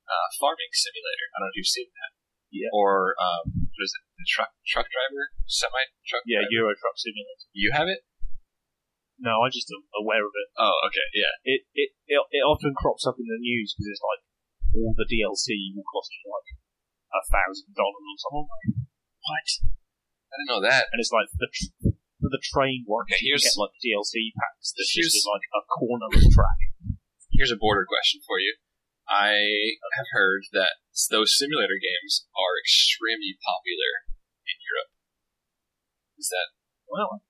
uh, 0.08 0.28
farming 0.40 0.72
simulator. 0.72 1.26
I 1.34 1.42
don't 1.42 1.50
know 1.50 1.52
if 1.52 1.58
you've 1.58 1.74
seen 1.74 1.90
that. 1.92 2.12
Yeah. 2.54 2.70
Or 2.72 3.18
um, 3.18 3.68
what 3.68 3.82
is 3.82 3.92
it? 3.92 4.03
Truck 4.26 4.50
truck 4.66 4.88
driver, 4.88 5.30
semi 5.46 5.84
truck. 6.08 6.24
Yeah, 6.26 6.44
driver? 6.48 6.52
Euro 6.56 6.72
Truck 6.74 6.96
Simulator. 6.96 7.46
You 7.52 7.70
have 7.76 7.88
it? 7.88 8.00
No, 9.20 9.46
I 9.46 9.48
just 9.52 9.70
am 9.70 9.86
aware 9.94 10.26
of 10.26 10.34
it. 10.34 10.48
Oh, 10.58 10.74
okay, 10.90 11.06
yeah. 11.14 11.32
It 11.46 11.60
it 11.76 11.90
it, 12.10 12.18
it 12.34 12.42
often 12.42 12.74
crops 12.74 13.06
up 13.06 13.14
in 13.20 13.26
the 13.30 13.38
news 13.38 13.72
because 13.76 13.88
it's 13.94 14.02
like 14.02 14.22
all 14.74 14.90
the 14.96 15.06
DLC 15.06 15.70
will 15.76 15.86
cost 15.86 16.10
you 16.18 16.26
like 16.26 16.48
a 17.14 17.22
thousand 17.30 17.70
dollars 17.78 18.04
or 18.10 18.18
something. 18.26 18.90
What? 19.22 19.48
I 20.28 20.34
didn't 20.42 20.50
know 20.50 20.62
that. 20.66 20.90
And 20.90 20.98
it's 20.98 21.14
like 21.14 21.30
the 21.38 21.46
tr- 21.46 21.94
for 22.18 22.26
the 22.32 22.42
train 22.42 22.82
one, 22.90 23.06
Okay, 23.06 23.22
you 23.22 23.38
get 23.38 23.54
like 23.54 23.70
DLC 23.78 24.34
packs 24.34 24.74
that's 24.74 24.90
here's- 24.90 25.14
just 25.14 25.28
like 25.30 25.46
a 25.54 25.62
corner 25.78 26.10
of 26.10 26.18
the 26.18 26.26
track. 26.34 26.58
Here's 27.30 27.54
a 27.54 27.58
border 27.60 27.86
question 27.86 28.18
for 28.26 28.38
you. 28.42 28.58
I 29.04 29.76
have 29.96 30.08
heard 30.16 30.48
that 30.56 30.80
those 31.12 31.36
simulator 31.36 31.76
games 31.76 32.24
are 32.32 32.56
extremely 32.56 33.36
popular 33.40 34.08
in 34.48 34.56
Europe. 34.60 34.90
Is 36.16 36.32
that 36.32 36.56
Well, 36.88 37.20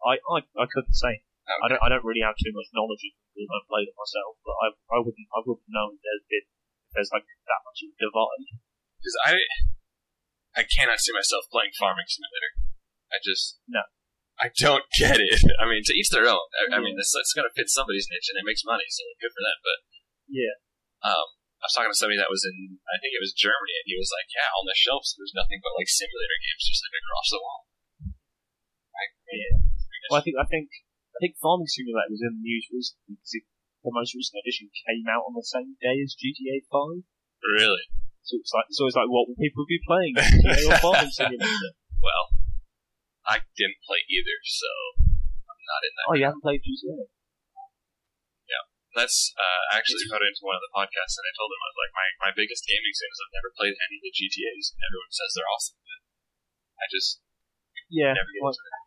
I 0.00 0.18
I, 0.24 0.38
I 0.56 0.66
couldn't 0.70 0.96
say. 0.96 1.24
Oh, 1.48 1.58
I 1.64 1.66
don't 1.68 1.82
I 1.82 1.88
don't 1.92 2.06
really 2.06 2.24
have 2.24 2.38
too 2.38 2.54
much 2.54 2.70
knowledge 2.72 3.02
of 3.02 3.12
because 3.34 3.50
I've 3.52 3.68
played 3.68 3.88
it 3.90 3.96
myself, 3.98 4.40
but 4.44 4.56
I 4.60 4.66
I 4.94 4.98
wouldn't 5.04 5.28
I 5.36 5.40
wouldn't 5.44 5.68
know 5.68 5.92
if 5.92 6.00
there's 6.00 6.26
been 6.28 6.46
if 6.48 6.90
there's 6.96 7.12
like 7.12 7.26
that 7.28 7.62
much 7.66 7.84
of 7.84 7.92
a 7.92 7.98
divide. 7.98 8.48
Because 9.02 9.18
I, 9.26 9.32
I 10.54 10.62
cannot 10.62 11.02
see 11.02 11.10
myself 11.10 11.50
playing 11.50 11.74
Farming 11.74 12.06
Simulator. 12.06 12.52
I 13.10 13.18
just 13.18 13.58
No. 13.66 13.82
I 14.40 14.48
don't 14.54 14.86
get 14.96 15.20
it. 15.20 15.42
I 15.60 15.68
mean, 15.68 15.82
to 15.84 15.94
each 15.94 16.08
their 16.08 16.24
own. 16.26 16.46
I, 16.56 16.74
I 16.74 16.78
mean, 16.80 16.96
it's, 16.96 17.12
it's 17.14 17.36
got 17.36 17.44
to 17.44 17.52
fit 17.54 17.68
somebody's 17.68 18.08
niche, 18.08 18.32
and 18.32 18.40
it 18.40 18.48
makes 18.48 18.64
money, 18.64 18.88
so 18.88 19.04
good 19.20 19.34
for 19.34 19.42
them. 19.44 19.58
But 19.60 19.78
Yeah. 20.30 20.56
Um, 21.02 21.26
I 21.62 21.70
was 21.70 21.74
talking 21.78 21.94
to 21.94 21.98
somebody 21.98 22.18
that 22.18 22.30
was 22.30 22.42
in, 22.42 22.78
I 22.86 22.98
think 22.98 23.14
it 23.14 23.22
was 23.22 23.34
Germany, 23.34 23.74
and 23.78 23.86
he 23.86 23.94
was 23.94 24.10
like, 24.10 24.26
"Yeah, 24.34 24.50
on 24.50 24.66
the 24.66 24.74
shelves, 24.74 25.14
there's 25.14 25.34
nothing 25.34 25.62
but 25.62 25.78
like 25.78 25.86
simulator 25.86 26.38
games, 26.42 26.66
just 26.66 26.82
like 26.82 26.98
across 26.98 27.28
the 27.30 27.38
wall." 27.42 27.62
Yeah, 29.32 29.62
Well, 30.10 30.20
I 30.20 30.24
think 30.26 30.36
I 30.36 30.46
think 30.46 30.68
I 31.14 31.18
think 31.22 31.38
Farming 31.38 31.70
Simulator 31.70 32.12
was 32.12 32.20
in 32.20 32.36
the 32.36 32.44
news 32.44 32.66
recently 32.68 33.16
because 33.16 33.32
it, 33.38 33.44
the 33.80 33.94
most 33.94 34.12
recent 34.12 34.42
edition 34.42 34.68
came 34.74 35.06
out 35.08 35.24
on 35.24 35.38
the 35.38 35.46
same 35.46 35.78
day 35.80 36.02
as 36.02 36.18
GTA 36.18 36.66
Five. 36.66 37.06
Really? 37.40 37.86
So 38.26 38.38
it's 38.38 38.52
like 38.54 38.68
so 38.70 38.90
it's 38.90 38.98
like 38.98 39.10
what 39.10 39.30
will 39.30 39.38
people 39.38 39.64
be 39.66 39.80
playing 39.86 40.14
GTA 40.18 40.66
or 40.66 40.78
Farming 40.82 41.14
Simulator? 41.14 41.72
Well, 42.02 42.26
I 43.22 43.38
didn't 43.54 43.80
play 43.86 44.02
either, 44.10 44.38
so 44.42 44.70
I'm 44.98 45.62
not 45.62 45.82
in 45.86 45.92
that. 45.94 46.06
Oh, 46.10 46.14
you 46.18 46.26
haven't 46.26 46.42
played 46.42 46.62
GTA? 46.66 47.06
That's 48.92 49.32
uh, 49.40 49.62
actually 49.72 50.04
put 50.04 50.20
into 50.20 50.44
one 50.44 50.60
of 50.60 50.64
the 50.64 50.72
podcasts, 50.72 51.16
and 51.16 51.24
I 51.24 51.32
told 51.32 51.48
him 51.48 51.64
I 51.64 51.70
was 51.72 51.80
like, 51.80 51.94
my, 51.96 52.06
my 52.28 52.32
biggest 52.36 52.68
gaming 52.68 52.92
sin 52.92 53.08
is 53.08 53.20
I've 53.24 53.36
never 53.40 53.50
played 53.56 53.72
any 53.72 53.96
of 53.96 54.04
the 54.04 54.12
GTA's, 54.12 54.76
and 54.76 54.80
everyone 54.84 55.12
says 55.12 55.30
they're 55.32 55.48
awesome. 55.48 55.80
But 55.80 56.00
I 56.76 56.84
just 56.92 57.10
Yeah. 57.88 58.12
never 58.12 58.28
get 58.28 58.44
well, 58.44 58.52
into 58.52 58.68
it. 58.68 58.84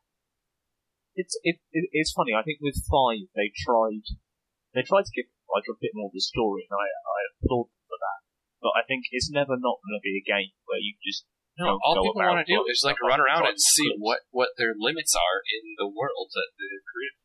it's 1.26 1.36
it, 1.42 1.58
it 1.74 1.86
it's 1.90 2.14
funny. 2.14 2.38
I 2.38 2.46
think 2.46 2.62
with 2.62 2.78
five 2.86 3.26
they 3.34 3.50
tried 3.50 4.06
they 4.78 4.86
tried 4.86 5.10
to 5.10 5.16
give 5.18 5.26
like 5.50 5.66
a 5.66 5.78
bit 5.78 5.98
more 5.98 6.14
of 6.14 6.16
the 6.16 6.22
story, 6.22 6.70
and 6.70 6.76
I 6.78 6.86
I 6.86 7.20
applaud 7.34 7.74
them 7.74 7.84
for 7.90 7.98
that. 7.98 8.20
But 8.62 8.78
I 8.78 8.86
think 8.86 9.10
it's 9.10 9.34
never 9.34 9.58
not 9.58 9.82
going 9.82 9.98
to 9.98 10.06
be 10.06 10.22
a 10.22 10.26
game 10.26 10.54
where 10.70 10.82
you 10.82 10.94
just 11.02 11.26
No, 11.58 11.82
all 11.82 11.98
go 11.98 12.14
people 12.14 12.22
want 12.22 12.46
to 12.46 12.50
do 12.50 12.62
is 12.70 12.86
like 12.86 13.02
run 13.02 13.18
around 13.18 13.50
and 13.50 13.58
see 13.58 13.98
what 13.98 14.30
what 14.30 14.54
their 14.62 14.78
limits 14.78 15.18
are 15.18 15.42
in 15.50 15.74
the 15.82 15.90
world 15.90 16.30
that 16.30 16.54
they've 16.62 16.86
created. 16.94 17.25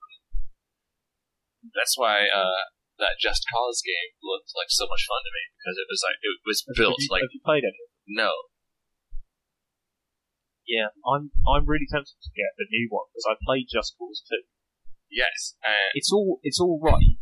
That's 1.74 1.94
why 1.96 2.24
uh, 2.28 2.72
that 2.98 3.20
Just 3.20 3.44
Cause 3.52 3.80
game 3.84 4.16
looked 4.24 4.52
like 4.56 4.68
so 4.72 4.88
much 4.88 5.04
fun 5.04 5.20
to 5.24 5.32
me 5.32 5.44
because 5.60 5.76
it 5.76 5.88
was 5.88 6.00
like 6.04 6.18
it 6.20 6.40
was 6.44 6.58
Have 6.68 6.76
built 6.80 7.00
you, 7.00 7.08
like 7.12 7.24
have 7.28 7.34
you 7.36 7.42
played 7.44 7.64
any? 7.64 7.84
no. 8.08 8.32
Yeah, 10.68 10.94
I'm 11.02 11.34
I'm 11.50 11.66
really 11.66 11.88
tempted 11.90 12.14
to 12.14 12.30
get 12.30 12.54
the 12.54 12.68
new 12.70 12.86
one 12.90 13.10
because 13.10 13.26
I 13.26 13.34
played 13.42 13.66
Just 13.66 13.98
Cause 13.98 14.22
2. 14.28 14.46
Yes, 15.10 15.58
and 15.66 15.90
It's 15.98 16.12
all 16.14 16.38
it's 16.46 16.60
all 16.62 16.78
right. 16.78 17.18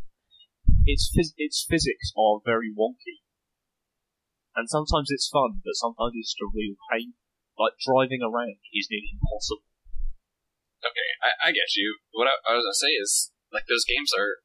Its 0.84 1.08
phys- 1.08 1.36
its 1.40 1.64
physics 1.64 2.12
are 2.16 2.40
very 2.44 2.68
wonky, 2.72 3.24
and 4.56 4.68
sometimes 4.68 5.08
it's 5.08 5.28
fun, 5.28 5.60
but 5.64 5.76
sometimes 5.80 6.12
it's 6.16 6.32
just 6.36 6.44
a 6.44 6.52
real 6.52 6.76
pain. 6.92 7.16
Like 7.56 7.74
driving 7.80 8.20
around 8.20 8.60
is 8.72 8.88
nearly 8.92 9.16
impossible. 9.16 9.64
okay, 10.84 11.10
I, 11.24 11.48
I 11.48 11.52
get 11.52 11.72
you. 11.74 11.96
What 12.12 12.28
I, 12.28 12.36
I 12.52 12.56
was 12.56 12.64
gonna 12.68 12.84
say 12.84 12.92
is 13.00 13.32
like 13.52 13.66
those 13.68 13.84
games 13.88 14.12
are 14.16 14.42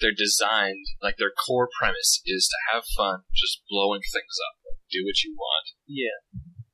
they're 0.00 0.16
designed 0.16 0.82
like 0.98 1.16
their 1.16 1.30
core 1.30 1.70
premise 1.70 2.20
is 2.26 2.50
to 2.50 2.58
have 2.74 2.82
fun, 2.96 3.22
just 3.30 3.62
blowing 3.70 4.02
things 4.02 4.34
up, 4.50 4.58
like 4.66 4.82
do 4.90 5.06
what 5.06 5.22
you 5.22 5.30
want, 5.38 5.78
Yeah. 5.86 6.18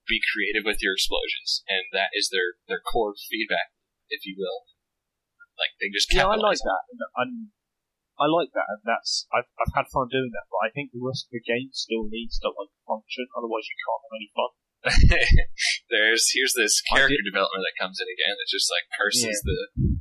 be 0.09 0.21
creative 0.33 0.65
with 0.65 0.81
your 0.81 0.97
explosions, 0.97 1.61
and 1.69 1.85
that 1.93 2.17
is 2.17 2.33
their 2.33 2.57
their 2.67 2.81
core 2.81 3.13
feedback, 3.29 3.77
if 4.09 4.25
you 4.25 4.35
will. 4.39 4.65
Like 5.61 5.77
they 5.77 5.93
just 5.93 6.09
Yeah, 6.15 6.31
I 6.31 6.39
like 6.41 6.63
that. 6.63 6.83
And 7.21 7.53
I 8.19 8.27
like 8.27 8.51
that, 8.57 8.67
and 8.67 8.83
that's 8.87 9.27
I've 9.31 9.51
I've 9.61 9.75
had 9.77 9.93
fun 9.93 10.09
doing 10.09 10.33
that. 10.33 10.49
But 10.51 10.65
I 10.65 10.71
think 10.73 10.91
the 10.97 11.03
rest 11.05 11.29
of 11.29 11.37
the 11.37 11.45
game 11.45 11.71
still 11.77 12.09
needs 12.09 12.39
to 12.41 12.49
like 12.49 12.73
function. 12.89 13.29
Otherwise, 13.37 13.69
you 13.69 13.77
can't 13.77 14.03
have 14.07 14.17
any 14.17 14.31
fun. 14.33 14.51
There's 15.93 16.31
here's 16.33 16.55
this 16.55 16.81
character 16.81 17.19
development 17.21 17.67
that 17.67 17.77
comes 17.77 17.99
in 18.01 18.09
again 18.09 18.39
that 18.39 18.49
just 18.49 18.71
like 18.73 18.87
curses 18.95 19.43
the 19.45 20.01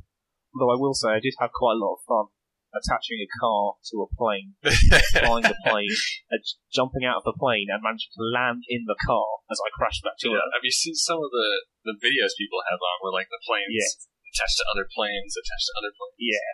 Although 0.58 0.74
I 0.74 0.80
will 0.82 0.94
say, 0.98 1.14
I 1.14 1.22
did 1.22 1.38
have 1.38 1.54
quite 1.54 1.78
a 1.78 1.82
lot 1.82 1.94
of 1.94 2.02
fun 2.02 2.26
attaching 2.74 3.16
a 3.22 3.30
car 3.40 3.78
to 3.80 4.04
a 4.04 4.08
plane, 4.12 4.52
flying 5.22 5.46
the 5.46 5.56
plane, 5.64 5.88
and 6.28 6.40
j- 6.44 6.58
jumping 6.68 7.06
out 7.06 7.22
of 7.22 7.24
the 7.24 7.32
plane, 7.38 7.70
and 7.72 7.80
managing 7.80 8.12
to 8.12 8.20
land 8.28 8.60
in 8.68 8.84
the 8.84 8.98
car 9.08 9.24
as 9.48 9.56
I 9.62 9.72
crashed 9.72 10.04
back 10.04 10.18
to 10.20 10.28
Yeah, 10.28 10.42
Earth. 10.42 10.52
have 10.58 10.66
you 10.66 10.74
seen 10.74 10.92
some 10.98 11.16
of 11.22 11.30
the 11.32 11.48
the 11.88 11.94
videos 11.96 12.36
people 12.36 12.60
have 12.68 12.76
on 12.82 12.96
where 13.00 13.14
like 13.16 13.30
the 13.32 13.40
planes 13.46 13.72
Yeah. 13.72 13.88
attached 14.34 14.58
to 14.60 14.66
other 14.74 14.84
planes, 14.90 15.32
attached 15.38 15.66
to 15.72 15.74
other 15.80 15.92
planes? 15.96 16.20
Yeah, 16.20 16.50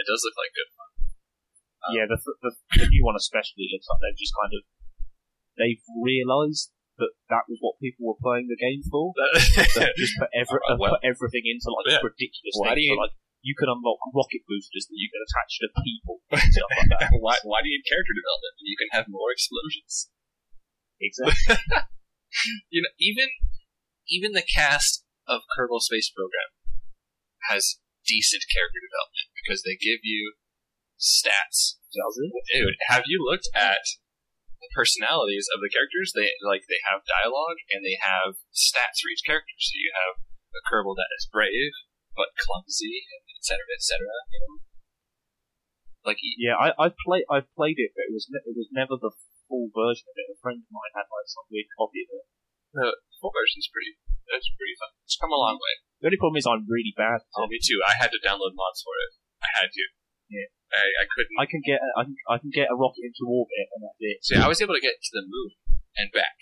It 0.00 0.06
does 0.08 0.22
look 0.24 0.38
like 0.40 0.52
good 0.56 0.70
fun. 0.72 0.90
Um, 1.84 1.92
yeah. 2.00 2.06
The, 2.08 2.18
the 2.40 2.52
the 2.80 2.88
new 2.88 3.04
one 3.04 3.18
especially 3.20 3.68
looks 3.68 3.84
like 3.90 4.00
they've 4.00 4.16
just 4.24 4.32
kind 4.40 4.52
of 4.56 4.62
they've 5.60 5.84
realised 6.00 6.72
that 6.98 7.12
that 7.30 7.44
was 7.50 7.58
what 7.58 7.74
people 7.82 8.06
were 8.06 8.20
playing 8.22 8.46
the 8.46 8.58
game 8.58 8.82
for. 8.86 9.10
Just 9.98 10.14
put, 10.18 10.30
every, 10.40 10.60
uh, 10.70 10.78
well, 10.78 10.94
put 10.98 11.02
everything 11.02 11.42
into 11.46 11.68
like 11.74 11.86
yeah. 11.90 12.02
ridiculous 12.02 12.54
Why 12.58 12.74
things. 12.78 12.86
you- 12.90 12.98
like 13.00 13.14
you 13.44 13.52
can 13.52 13.68
unlock 13.68 14.00
rocket 14.16 14.40
boosters 14.48 14.88
that 14.88 14.96
you 14.96 15.12
can 15.12 15.20
attach 15.20 15.52
to 15.60 15.68
people, 15.84 16.16
stuff 16.32 16.70
like 16.80 16.88
that. 16.96 17.12
why 17.20 17.36
why 17.44 17.60
do 17.60 17.68
you 17.68 17.76
need 17.76 17.84
character 17.84 18.16
development 18.16 18.54
when 18.56 18.68
you 18.72 18.78
can 18.80 18.90
have 18.96 19.06
more 19.12 19.28
explosions? 19.34 20.08
Exactly. 20.96 21.60
You 22.72 22.82
know, 22.82 22.92
even 22.98 23.28
even 24.08 24.32
the 24.32 24.42
cast 24.46 25.04
of 25.28 25.42
Kerbal 25.52 25.80
Space 25.84 26.08
Program 26.08 26.50
has 27.52 27.78
decent 28.08 28.44
character 28.48 28.80
development 28.80 29.28
because 29.36 29.60
they 29.62 29.76
give 29.76 30.00
you 30.04 30.34
stats 30.96 31.76
Does 31.92 32.16
it? 32.16 32.32
dude, 32.52 32.76
have 32.88 33.04
you 33.06 33.20
looked 33.20 33.48
at 33.54 33.84
personalities 34.72 35.50
of 35.52 35.60
the 35.60 35.68
characters? 35.68 36.16
They 36.16 36.32
like 36.40 36.64
they 36.70 36.80
have 36.88 37.04
dialogue 37.04 37.60
and 37.74 37.84
they 37.84 38.00
have 38.00 38.40
stats 38.54 39.02
for 39.04 39.12
each 39.12 39.26
character. 39.26 39.52
So 39.60 39.76
you 39.76 39.92
have 39.92 40.14
a 40.54 40.62
Kerbal 40.70 40.96
that 40.96 41.12
is 41.18 41.28
brave 41.28 41.74
but 42.14 42.30
clumsy, 42.38 43.02
and 43.10 43.22
et 43.26 43.42
cetera, 43.42 43.70
et 43.74 43.82
cetera. 43.82 44.14
You 44.30 44.40
know, 44.40 44.54
like 46.06 46.18
Yeah, 46.38 46.56
I 46.56 46.70
I 46.78 46.88
played 46.94 47.26
I 47.28 47.42
played 47.42 47.78
it, 47.82 47.92
but 47.94 48.06
it 48.08 48.14
was 48.14 48.26
ne- 48.30 48.46
it 48.46 48.54
was 48.54 48.70
never 48.70 48.94
the 48.96 49.12
full 49.50 49.68
version 49.74 50.06
of 50.08 50.16
it. 50.16 50.30
A 50.30 50.38
friend 50.38 50.62
of 50.62 50.70
mine 50.70 50.94
had 50.94 51.10
like 51.10 51.28
some 51.28 51.46
weird 51.50 51.68
copy 51.74 52.06
of 52.06 52.08
it. 52.14 52.24
the 52.74 52.88
full 53.18 53.34
version's 53.34 53.68
pretty. 53.68 53.98
That's 54.30 54.48
pretty 54.56 54.78
fun. 54.80 54.94
It's 55.04 55.20
come 55.20 55.34
a 55.34 55.36
long 55.36 55.60
way. 55.60 55.74
The 56.00 56.08
only 56.08 56.20
problem 56.22 56.40
is 56.40 56.48
I'm 56.48 56.64
really 56.64 56.96
bad. 56.96 57.20
Oh, 57.36 57.44
me 57.44 57.60
too. 57.60 57.76
I 57.84 57.92
had 58.00 58.08
to 58.08 58.20
download 58.24 58.56
mods 58.56 58.80
for 58.80 58.96
it. 59.04 59.20
I 59.44 59.48
had 59.52 59.68
to. 59.68 59.84
Yeah. 60.30 60.48
I, 60.74 60.84
I 61.02 61.04
couldn't. 61.06 61.36
I 61.38 61.46
can 61.46 61.62
get 61.62 61.78
I 61.94 62.02
can, 62.02 62.16
I 62.26 62.36
can 62.42 62.50
get 62.50 62.66
a 62.72 62.76
rocket 62.76 63.06
into 63.06 63.22
orbit, 63.30 63.66
and 63.76 63.80
that's 63.86 64.00
it. 64.02 64.18
See, 64.26 64.34
I 64.34 64.48
was 64.50 64.58
able 64.58 64.74
to 64.74 64.82
get 64.82 64.98
to 64.98 65.12
the 65.14 65.22
moon 65.22 65.54
and 65.94 66.10
back, 66.10 66.34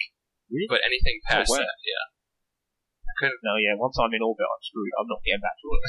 Really? 0.48 0.70
but 0.70 0.80
anything 0.86 1.20
oh, 1.28 1.28
past 1.28 1.52
wow. 1.52 1.60
that, 1.60 1.76
yeah. 1.84 2.04
I 3.04 3.12
couldn't. 3.20 3.42
No, 3.44 3.60
yeah. 3.60 3.76
Once 3.76 3.98
I'm 4.00 4.14
in 4.16 4.24
orbit, 4.24 4.48
I'm 4.48 4.62
screwed. 4.64 4.94
I'm 4.96 5.10
not 5.10 5.20
getting 5.20 5.44
back 5.44 5.56
to 5.60 5.66
it. 5.68 5.82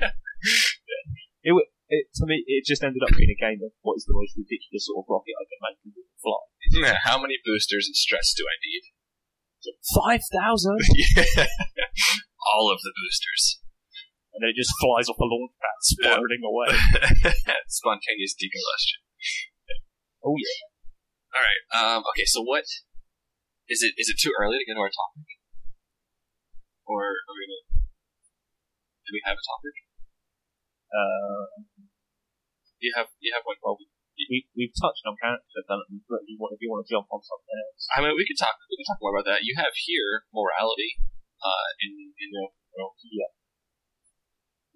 yeah. 0.00 0.10
It, 1.46 1.54
wa- 1.54 1.70
it 1.86 2.10
to 2.18 2.26
me, 2.26 2.42
it 2.50 2.66
just 2.66 2.82
ended 2.82 3.06
up 3.06 3.14
being 3.14 3.30
a 3.30 3.38
game 3.38 3.62
of 3.62 3.70
what 3.86 3.94
is 3.94 4.02
the 4.02 4.18
most 4.18 4.34
ridiculous 4.34 4.90
sort 4.90 4.98
of 4.98 5.06
rocket 5.06 5.38
I 5.38 5.46
can 5.46 5.60
make 5.62 5.78
and 5.86 5.94
fly. 6.18 6.42
Yeah, 6.74 6.98
How 7.06 7.22
many 7.22 7.38
boosters 7.46 7.86
and 7.86 7.94
stress 7.94 8.34
do 8.34 8.42
I 8.42 8.58
need? 8.58 8.82
Five 9.94 10.26
thousand, 10.34 10.82
yeah. 10.98 11.46
All 12.50 12.66
of 12.66 12.82
the 12.82 12.90
boosters. 12.90 13.62
and 14.34 14.42
then 14.42 14.50
it 14.50 14.58
just 14.58 14.74
flies 14.82 15.06
off 15.06 15.22
a 15.22 15.26
launch 15.26 15.54
pad, 15.94 16.18
spiraling 16.18 16.42
away. 16.42 16.70
Spontaneous 17.68 18.34
decombustion. 18.34 19.00
Oh 20.24 20.34
yeah. 20.34 20.58
All 21.34 21.44
right. 21.44 21.62
Um, 21.70 22.00
okay. 22.14 22.26
So 22.26 22.42
what 22.42 22.66
is 23.68 23.80
it? 23.82 23.94
Is 23.94 24.10
it 24.10 24.18
too 24.18 24.34
early 24.34 24.58
to 24.58 24.66
get 24.66 24.74
to 24.74 24.82
our 24.82 24.90
topic, 24.90 25.28
or 26.86 27.14
are 27.14 27.34
we 27.34 27.46
gonna? 27.46 27.62
Do 29.06 29.10
we 29.14 29.22
have 29.22 29.38
a 29.38 29.44
topic? 29.44 29.74
Uh, 30.90 31.44
you 32.82 32.90
have? 32.98 33.08
You 33.22 33.30
have 33.34 33.46
one? 33.46 33.58
well, 33.62 33.78
we 33.78 34.48
we've 34.56 34.74
touched 34.74 35.04
on 35.06 35.14
character 35.20 35.46
development, 35.62 36.02
but 36.10 36.24
if 36.24 36.28
you 36.32 36.38
want 36.40 36.56
if 36.56 36.60
you 36.64 36.70
want 36.72 36.82
to 36.82 36.90
jump 36.90 37.06
on 37.12 37.22
something 37.22 37.54
else, 37.54 37.84
I 37.94 38.02
mean, 38.02 38.16
we 38.18 38.26
could 38.26 38.38
talk. 38.40 38.56
We 38.66 38.80
can 38.80 38.88
talk 38.88 38.98
more 38.98 39.14
about 39.14 39.28
that. 39.30 39.46
You 39.46 39.54
have 39.60 39.76
here 39.76 40.26
morality. 40.34 40.98
Uh, 41.36 41.68
in 41.84 41.92
in 42.16 42.28
the 42.32 42.48
world. 42.74 42.96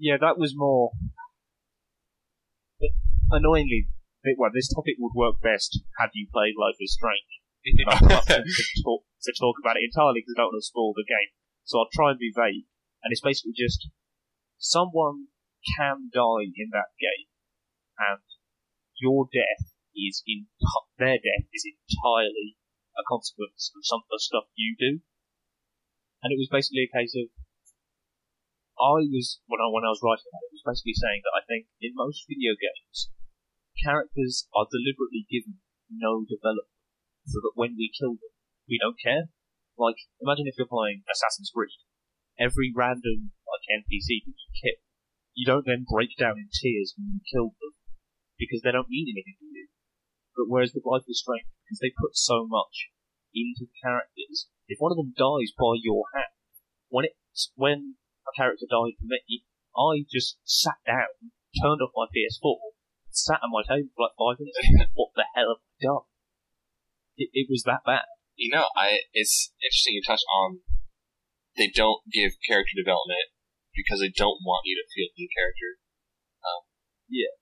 Yeah, 0.00 0.16
that 0.20 0.38
was 0.38 0.54
more 0.56 0.90
annoyingly. 3.30 3.88
it- 4.24 4.36
Well, 4.38 4.50
this 4.52 4.72
topic 4.72 4.96
would 4.98 5.14
work 5.14 5.40
best 5.40 5.80
had 5.98 6.10
you 6.14 6.26
played 6.32 6.54
Life 6.58 6.76
is 6.80 6.92
Strange. 6.94 7.28
To 7.64 8.82
talk, 8.82 9.04
to 9.22 9.32
talk 9.38 9.56
about 9.60 9.76
it 9.76 9.84
entirely 9.84 10.20
because 10.24 10.34
I 10.36 10.40
don't 10.40 10.52
want 10.56 10.64
to 10.64 10.66
spoil 10.66 10.92
the 10.96 11.04
game. 11.04 11.30
So 11.64 11.78
I'll 11.78 11.92
try 11.92 12.10
and 12.10 12.18
be 12.18 12.32
vague. 12.34 12.64
And 13.04 13.12
it's 13.12 13.20
basically 13.20 13.52
just 13.56 13.88
someone 14.56 15.28
can 15.76 16.08
die 16.12 16.48
in 16.56 16.68
that 16.72 16.92
game, 17.00 17.28
and 18.00 18.24
your 19.00 19.28
death 19.32 19.72
is 19.96 20.22
in 20.26 20.48
their 20.96 21.16
death 21.20 21.48
is 21.52 21.64
entirely 21.68 22.56
a 22.96 23.04
consequence 23.08 23.72
of 23.76 23.84
some 23.84 24.00
of 24.04 24.08
the 24.10 24.20
stuff 24.20 24.44
you 24.56 24.76
do. 24.78 25.00
And 26.22 26.32
it 26.32 26.40
was 26.40 26.48
basically 26.52 26.88
a 26.88 26.96
case 26.96 27.16
of 27.16 27.28
I 28.80 29.04
was 29.04 29.44
when 29.44 29.60
I 29.60 29.68
when 29.68 29.84
I 29.84 29.92
was 29.92 30.00
writing 30.00 30.32
that, 30.32 30.48
it 30.48 30.56
was 30.56 30.64
basically 30.64 30.96
saying 30.96 31.20
that 31.20 31.36
I 31.36 31.44
think 31.44 31.68
in 31.84 31.92
most 31.92 32.24
video 32.24 32.56
games, 32.56 33.12
characters 33.76 34.48
are 34.56 34.64
deliberately 34.72 35.28
given 35.28 35.60
no 35.92 36.24
development 36.24 36.72
so 37.28 37.44
that 37.44 37.60
when 37.60 37.76
we 37.76 37.92
kill 37.92 38.16
them, 38.16 38.32
we 38.64 38.80
don't 38.80 38.96
care. 38.96 39.28
Like, 39.76 40.00
imagine 40.20 40.48
if 40.48 40.56
you're 40.56 40.68
playing 40.68 41.04
Assassin's 41.08 41.52
Creed. 41.52 41.76
Every 42.40 42.72
random 42.72 43.36
like 43.44 43.68
NPC 43.68 44.24
that 44.24 44.36
you 44.40 44.50
kill, 44.56 44.80
you 45.36 45.44
don't 45.44 45.68
then 45.68 45.84
break 45.84 46.16
down 46.16 46.40
in 46.40 46.48
tears 46.48 46.96
when 46.96 47.20
you 47.20 47.20
kill 47.28 47.52
them 47.60 47.76
because 48.40 48.64
they 48.64 48.72
don't 48.72 48.88
mean 48.88 49.12
anything 49.12 49.36
to 49.36 49.44
you. 49.44 49.68
But 50.32 50.48
whereas 50.48 50.72
with 50.72 50.88
Life 50.88 51.04
is 51.04 51.20
Strange, 51.20 51.44
because 51.68 51.84
they 51.84 51.92
put 51.92 52.16
so 52.16 52.48
much 52.48 52.88
into 53.36 53.68
the 53.68 53.76
characters, 53.84 54.48
if 54.68 54.80
one 54.80 54.92
of 54.92 54.96
them 54.96 55.12
dies 55.12 55.52
by 55.52 55.76
your 55.76 56.08
hand, 56.16 56.32
when 56.88 57.04
it 57.04 57.16
when 57.54 57.99
a 58.30 58.36
character 58.38 58.66
died 58.70 58.94
for 58.96 59.06
me, 59.10 59.42
I 59.74 60.06
just 60.06 60.38
sat 60.46 60.78
down, 60.86 61.34
turned 61.58 61.82
off 61.82 61.94
my 61.98 62.06
PS4, 62.10 62.54
sat 63.10 63.42
at 63.42 63.50
my 63.50 63.66
table 63.66 63.90
for 63.94 64.06
like 64.06 64.16
five 64.18 64.38
minutes. 64.38 64.58
And 64.86 64.94
what 64.94 65.10
the 65.18 65.26
hell 65.34 65.58
have 65.58 65.62
I 65.62 65.74
done? 65.82 66.06
It, 67.18 67.30
it 67.34 67.46
was 67.50 67.66
that 67.66 67.82
bad. 67.84 68.06
You 68.38 68.54
know, 68.54 68.70
I 68.72 69.04
it's 69.12 69.52
interesting 69.60 69.98
you 69.98 70.02
touch 70.06 70.24
on 70.32 70.64
they 71.58 71.68
don't 71.68 72.00
give 72.08 72.40
character 72.46 72.72
development 72.72 73.34
because 73.74 74.00
they 74.00 74.08
don't 74.08 74.40
want 74.40 74.64
you 74.64 74.78
to 74.78 74.86
feel 74.88 75.12
the 75.12 75.28
character. 75.28 75.82
Um, 76.40 76.62
Yeah. 77.10 77.34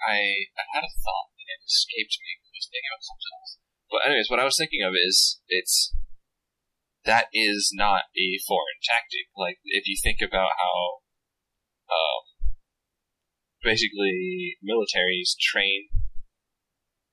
I 0.00 0.48
I 0.56 0.64
had 0.72 0.86
a 0.86 0.92
thought 1.02 1.28
and 1.36 1.46
it 1.46 1.60
escaped 1.66 2.16
me. 2.22 2.40
I 2.40 2.56
was 2.56 2.68
thinking 2.70 2.90
about 2.90 3.04
something 3.04 3.32
else. 3.36 3.52
But 3.90 4.00
anyways, 4.08 4.30
what 4.30 4.40
I 4.40 4.48
was 4.48 4.56
thinking 4.56 4.82
of 4.82 4.94
is 4.96 5.42
it's 5.46 5.92
that 7.04 7.26
is 7.32 7.72
not 7.74 8.06
a 8.14 8.38
foreign 8.46 8.78
tactic. 8.82 9.26
Like 9.36 9.58
if 9.64 9.86
you 9.86 9.96
think 9.98 10.22
about 10.22 10.54
how 10.58 11.02
um, 11.90 12.22
basically 13.62 14.56
militaries 14.62 15.34
train 15.38 15.88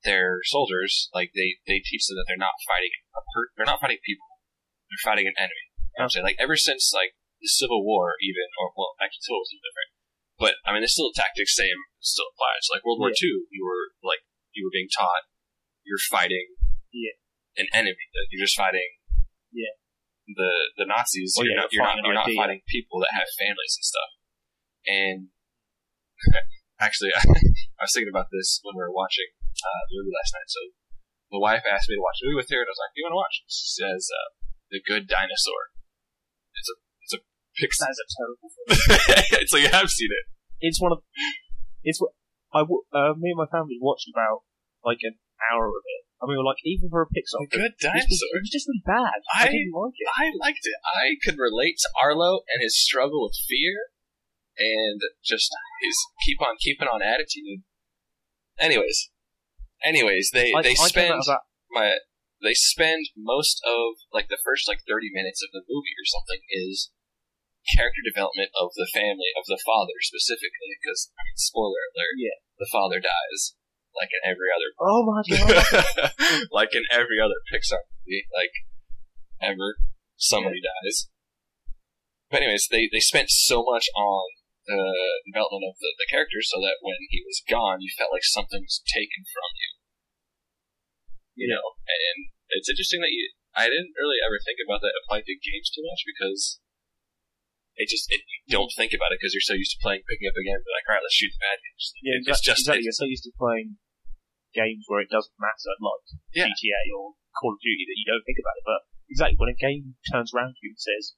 their 0.03 0.39
soldiers, 0.45 1.09
like 1.13 1.31
they, 1.35 1.59
they 1.67 1.83
teach 1.83 2.07
them 2.07 2.15
that 2.15 2.25
they're 2.27 2.39
not 2.39 2.55
fighting 2.63 2.93
a 3.11 3.21
per- 3.33 3.51
they're 3.57 3.67
not 3.69 3.81
fighting 3.81 3.99
people, 4.05 4.39
they're 4.87 5.03
fighting 5.03 5.27
an 5.27 5.35
enemy. 5.37 5.65
You 5.95 5.99
know 5.99 6.07
I'm 6.07 6.13
saying? 6.13 6.27
Like 6.27 6.39
ever 6.39 6.55
since 6.55 6.93
like 6.95 7.17
the 7.41 7.49
Civil 7.49 7.83
War, 7.83 8.15
even 8.21 8.47
or 8.61 8.71
well, 8.77 8.95
actually 9.01 9.25
Civil 9.25 9.41
War 9.41 9.43
was 9.43 9.51
a 9.51 9.55
little 9.57 9.67
different, 9.67 9.91
but 10.39 10.53
I 10.63 10.71
mean, 10.71 10.81
there's 10.85 10.95
still 10.95 11.11
a 11.11 11.17
tactics 11.17 11.55
same 11.57 11.79
still 11.99 12.29
applies. 12.31 12.71
Like 12.71 12.85
World 12.85 13.01
War 13.03 13.11
II, 13.11 13.49
you 13.51 13.63
were 13.65 13.91
like 14.05 14.23
you 14.55 14.63
were 14.63 14.73
being 14.73 14.87
taught 14.91 15.27
you're 15.89 15.97
fighting 15.97 16.53
Yeah. 16.93 17.17
an 17.57 17.67
enemy. 17.73 18.05
That 18.13 18.29
you're 18.29 18.45
just 18.45 18.55
fighting 18.55 19.01
Yeah. 19.51 19.73
The 20.35 20.51
the 20.77 20.85
Nazis. 20.85 21.35
Oh, 21.37 21.43
you're 21.43 21.55
yeah, 21.55 21.65
not 21.65 21.69
you're 21.71 21.81
you're 21.81 21.85
not, 21.85 21.95
fighting 21.95 22.05
you're 22.05 22.19
not 22.19 22.29
fighting 22.37 22.61
people 22.69 22.97
that 23.01 23.13
have 23.13 23.29
families 23.37 23.73
and 23.77 23.85
stuff. 23.85 24.11
And 24.85 25.19
actually, 26.85 27.13
I 27.79 27.81
was 27.85 27.93
thinking 27.93 28.11
about 28.11 28.29
this 28.29 28.61
when 28.63 28.75
we 28.77 28.83
were 28.83 28.93
watching 28.93 29.29
uh, 29.41 29.81
the 29.89 29.95
movie 29.99 30.15
last 30.15 30.31
night. 30.35 30.49
So 30.49 30.61
the 31.31 31.41
wife 31.41 31.63
asked 31.65 31.89
me 31.89 31.97
to 31.97 32.03
watch 32.03 32.19
a 32.21 32.25
movie 32.29 32.41
with 32.41 32.49
her, 32.49 32.61
and 32.61 32.69
I 32.69 32.73
was 32.73 32.81
like, 32.81 32.93
"Do 32.93 32.97
you 33.01 33.05
want 33.07 33.15
to 33.17 33.23
watch?" 33.23 33.35
it?" 33.41 33.49
She 33.49 33.69
says, 33.79 34.01
uh, 34.09 34.29
"The 34.73 34.81
Good 34.81 35.05
Dinosaur." 35.09 35.73
It's 36.57 36.69
a 36.69 36.75
it's 37.05 37.15
a 37.17 37.21
Pixar. 37.57 37.89
That's 37.89 38.01
a 38.01 38.09
terrible 38.17 38.49
film. 38.49 39.47
so 39.49 39.57
you 39.57 39.69
have 39.69 39.89
seen 39.89 40.09
it. 40.11 40.25
It's 40.59 40.81
one 40.81 40.91
of 40.91 40.99
it's 41.83 42.01
what 42.01 42.11
I 42.53 42.65
w- 42.65 42.85
uh, 42.91 43.13
me 43.15 43.31
and 43.31 43.39
my 43.39 43.49
family 43.49 43.77
watched 43.79 44.09
about 44.09 44.43
like 44.83 44.99
an 45.05 45.17
hour 45.51 45.69
of 45.69 45.83
it. 45.85 46.03
I 46.21 46.27
mean, 46.27 46.43
like 46.43 46.59
even 46.67 46.89
for 46.91 47.01
a 47.03 47.07
Pixar, 47.07 47.47
Good 47.47 47.51
film, 47.51 47.63
it 47.63 47.73
was, 47.79 47.83
Dinosaur. 48.03 48.31
it 48.35 48.43
was 48.43 48.51
just 48.51 48.67
really 48.67 48.83
bad. 48.85 49.19
I, 49.31 49.47
I- 49.47 49.51
didn't 49.55 49.71
like 49.71 49.95
it. 49.95 50.09
I 50.19 50.25
liked 50.35 50.65
it. 50.67 50.77
I 50.83 51.15
could 51.23 51.39
relate 51.39 51.79
to 51.79 51.89
Arlo 52.03 52.43
and 52.51 52.59
his 52.61 52.75
struggle 52.75 53.23
with 53.23 53.39
fear 53.47 53.95
and 54.59 54.99
just 55.23 55.47
his 55.81 55.95
keep 56.25 56.41
on 56.41 56.59
keeping 56.59 56.87
on 56.91 56.99
attitude. 57.01 57.63
Anyways, 58.59 59.09
anyways, 59.83 60.31
they 60.33 60.51
I, 60.53 60.61
they 60.61 60.75
I 60.75 60.87
spend 60.91 61.23
my 61.71 61.95
they 62.43 62.53
spend 62.55 63.07
most 63.15 63.61
of 63.63 63.99
like 64.11 64.27
the 64.27 64.39
first 64.43 64.67
like 64.67 64.83
30 64.87 65.11
minutes 65.15 65.39
of 65.43 65.51
the 65.55 65.63
movie 65.63 65.95
or 65.95 66.07
something 66.07 66.43
is 66.51 66.91
character 67.75 67.99
development 68.03 68.51
of 68.59 68.71
the 68.75 68.87
family 68.91 69.31
of 69.35 69.43
the 69.47 69.59
father 69.63 69.95
specifically 70.03 70.75
because 70.79 71.11
I 71.19 71.23
mean 71.27 71.35
spoiler 71.39 71.83
alert 71.95 72.15
Yeah. 72.19 72.39
the 72.59 72.67
father 72.71 72.99
dies 73.03 73.55
like 73.99 74.11
in 74.15 74.23
every 74.23 74.49
other 74.55 74.69
oh 74.79 75.03
my 75.03 75.21
god! 75.27 76.47
like 76.55 76.71
in 76.71 76.87
every 76.87 77.19
other 77.19 77.35
Pixar 77.51 77.83
movie, 78.07 78.23
like 78.31 78.55
ever, 79.43 79.75
somebody 80.15 80.63
dies. 80.63 81.11
But 82.31 82.41
anyways, 82.41 82.71
they 82.71 82.87
they 82.87 83.03
spent 83.03 83.29
so 83.29 83.61
much 83.61 83.91
on 83.93 84.23
the 84.69 84.79
development 85.25 85.65
of 85.65 85.75
the, 85.81 85.91
the 85.97 86.07
characters 86.07 86.47
so 86.47 86.61
that 86.61 86.79
when 86.85 86.95
he 87.09 87.25
was 87.25 87.41
gone, 87.43 87.81
you 87.81 87.89
felt 87.91 88.13
like 88.13 88.23
something 88.23 88.61
was 88.61 88.79
taken 88.85 89.27
from 89.27 89.49
you. 89.57 89.71
You 91.35 91.47
know, 91.51 91.65
and 91.83 92.31
it's 92.55 92.69
interesting 92.69 93.03
that 93.03 93.11
you. 93.11 93.35
I 93.49 93.65
didn't 93.65 93.97
really 93.97 94.21
ever 94.21 94.37
think 94.37 94.61
about 94.61 94.85
that 94.85 94.93
applied 94.93 95.25
to 95.25 95.33
games 95.33 95.73
too 95.73 95.81
much 95.81 96.05
because 96.05 96.61
it 97.79 97.89
just 97.89 98.05
it, 98.13 98.21
you 98.45 98.53
don't 98.53 98.69
think 98.77 98.93
about 98.93 99.09
it 99.09 99.17
because 99.17 99.33
you're 99.33 99.41
so 99.43 99.57
used 99.57 99.73
to 99.73 99.81
playing, 99.81 100.05
picking 100.05 100.29
up 100.29 100.37
again, 100.37 100.61
be 100.61 100.69
like, 100.69 100.85
all 100.85 100.99
right, 100.99 101.03
let's 101.03 101.17
shoot 101.17 101.33
the 101.33 101.41
bad 101.41 101.57
guys. 101.57 101.85
yeah, 102.05 102.19
it's 102.21 102.29
exactly. 102.29 102.45
just 102.45 102.61
exactly. 102.61 102.85
You're 102.85 103.01
so 103.01 103.09
used 103.09 103.25
to 103.25 103.33
playing 103.33 103.67
games 104.53 104.85
where 104.87 105.01
it 105.01 105.09
doesn't 105.13 105.35
matter, 105.39 105.73
like 105.79 106.05
Yeah. 106.33 106.47
GTA 106.49 106.83
or 106.97 107.13
Call 107.37 107.53
of 107.53 107.61
Duty, 107.61 107.85
that 107.85 107.97
you 107.99 108.07
don't 108.09 108.25
think 108.25 108.39
about 108.41 108.57
it. 108.57 108.65
But 108.65 108.81
exactly 109.09 109.37
when 109.37 109.53
a 109.53 109.57
game 109.57 109.95
turns 110.11 110.33
around 110.33 110.57
to 110.57 110.61
you 110.63 110.73
and 110.73 110.81
says, 110.81 111.15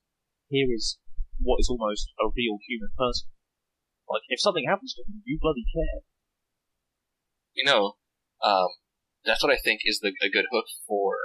"Here 0.49 0.67
is 0.71 0.99
what 1.39 1.59
is 1.59 1.69
almost 1.69 2.11
a 2.19 2.27
real 2.29 2.59
human 2.67 2.91
person," 2.97 3.29
like 4.09 4.23
if 4.29 4.39
something 4.39 4.67
happens 4.67 4.93
to 4.95 5.03
them, 5.07 5.23
you 5.25 5.39
bloody 5.39 5.65
care. 5.67 6.03
you 7.53 7.65
know, 7.67 7.97
um, 8.41 8.69
that's 9.25 9.43
what 9.43 9.51
I 9.51 9.57
think 9.59 9.81
is 9.83 9.99
the, 9.99 10.13
a 10.23 10.29
good 10.29 10.45
hook 10.51 10.65
for 10.87 11.17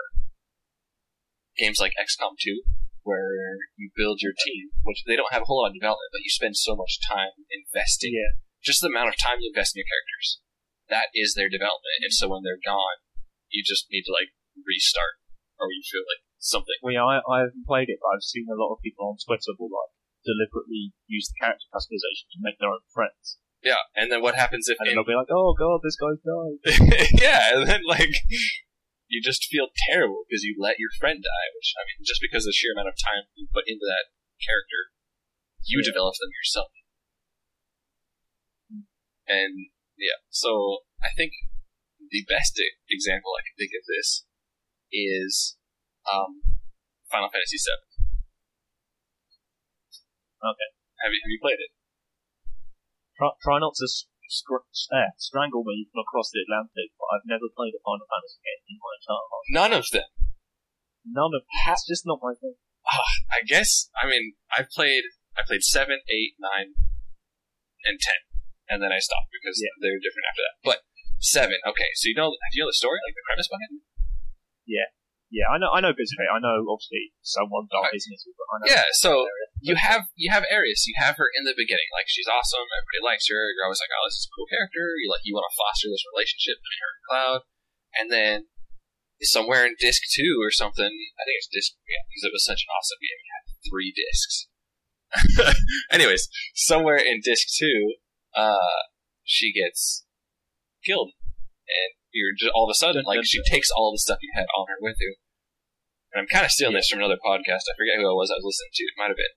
games 1.56 1.78
like 1.80 1.92
XCOM 1.96 2.36
2, 2.36 2.62
where 3.02 3.56
you 3.76 3.90
build 3.96 4.20
your 4.20 4.34
team, 4.34 4.70
which 4.82 5.04
they 5.06 5.16
don't 5.16 5.32
have 5.32 5.42
a 5.42 5.44
whole 5.46 5.62
lot 5.62 5.68
of 5.68 5.74
development, 5.78 6.10
but 6.12 6.20
you 6.22 6.30
spend 6.30 6.56
so 6.56 6.74
much 6.76 6.98
time 7.00 7.32
investing. 7.48 8.12
Yeah. 8.12 8.42
Just 8.62 8.82
the 8.82 8.88
amount 8.88 9.08
of 9.08 9.16
time 9.16 9.38
you 9.40 9.48
invest 9.54 9.76
in 9.76 9.80
your 9.80 9.88
characters. 9.88 10.40
That 10.88 11.10
is 11.14 11.34
their 11.34 11.50
development, 11.50 12.02
and 12.06 12.14
so 12.14 12.30
when 12.30 12.42
they're 12.46 12.62
gone, 12.62 13.02
you 13.50 13.62
just 13.66 13.86
need 13.90 14.06
to, 14.06 14.14
like, 14.14 14.30
restart, 14.54 15.18
or 15.58 15.68
you 15.74 15.82
feel 15.82 16.06
like 16.06 16.22
something. 16.38 16.78
Well, 16.82 16.94
yeah, 16.94 17.04
I, 17.04 17.18
I 17.26 17.36
haven't 17.48 17.66
played 17.66 17.90
it, 17.90 17.98
but 18.00 18.14
I've 18.14 18.26
seen 18.26 18.46
a 18.46 18.54
lot 18.58 18.70
of 18.72 18.82
people 18.84 19.06
on 19.10 19.18
Twitter 19.18 19.52
will 19.58 19.72
like 19.72 19.92
deliberately 20.22 20.94
use 21.06 21.30
the 21.30 21.38
character 21.38 21.66
customization 21.70 22.26
to 22.34 22.42
make 22.42 22.58
their 22.58 22.70
own 22.70 22.82
friends, 22.90 23.38
Yeah, 23.62 23.82
and 23.94 24.10
then 24.10 24.22
what 24.22 24.34
happens 24.34 24.66
if 24.68 24.78
and 24.78 24.90
in 24.90 24.94
they'll 24.94 25.06
be 25.06 25.14
like, 25.18 25.30
"Oh 25.30 25.54
god, 25.58 25.82
this 25.82 25.98
guy's 25.98 26.22
died." 26.22 26.58
yeah, 27.22 27.54
and 27.58 27.66
then 27.66 27.82
like 27.86 28.14
you 29.06 29.22
just 29.22 29.46
feel 29.46 29.70
terrible 29.90 30.26
because 30.26 30.42
you 30.42 30.54
let 30.58 30.78
your 30.82 30.90
friend 30.98 31.22
die. 31.22 31.48
Which 31.54 31.70
I 31.78 31.82
mean, 31.86 32.02
just 32.06 32.22
because 32.22 32.42
of 32.46 32.50
the 32.54 32.58
sheer 32.58 32.74
amount 32.74 32.90
of 32.90 32.98
time 32.98 33.30
you 33.38 33.46
put 33.50 33.66
into 33.70 33.86
that 33.86 34.10
character, 34.42 34.94
you 35.62 35.78
Yeah. 35.82 35.90
develop 35.90 36.14
them 36.18 36.30
yourself. 36.34 36.70
And 39.26 39.70
yeah, 39.98 40.20
so 40.30 40.84
I 41.02 41.10
think 41.16 41.32
the 41.98 42.24
best 42.28 42.60
example 42.88 43.32
I 43.34 43.42
can 43.44 43.56
think 43.58 43.72
of 43.74 43.84
this 43.88 44.24
is 44.92 45.56
um, 46.06 46.42
Final 47.10 47.28
Fantasy 47.32 47.58
VII. 47.58 48.06
Okay. 50.44 50.70
Have 51.02 51.12
you 51.12 51.20
have 51.20 51.32
you 51.32 51.40
played 51.42 51.60
it? 51.60 51.72
Try, 53.16 53.32
try 53.40 53.56
not 53.58 53.74
to 53.80 53.86
scr- 54.28 54.68
uh, 54.92 55.12
strangle 55.16 55.64
me 55.64 55.88
from 55.90 56.04
across 56.04 56.30
the 56.30 56.44
Atlantic, 56.44 56.92
but 57.00 57.08
I've 57.12 57.28
never 57.28 57.48
played 57.52 57.72
a 57.72 57.82
Final 57.82 58.06
Fantasy 58.06 58.40
game 58.44 58.62
in 58.68 58.76
my 58.78 58.92
entire 59.00 59.26
life. 59.32 59.48
None 59.50 59.74
of 59.80 59.86
them. 59.90 60.08
None 61.06 61.32
of 61.34 61.42
that's 61.64 61.86
just 61.86 62.04
not 62.04 62.20
my 62.22 62.34
thing. 62.36 62.56
I 63.30 63.42
guess 63.46 63.90
I 63.96 64.06
mean 64.06 64.34
I 64.52 64.62
played 64.62 65.04
I 65.36 65.42
played 65.46 65.62
seven, 65.62 66.00
eight, 66.08 66.34
nine, 66.38 66.74
and 67.84 67.98
ten, 68.00 68.20
and 68.68 68.82
then 68.82 68.90
I 68.92 69.00
stopped 69.00 69.30
because 69.32 69.56
Yeah. 69.62 69.74
they're 69.80 70.02
different 70.02 70.26
after 70.30 70.42
that. 70.46 70.54
But 70.66 70.78
seven, 71.22 71.58
okay. 71.66 71.90
So 71.98 72.10
you 72.10 72.16
know, 72.16 72.30
do 72.34 72.54
you 72.54 72.62
know 72.64 72.70
the 72.70 72.76
story, 72.76 72.98
like 73.04 73.16
the 73.16 73.26
premise 73.26 73.48
behind 73.48 73.70
it? 73.78 73.82
Yeah, 74.66 74.88
yeah. 75.30 75.46
I 75.50 75.56
know. 75.62 75.70
I 75.70 75.78
know 75.80 75.94
bits 75.94 76.10
of 76.10 76.18
it. 76.20 76.30
I 76.30 76.42
know 76.42 76.66
obviously 76.66 77.14
someone 77.22 77.70
dies 77.70 78.02
in 78.06 78.14
it, 78.14 78.22
but 78.34 78.46
I 78.50 78.56
know. 78.58 78.66
Yeah. 78.74 78.86
So 78.98 79.10
you 79.62 79.78
have 79.78 80.10
you 80.18 80.28
have 80.34 80.44
Aeris. 80.50 80.86
You 80.90 80.94
have 80.98 81.16
her 81.16 81.30
in 81.32 81.46
the 81.46 81.54
beginning, 81.56 81.86
like 81.94 82.10
she's 82.10 82.26
awesome. 82.26 82.66
Everybody 82.66 83.02
likes 83.06 83.30
her. 83.30 83.38
You're 83.54 83.66
always 83.66 83.80
like, 83.80 83.94
oh, 83.94 84.04
this 84.10 84.18
is 84.20 84.28
a 84.28 84.34
cool 84.34 84.50
character. 84.50 84.84
You 84.98 85.06
like 85.10 85.22
you 85.22 85.34
want 85.34 85.46
to 85.46 85.54
foster 85.54 85.88
this 85.88 86.04
relationship 86.12 86.58
between 86.58 86.80
her 86.82 86.90
and 86.92 87.04
Cloud, 87.06 87.40
and 87.96 88.06
then 88.10 88.36
somewhere 89.24 89.64
in 89.64 89.74
disc 89.80 90.02
two 90.12 90.42
or 90.44 90.50
something, 90.52 90.92
I 90.92 91.22
think 91.24 91.36
it's 91.40 91.48
disc 91.48 91.72
yeah, 91.88 92.04
because 92.10 92.26
it 92.28 92.34
was 92.36 92.44
such 92.44 92.66
an 92.66 92.70
awesome 92.74 93.00
game. 93.00 93.16
It 93.16 93.30
had 93.32 93.44
three 93.64 93.90
discs. 93.96 94.36
Anyways, 95.90 96.28
somewhere 96.54 96.96
in 97.00 97.20
disc 97.24 97.48
two, 97.58 97.94
uh, 98.36 98.92
she 99.24 99.50
gets 99.52 100.04
killed, 100.84 101.16
and 101.66 101.90
you're 102.12 102.36
just 102.36 102.52
all 102.54 102.68
of 102.68 102.72
a 102.72 102.78
sudden 102.78 103.02
like 103.08 103.24
she 103.24 103.42
takes 103.42 103.72
all 103.72 103.90
the 103.90 103.98
stuff 103.98 104.20
you 104.20 104.30
had 104.36 104.46
on 104.54 104.68
her 104.68 104.78
with 104.80 104.96
you. 105.00 105.16
And 106.12 106.22
I'm 106.22 106.30
kind 106.30 106.46
of 106.46 106.52
stealing 106.52 106.76
this 106.78 106.88
from 106.88 107.00
another 107.00 107.18
podcast. 107.20 107.66
I 107.66 107.74
forget 107.74 107.98
who 107.98 108.08
it 108.08 108.16
was 108.16 108.30
I 108.30 108.38
was 108.40 108.54
listening 108.54 108.72
to. 108.72 108.84
It 108.86 108.96
might 108.96 109.12
have 109.12 109.20
been 109.20 109.34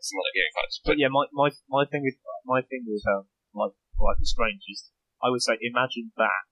some 0.00 0.18
other 0.18 0.34
gaming 0.34 0.56
podcast. 0.56 0.78
But 0.86 0.96
yeah, 0.98 1.10
my, 1.10 1.26
my 1.34 1.50
my 1.68 1.84
thing 1.84 2.02
with 2.06 2.18
my 2.46 2.62
thing 2.62 2.86
with 2.86 3.04
um 3.06 3.28
like 3.54 3.74
Life 3.98 4.22
is 4.22 4.30
Strange 4.30 4.62
is 4.70 4.88
I 5.22 5.30
would 5.30 5.42
say 5.42 5.58
imagine 5.60 6.14
that 6.16 6.46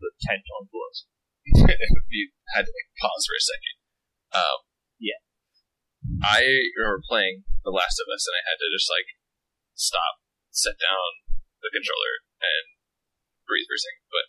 but 0.00 0.14
ten 0.24 0.40
times 0.40 0.70
worse. 0.72 1.04
you 1.48 2.30
had 2.54 2.66
to 2.66 2.72
like 2.72 2.90
pause 3.00 3.24
for 3.24 3.36
a 3.36 3.44
second. 3.44 3.76
Um, 4.36 4.58
Yeah. 5.00 5.20
I 6.22 6.44
remember 6.76 7.02
playing 7.08 7.44
The 7.64 7.74
Last 7.74 7.98
of 8.00 8.06
Us, 8.12 8.24
and 8.28 8.36
I 8.38 8.42
had 8.46 8.58
to 8.60 8.68
just 8.72 8.88
like 8.88 9.08
stop, 9.78 10.20
set 10.50 10.74
down 10.76 11.22
the 11.62 11.70
controller, 11.70 12.26
and 12.42 12.76
breathe 13.46 13.70
for 13.70 13.78
a 13.78 13.82
second. 13.82 14.04
But 14.10 14.26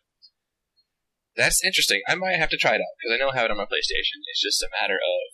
that's 1.36 1.66
interesting. 1.66 2.06
I 2.06 2.16
might 2.16 2.38
have 2.38 2.54
to 2.54 2.60
try 2.62 2.78
it 2.78 2.84
out 2.86 2.96
because 3.02 3.14
I 3.14 3.20
know 3.20 3.34
I 3.34 3.38
have 3.42 3.50
it 3.50 3.54
on 3.54 3.62
my 3.62 3.70
PlayStation. 3.70 4.22
It's 4.30 4.46
just 4.46 4.62
a 4.62 4.70
matter 4.70 4.98
of 5.02 5.26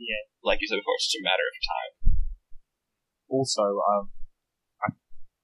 Yeah. 0.00 0.24
Like 0.42 0.64
you 0.64 0.68
said 0.68 0.80
before, 0.80 0.96
it's 0.96 1.12
just 1.12 1.20
a 1.20 1.28
matter 1.28 1.46
of 1.46 1.56
time. 1.60 1.92
Also, 3.28 3.66
um, 3.84 4.04
I, 4.80 4.88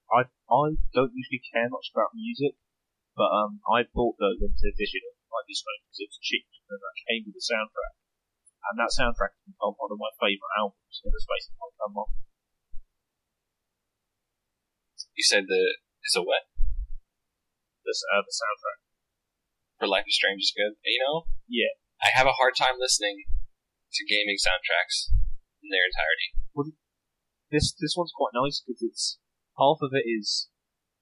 I 0.09 0.19
I 0.49 0.65
don't 0.93 1.13
usually 1.13 1.41
care 1.53 1.69
much 1.69 1.93
about 1.93 2.17
music, 2.17 2.57
but 3.13 3.29
um, 3.29 3.61
I 3.69 3.85
bought 3.85 4.17
the 4.17 4.33
limited 4.33 4.73
edition 4.73 5.05
of 5.05 5.13
like 5.29 5.45
this 5.45 5.61
game 5.61 5.81
because 5.85 6.01
it 6.01 6.09
was 6.09 6.21
cheap 6.25 6.45
and 6.69 6.81
that 6.81 6.97
came 7.05 7.21
with 7.25 7.37
the 7.37 7.45
soundtrack, 7.45 7.93
and 8.69 8.75
that 8.81 8.89
soundtrack 8.89 9.37
has 9.37 9.45
become 9.45 9.77
one 9.77 9.93
of 9.93 10.01
my 10.01 10.09
favourite 10.17 10.55
albums 10.57 10.97
in 11.05 11.13
the 11.13 11.21
space 11.21 11.45
of 11.53 11.61
like 11.61 11.77
a 11.77 11.89
month. 11.93 12.15
You 15.15 15.23
said 15.23 15.47
the 15.47 15.63
is 16.03 16.15
a 16.15 16.21
what 16.21 16.43
The, 17.83 17.93
uh, 18.13 18.21
the 18.21 18.33
soundtrack. 18.35 18.79
for 19.79 19.87
Life 19.87 20.05
is 20.07 20.15
Strange 20.19 20.43
is 20.43 20.53
good. 20.55 20.75
You 20.83 21.01
know, 21.03 21.25
Yeah. 21.47 21.73
I 22.03 22.11
have 22.13 22.27
a 22.27 22.35
hard 22.37 22.53
time 22.59 22.75
listening 22.77 23.23
to 23.95 24.01
gaming 24.05 24.35
soundtracks 24.35 25.09
in 25.63 25.71
their 25.71 25.87
entirety. 25.87 26.29
This 27.53 27.71
this 27.77 27.95
one's 27.95 28.11
quite 28.11 28.35
nice 28.35 28.59
because 28.65 28.83
it's 28.83 29.17
half 29.55 29.79
of 29.79 29.93
it 29.95 30.03
is 30.03 30.49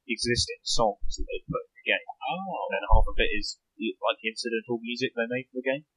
existing 0.06 0.62
songs 0.62 1.18
that 1.18 1.26
they 1.26 1.42
put 1.50 1.64
in 1.66 1.74
the 1.82 1.88
game, 1.88 2.08
Oh, 2.30 2.68
and 2.70 2.78
then 2.78 2.86
half 2.94 3.08
of 3.10 3.18
it 3.18 3.32
is 3.34 3.58
like 3.74 4.20
incidental 4.22 4.78
music 4.84 5.16
they 5.18 5.26
made 5.26 5.48
for 5.50 5.58
the 5.64 5.66
game. 5.66 5.88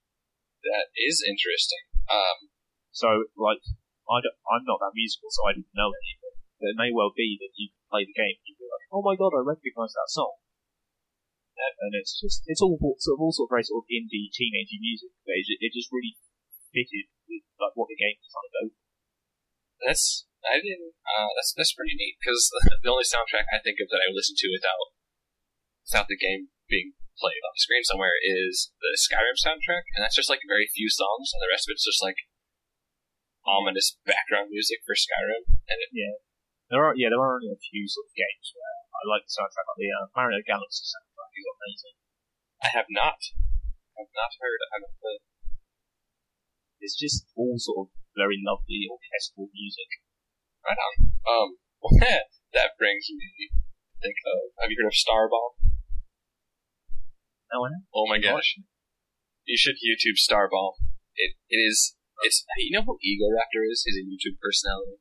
that 0.65 0.89
is 0.97 1.21
interesting. 1.21 1.85
Um, 2.09 2.49
So, 2.95 3.29
like, 3.37 3.61
I 4.09 4.23
don't, 4.25 4.39
I'm 4.49 4.65
not 4.65 4.81
that 4.81 4.97
musical, 4.97 5.29
so 5.29 5.45
I 5.45 5.53
didn't 5.53 5.75
know 5.77 5.93
any 5.93 6.11
of 6.17 6.23
it. 6.33 6.35
But 6.57 6.69
it 6.73 6.81
may 6.81 6.89
well 6.95 7.13
be 7.13 7.37
that 7.43 7.53
you 7.61 7.76
play 7.89 8.05
the 8.05 8.17
game 8.17 8.37
and 8.37 8.45
you'll 8.47 8.63
be 8.63 8.71
like, 8.71 8.87
oh 8.93 9.03
my 9.05 9.15
god, 9.15 9.35
I 9.37 9.43
recognise 9.43 9.95
that 9.95 10.11
song. 10.11 10.37
And, 11.57 11.75
and 11.89 11.93
it's 11.97 12.21
just, 12.21 12.45
it's 12.45 12.61
all 12.61 12.77
sort 13.01 13.17
of, 13.17 13.21
all 13.21 13.33
sort 13.33 13.49
of 13.49 13.55
very 13.57 13.65
sort 13.65 13.85
of 13.85 13.89
indie, 13.89 14.29
teenagey 14.29 14.77
music, 14.77 15.13
but 15.25 15.41
it, 15.41 15.49
it 15.61 15.73
just 15.73 15.89
really 15.89 16.21
fitted 16.69 17.09
with, 17.25 17.49
like, 17.57 17.73
what 17.73 17.89
the 17.89 17.97
game 17.97 18.21
was 18.21 18.29
trying 18.29 18.49
to 18.51 18.55
go 18.61 18.65
that's 19.85 20.25
I 20.47 20.63
didn't. 20.63 20.95
Uh, 21.03 21.31
that's 21.35 21.53
that's 21.59 21.75
pretty 21.75 21.99
neat 21.99 22.17
because 22.23 22.49
the 22.83 22.93
only 22.93 23.05
soundtrack 23.05 23.51
I 23.51 23.61
think 23.61 23.83
of 23.83 23.91
that 23.91 24.05
I 24.05 24.15
listen 24.15 24.39
to 24.39 24.49
without 24.55 24.95
without 25.85 26.09
the 26.09 26.17
game 26.17 26.55
being 26.71 26.95
played 27.19 27.43
on 27.43 27.55
the 27.57 27.63
screen 27.63 27.85
somewhere 27.85 28.15
is 28.21 28.71
the 28.79 28.95
Skyrim 28.95 29.37
soundtrack, 29.41 29.89
and 29.97 30.05
that's 30.05 30.17
just 30.17 30.31
like 30.31 30.45
very 30.47 30.71
few 30.71 30.89
songs, 30.89 31.35
and 31.35 31.41
the 31.43 31.51
rest 31.51 31.67
of 31.67 31.75
it's 31.75 31.87
just 31.87 32.03
like 32.03 32.19
ominous 33.47 33.99
background 34.07 34.51
music 34.51 34.83
for 34.87 34.95
Skyrim. 34.95 35.47
And 35.67 35.79
it, 35.83 35.91
There 36.67 36.83
are, 36.83 36.95
yeah, 36.99 37.15
there 37.15 37.23
are 37.23 37.39
only 37.39 37.55
a 37.55 37.63
few 37.63 37.87
sort 37.87 38.11
of 38.11 38.15
games 38.19 38.51
where 38.51 38.75
I 38.91 39.03
like 39.07 39.23
the 39.23 39.35
soundtrack, 39.35 39.67
like 39.71 39.79
the 39.79 39.91
uh, 39.95 40.07
Mario 40.19 40.43
Galaxy 40.43 40.83
soundtrack 40.83 41.31
is 41.39 41.47
amazing. 41.47 41.97
I 42.59 42.69
have 42.75 42.91
not, 42.91 43.21
I 43.95 44.03
have 44.03 44.15
not 44.17 44.33
heard. 44.43 44.59
I 44.67 44.69
haven't 44.75 44.97
played. 44.99 45.23
It's 46.83 46.99
just 46.99 47.31
all 47.39 47.55
sort 47.57 47.87
of 47.87 47.89
very 48.19 48.43
lovely 48.43 48.91
orchestral 48.91 49.47
music. 49.55 50.03
Right 50.67 50.81
on. 50.81 50.95
Um, 51.23 51.49
well, 51.79 51.95
that 52.57 52.75
brings 52.81 53.07
me 53.15 53.31
to 53.31 53.47
think 54.03 54.19
of. 54.27 54.57
Have 54.59 54.71
you 54.75 54.79
heard 54.83 54.91
of 54.91 54.99
Starbomb? 54.99 55.55
Oh, 57.55 57.63
I 57.63 57.69
know. 57.71 57.83
Oh 57.95 58.07
my 58.11 58.19
gosh. 58.19 58.59
You 59.47 59.55
should 59.55 59.79
YouTube 59.79 60.19
Starbomb. 60.19 60.75
It 61.15 61.39
it 61.49 61.63
is 61.63 61.95
it's 62.23 62.45
you 62.59 62.75
know 62.75 62.83
who 62.83 62.99
Egoraptor 62.99 63.63
is? 63.71 63.87
He's 63.87 63.97
a 63.97 64.05
YouTube 64.05 64.41
personality. 64.43 64.99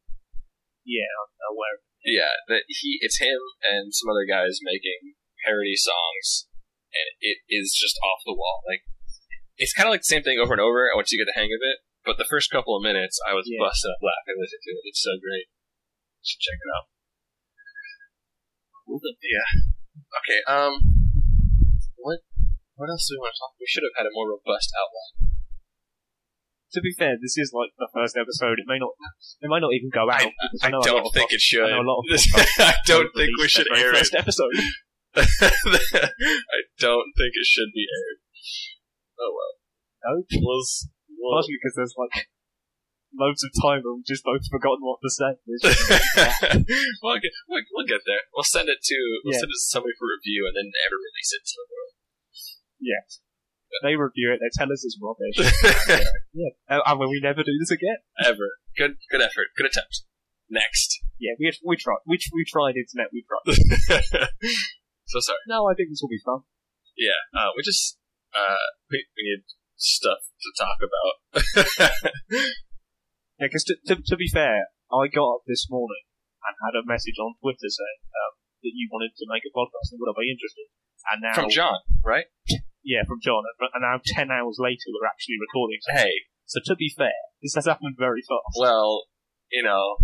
Yeah, 0.85 1.09
I'm 1.17 1.57
aware. 1.57 1.81
Yeah, 2.05 2.29
that 2.53 2.69
he 2.69 3.01
it's 3.01 3.17
him 3.17 3.41
and 3.65 3.89
some 3.89 4.13
other 4.13 4.29
guys 4.29 4.61
making 4.61 5.17
parody 5.41 5.73
songs 5.73 6.45
and 6.93 7.09
it 7.19 7.41
is 7.49 7.73
just 7.73 7.97
off 8.05 8.21
the 8.23 8.37
wall. 8.37 8.61
Like 8.69 8.85
it's 9.57 9.73
kinda 9.73 9.89
like 9.89 10.05
the 10.05 10.13
same 10.13 10.21
thing 10.21 10.37
over 10.37 10.53
and 10.53 10.61
over 10.61 10.85
once 10.93 11.09
you 11.11 11.17
get 11.17 11.25
the 11.25 11.37
hang 11.37 11.49
of 11.49 11.61
it. 11.65 11.81
But 12.05 12.21
the 12.21 12.29
first 12.29 12.53
couple 12.53 12.77
of 12.77 12.85
minutes 12.85 13.17
I 13.25 13.33
was 13.33 13.49
Yeah. 13.49 13.57
busting 13.57 13.89
up 13.89 14.05
laughing 14.05 14.37
listening 14.37 14.61
to 14.61 14.73
it. 14.77 14.85
It's 14.93 15.01
so 15.01 15.17
great. 15.17 15.49
You 16.21 16.25
should 16.29 16.45
check 16.45 16.59
it 16.61 16.69
out. 16.69 16.85
Yeah. 19.25 19.49
Okay, 20.21 20.39
um 20.45 20.73
what 21.97 22.21
what 22.77 22.93
else 22.93 23.09
do 23.09 23.17
we 23.17 23.25
want 23.25 23.33
to 23.33 23.39
talk? 23.41 23.57
We 23.57 23.65
should 23.65 23.81
have 23.81 23.97
had 23.97 24.05
a 24.05 24.13
more 24.13 24.29
robust 24.29 24.69
outline. 24.77 25.34
To 26.73 26.81
be 26.81 26.91
fair, 26.97 27.15
this 27.21 27.37
is 27.37 27.51
like 27.53 27.71
the 27.77 27.87
first 27.93 28.17
episode. 28.17 28.59
It 28.59 28.65
may 28.67 28.79
not, 28.79 28.91
it 29.39 29.47
may 29.47 29.59
not 29.61 29.71
even 29.71 29.89
go 29.93 30.09
out. 30.09 30.21
I, 30.61 30.67
I 30.67 30.69
lot 30.69 30.83
don't 30.83 31.13
think 31.13 31.31
it 31.31 31.39
should. 31.39 31.63
I 31.63 31.71
know 31.77 31.81
a 31.81 31.87
lot 31.87 32.01
of 32.03 32.05
I 32.59 32.73
don't 32.85 33.11
think 33.15 33.31
we 33.39 33.47
should 33.47 33.67
air 33.71 33.91
very 33.91 33.95
it. 33.95 33.99
first 33.99 34.15
episode. 34.15 34.51
I 35.15 36.59
don't 36.79 37.11
think 37.15 37.31
it 37.37 37.47
should 37.47 37.71
be 37.73 37.85
aired. 37.87 38.19
Oh 39.21 39.31
well. 39.31 39.53
No, 40.03 40.11
We'll, 40.41 40.61
s- 40.61 40.87
we'll 41.09 41.31
partially 41.39 41.55
because 41.55 41.75
there's 41.79 41.95
like 41.97 42.27
loads 43.15 43.41
of 43.47 43.51
time 43.63 43.79
and 43.87 44.03
we've 44.03 44.05
just 44.11 44.25
both 44.27 44.43
forgotten 44.51 44.83
what 44.83 44.99
to 44.99 45.09
say. 45.09 45.31
We'll, 47.01 47.21
get, 47.23 47.31
we'll, 47.47 47.63
we'll 47.71 47.87
get 47.87 48.03
there. 48.05 48.21
We'll 48.35 48.43
send 48.43 48.67
it 48.67 48.83
to 48.83 48.97
we'll 49.23 49.33
Yeah. 49.33 49.39
send 49.39 49.49
it 49.53 49.57
to 49.57 49.69
somebody 49.71 49.95
for 49.97 50.11
review 50.11 50.43
and 50.49 50.53
then 50.59 50.67
never 50.73 50.97
release 50.99 51.31
it 51.31 51.43
to 51.47 51.55
the 51.55 51.67
world. 51.71 51.93
yes. 52.83 53.23
They 53.83 53.95
review 53.95 54.33
it. 54.33 54.39
They 54.39 54.51
tell 54.53 54.71
us 54.71 54.83
it's 54.83 54.99
rubbish. 55.01 55.37
yeah, 56.33 56.53
and, 56.69 56.81
and 56.85 56.99
when 56.99 57.09
we 57.09 57.19
never 57.21 57.43
do 57.43 57.55
this 57.59 57.71
again. 57.71 57.97
Ever. 58.23 58.59
Good 58.77 58.95
good 59.11 59.21
effort. 59.21 59.51
Good 59.57 59.67
attempt. 59.67 60.03
Next. 60.49 61.01
Yeah, 61.19 61.33
we 61.39 61.51
we 61.65 61.75
tried. 61.77 62.03
We 62.07 62.19
we 62.33 62.45
tried 62.45 62.75
internet. 62.75 63.11
We 63.11 63.25
tried. 63.25 63.55
so 65.05 65.19
sorry. 65.19 65.39
No, 65.47 65.67
I 65.67 65.73
think 65.73 65.89
this 65.89 65.99
will 66.01 66.09
be 66.09 66.21
fun. 66.23 66.41
Yeah. 66.97 67.19
Uh, 67.33 67.49
we 67.55 67.63
just 67.63 67.97
uh 68.33 68.69
we, 68.91 69.05
we 69.17 69.23
need 69.23 69.43
stuff 69.75 70.19
to 70.41 70.49
talk 70.55 70.79
about. 70.81 72.41
Yeah, 73.39 73.47
because 73.51 73.67
to, 73.67 73.75
to 73.87 73.93
to 73.99 74.15
be 74.15 74.31
fair, 74.31 74.71
I 74.87 75.11
got 75.11 75.27
up 75.27 75.43
this 75.47 75.67
morning 75.69 76.07
and 76.39 76.55
had 76.63 76.79
a 76.79 76.87
message 76.87 77.19
on 77.19 77.35
Twitter 77.43 77.67
saying 77.67 78.01
um, 78.15 78.39
that 78.63 78.71
you 78.71 78.87
wanted 78.91 79.11
to 79.11 79.25
make 79.27 79.43
a 79.43 79.51
podcast 79.51 79.91
and 79.91 79.99
would 79.99 80.15
I 80.15 80.23
be 80.23 80.31
interested? 80.31 80.67
And 81.11 81.19
now 81.21 81.35
From 81.35 81.49
John, 81.51 81.75
right? 82.03 82.25
Yeah, 82.85 83.01
from 83.09 83.17
John. 83.19 83.41
And 83.73 83.81
now, 83.81 83.97
10 84.05 84.29
hours 84.29 84.61
later, 84.61 84.93
we're 84.93 85.09
actually 85.09 85.41
recording. 85.41 85.81
something. 85.81 86.05
Hey, 86.05 86.29
So, 86.45 86.61
to 86.63 86.75
be 86.77 86.93
fair, 86.95 87.17
this 87.41 87.55
has 87.57 87.65
happened 87.65 87.97
very 87.97 88.21
fast. 88.21 88.53
well, 88.61 89.09
you 89.51 89.63
know, 89.65 89.97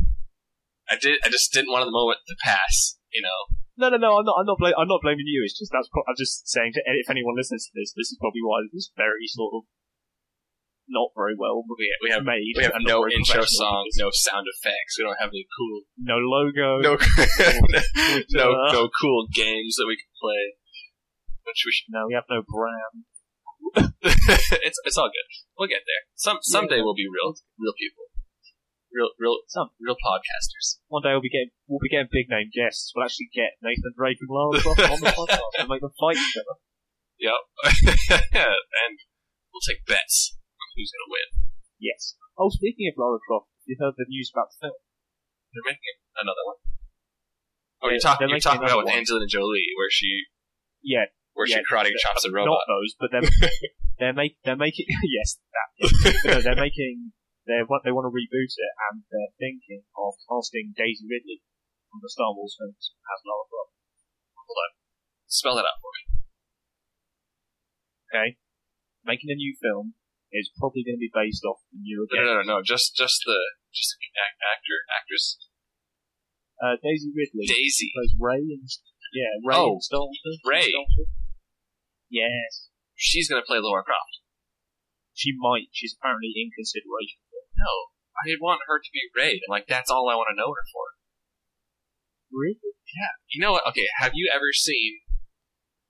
I 0.90 0.98
did. 1.00 1.22
I 1.24 1.30
just 1.30 1.54
didn't 1.54 1.70
want 1.72 1.86
the 1.86 1.94
moment 1.94 2.20
to 2.28 2.36
pass. 2.44 2.98
You 3.14 3.22
know, 3.22 3.40
No, 3.78 3.90
no, 3.94 3.98
no, 4.02 4.18
I'm 4.18 4.26
not, 4.26 4.36
I'm 4.42 4.46
not, 4.50 4.58
bla- 4.58 4.74
I'm 4.78 4.88
not 4.90 5.02
blaming 5.06 5.28
you. 5.30 5.44
It's 5.46 5.58
just, 5.58 5.70
that's, 5.72 5.88
pro- 5.94 6.04
I'm 6.10 6.18
just 6.18 6.48
saying 6.50 6.74
to, 6.74 6.82
if 6.86 7.10
anyone 7.10 7.36
listens 7.38 7.66
to 7.68 7.72
this, 7.76 7.94
this 7.96 8.10
is 8.12 8.18
probably 8.20 8.42
why 8.42 8.66
this 8.74 8.90
is 8.90 8.92
very 8.98 9.28
sort 9.30 9.54
of 9.56 9.64
not 10.90 11.08
very 11.16 11.36
well 11.40 11.64
we, 11.78 11.88
we 12.04 12.10
have 12.12 12.24
made. 12.26 12.52
we 12.58 12.64
have 12.64 12.74
no 12.82 13.08
intro 13.08 13.44
songs, 13.46 13.96
no 13.98 14.10
sound 14.12 14.46
effects. 14.60 14.98
We 14.98 15.06
don't 15.06 15.16
have 15.20 15.30
any 15.30 15.46
cool, 15.56 15.82
No 15.98 16.18
logo. 16.20 16.82
no, 16.84 16.98
no, 18.32 18.48
no 18.74 18.90
cool 19.00 19.28
games 19.34 19.76
that 19.78 19.86
we 19.88 19.96
can 19.96 20.12
play. 20.20 20.44
Which 21.44 21.64
we 21.66 21.72
should. 21.72 21.90
No, 21.90 22.08
we 22.08 22.14
have 22.14 22.30
no 22.30 22.42
brand. 22.46 23.06
it's 24.66 24.80
it's 24.84 24.98
all 24.98 25.10
good. 25.10 25.28
We'll 25.58 25.70
get 25.70 25.86
there. 25.86 26.04
Some 26.16 26.40
someday 26.42 26.82
we'll 26.82 26.98
be 26.98 27.06
real, 27.06 27.38
real 27.58 27.76
people, 27.78 28.10
real, 28.90 29.14
real, 29.22 29.38
Some. 29.48 29.70
real 29.80 29.96
podcasters. 29.96 30.82
One 30.90 31.06
day 31.06 31.14
we'll 31.14 31.24
be 31.24 31.30
getting, 31.30 31.54
we'll 31.70 31.82
be 31.82 31.90
getting 31.90 32.10
big 32.12 32.28
name 32.30 32.50
guests. 32.50 32.92
We'll 32.94 33.06
actually 33.06 33.30
get 33.34 33.58
Nathan 33.62 33.94
Drake 33.94 34.18
and 34.20 34.30
Lara 34.34 34.58
Croft 34.60 34.82
on 34.82 35.00
the 35.02 35.14
podcast 35.18 35.54
and 35.62 35.70
make 35.70 35.82
them 35.82 35.94
fight 35.98 36.18
each 36.18 36.38
other. 36.42 36.58
Yep, 37.22 37.42
and 38.34 38.98
we'll 39.54 39.62
take 39.62 39.86
bets 39.86 40.34
on 40.58 40.68
who's 40.74 40.90
gonna 40.90 41.12
win. 41.14 41.30
Yes. 41.78 42.18
Oh, 42.38 42.50
speaking 42.50 42.90
of 42.90 42.98
Lara 42.98 43.22
Croft, 43.22 43.54
you 43.70 43.78
heard 43.78 43.94
the 43.98 44.10
news 44.10 44.34
about 44.34 44.50
the 44.50 44.58
film? 44.68 44.78
They're 45.54 45.70
making 45.70 46.02
another 46.18 46.44
one. 46.50 46.60
Oh, 47.82 47.90
you're 47.90 48.02
talking 48.02 48.30
you're 48.30 48.42
talking 48.42 48.66
about 48.66 48.86
with 48.86 48.94
Angelina 48.94 49.28
Jolie, 49.28 49.74
where 49.78 49.90
she 49.90 50.26
Yeah, 50.82 51.06
where 51.34 51.48
Yeah, 51.48 51.62
she 51.62 51.68
karate 51.68 51.92
the- 51.94 52.02
chops 52.02 52.26
a 52.26 52.32
not 52.32 52.66
those, 52.68 52.96
but 53.00 53.10
they're 53.12 53.26
they're 54.00 54.14
make 54.18 54.38
they're 54.44 54.60
making 54.60 54.86
yes 55.04 55.38
that 55.54 55.70
no, 56.26 56.42
they're 56.42 56.60
making 56.60 57.14
they 57.48 57.62
want 57.66 57.82
they 57.84 57.92
want 57.92 58.06
to 58.06 58.14
reboot 58.14 58.52
it 58.54 58.74
and 58.90 59.04
they're 59.10 59.34
thinking 59.42 59.84
of 59.98 60.14
casting 60.30 60.74
Daisy 60.78 61.06
Ridley 61.10 61.42
from 61.90 62.00
the 62.04 62.10
Star 62.10 62.32
Wars 62.36 62.56
films 62.58 62.94
as 63.02 63.20
Lara 63.26 63.46
Croft. 63.50 63.74
Hold 64.38 64.60
on, 64.62 64.72
spell 65.28 65.56
that 65.58 65.68
out 65.68 65.80
for 65.82 65.92
me. 65.96 66.02
Okay, 68.12 68.30
making 69.08 69.32
a 69.32 69.38
new 69.40 69.56
film 69.56 69.96
is 70.32 70.52
probably 70.60 70.84
going 70.84 70.96
to 71.00 71.04
be 71.04 71.12
based 71.12 71.44
off 71.44 71.60
the 71.72 71.80
newer 71.80 72.08
No, 72.12 72.24
no, 72.24 72.34
no, 72.40 72.44
no, 72.44 72.58
just 72.64 72.96
just 72.96 73.24
the 73.26 73.40
just 73.72 73.96
the 74.00 74.08
act- 74.20 74.40
actor 74.44 74.78
actress 74.92 75.40
Uh, 76.62 76.76
Daisy 76.80 77.12
Ridley 77.16 77.48
Daisy. 77.48 77.92
plays 77.96 78.14
Rey 78.20 78.44
and 78.52 78.68
yeah 79.16 79.32
Rey 79.44 79.56
Oh, 79.60 79.76
in 79.76 79.82
Star 79.82 80.04
Wars. 80.04 80.20
Rey. 80.48 80.72
Yes, 82.12 82.68
She's 83.00 83.32
gonna 83.32 83.42
play 83.48 83.58
Lara 83.64 83.82
Croft. 83.88 84.20
she 85.16 85.32
might. 85.34 85.72
She's 85.72 85.96
apparently 85.96 86.36
in 86.36 86.52
consideration. 86.52 87.24
No, 87.56 87.96
I 88.20 88.36
want 88.44 88.68
her 88.68 88.78
to 88.84 88.92
be 88.92 89.08
Rey. 89.16 89.40
and, 89.40 89.50
Like 89.50 89.66
that's 89.66 89.90
all 89.90 90.12
I 90.12 90.16
want 90.20 90.28
to 90.30 90.38
know 90.38 90.52
her 90.52 90.66
for. 90.76 90.86
Really? 92.32 92.76
Yeah. 92.92 93.16
You 93.32 93.40
know 93.42 93.54
what? 93.56 93.66
Okay, 93.72 93.88
have 94.00 94.12
you 94.14 94.30
ever 94.32 94.52
seen? 94.52 95.00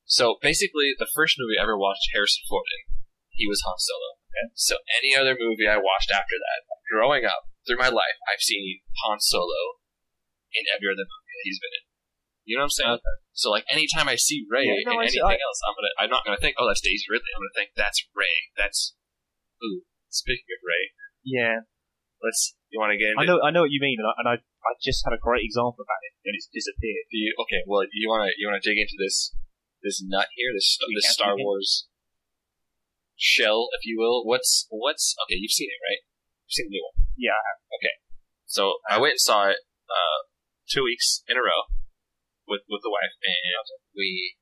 So 0.06 0.38
basically, 0.42 0.94
the 0.98 1.10
first 1.10 1.36
movie 1.40 1.58
I 1.58 1.64
ever 1.64 1.78
watched 1.78 2.10
Harrison 2.14 2.44
Ford 2.48 2.66
in, 2.70 3.02
he 3.30 3.48
was 3.48 3.62
Han 3.66 3.78
Solo. 3.78 4.22
So 4.56 4.78
any 5.02 5.12
other 5.16 5.36
movie 5.38 5.68
I 5.68 5.78
watched 5.78 6.10
after 6.12 6.38
that, 6.40 6.64
growing 6.90 7.26
up 7.26 7.50
through 7.68 7.78
my 7.82 7.90
life, 7.92 8.18
I've 8.30 8.42
seen 8.42 8.80
Han 9.06 9.20
Solo 9.20 9.82
in 10.54 10.64
every 10.72 10.88
other 10.88 11.04
movie 11.08 11.34
that 11.36 11.46
he's 11.48 11.60
been 11.60 11.76
in. 11.76 11.86
You 12.44 12.58
know 12.58 12.66
what 12.66 12.74
I'm 12.74 12.78
saying? 12.78 12.96
Okay. 12.98 13.16
So 13.34 13.50
like 13.50 13.66
anytime 13.70 14.10
I 14.10 14.18
see 14.18 14.44
Rey 14.50 14.66
Yeah, 14.66 14.82
no, 14.86 15.00
in 15.00 15.08
anything 15.08 15.24
I- 15.24 15.38
else, 15.38 15.60
I'm 15.64 15.76
gonna 15.78 15.94
I'm 16.00 16.12
not 16.12 16.26
gonna 16.26 16.42
think, 16.42 16.58
oh 16.58 16.68
that's 16.68 16.82
Daisy 16.82 17.06
Ridley. 17.10 17.32
I'm 17.36 17.42
gonna 17.46 17.58
think 17.58 17.72
that's 17.78 18.02
Rey. 18.16 18.50
That's 18.58 18.96
ooh. 19.64 19.86
Speaking 20.10 20.50
of 20.52 20.62
Rey, 20.66 20.84
Yeah, 21.24 21.58
let's 22.20 22.58
you 22.68 22.80
want 22.80 22.92
to 22.92 23.00
get 23.00 23.16
into 23.16 23.24
I 23.24 23.26
know, 23.26 23.40
I 23.40 23.50
know 23.52 23.64
what 23.64 23.72
you 23.72 23.80
mean, 23.80 24.00
and 24.00 24.08
I, 24.08 24.14
and 24.20 24.28
I, 24.28 24.36
I 24.44 24.72
just 24.84 25.04
had 25.08 25.16
a 25.16 25.22
great 25.22 25.44
example 25.48 25.80
about 25.80 26.02
it, 26.04 26.14
and 26.28 26.36
it's 26.36 26.52
disappeared. 26.52 27.08
Do 27.12 27.16
you, 27.20 27.32
okay, 27.48 27.64
well, 27.68 27.88
you 27.92 28.08
want 28.12 28.28
to 28.28 28.32
you 28.36 28.48
want 28.52 28.60
to 28.60 28.66
dig 28.66 28.80
into 28.80 29.00
this 29.00 29.32
this 29.84 30.04
nut 30.04 30.28
here, 30.36 30.52
this 30.52 30.76
We 30.84 30.96
this 31.00 31.14
Star. 31.14 31.36
Wars 31.38 31.88
shell, 33.16 33.70
if 33.78 33.86
you 33.86 33.96
will. 34.00 34.26
What's 34.26 34.68
what's 34.70 35.16
okay? 35.26 35.40
You've 35.40 35.56
seen 35.56 35.70
it, 35.72 35.80
right? 35.80 36.02
You've 36.48 36.56
seen 36.58 36.68
the 36.68 36.76
new 36.76 36.84
one. 36.92 37.08
Yeah, 37.16 37.38
I 37.38 37.92
So 38.52 38.84
I 38.90 39.00
went 39.00 39.16
and 39.16 39.24
saw 39.24 39.48
it 39.48 39.64
uh, 39.88 40.20
two 40.68 40.84
weeks 40.84 41.24
in 41.30 41.38
a 41.38 41.44
row 41.44 41.72
with 42.52 42.68
with 42.68 42.84
the 42.84 42.92
wife, 42.92 43.16
and 43.24 43.68
we 43.96 44.36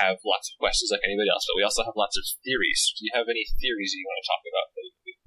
have 0.00 0.16
lots 0.24 0.48
of 0.48 0.56
questions 0.56 0.88
like 0.88 1.04
anybody 1.04 1.28
else, 1.28 1.44
but 1.44 1.60
we 1.60 1.66
also 1.66 1.84
have 1.84 1.98
lots 1.98 2.16
of 2.16 2.24
theories. 2.40 2.80
Do 2.96 3.04
you 3.04 3.12
have 3.12 3.28
any 3.28 3.44
theories 3.60 3.92
you 3.92 4.08
want 4.08 4.24
to 4.24 4.30
talk 4.32 4.42
about? 4.48 4.68
for 4.72 4.80
the 4.80 4.92
movie? 4.96 5.18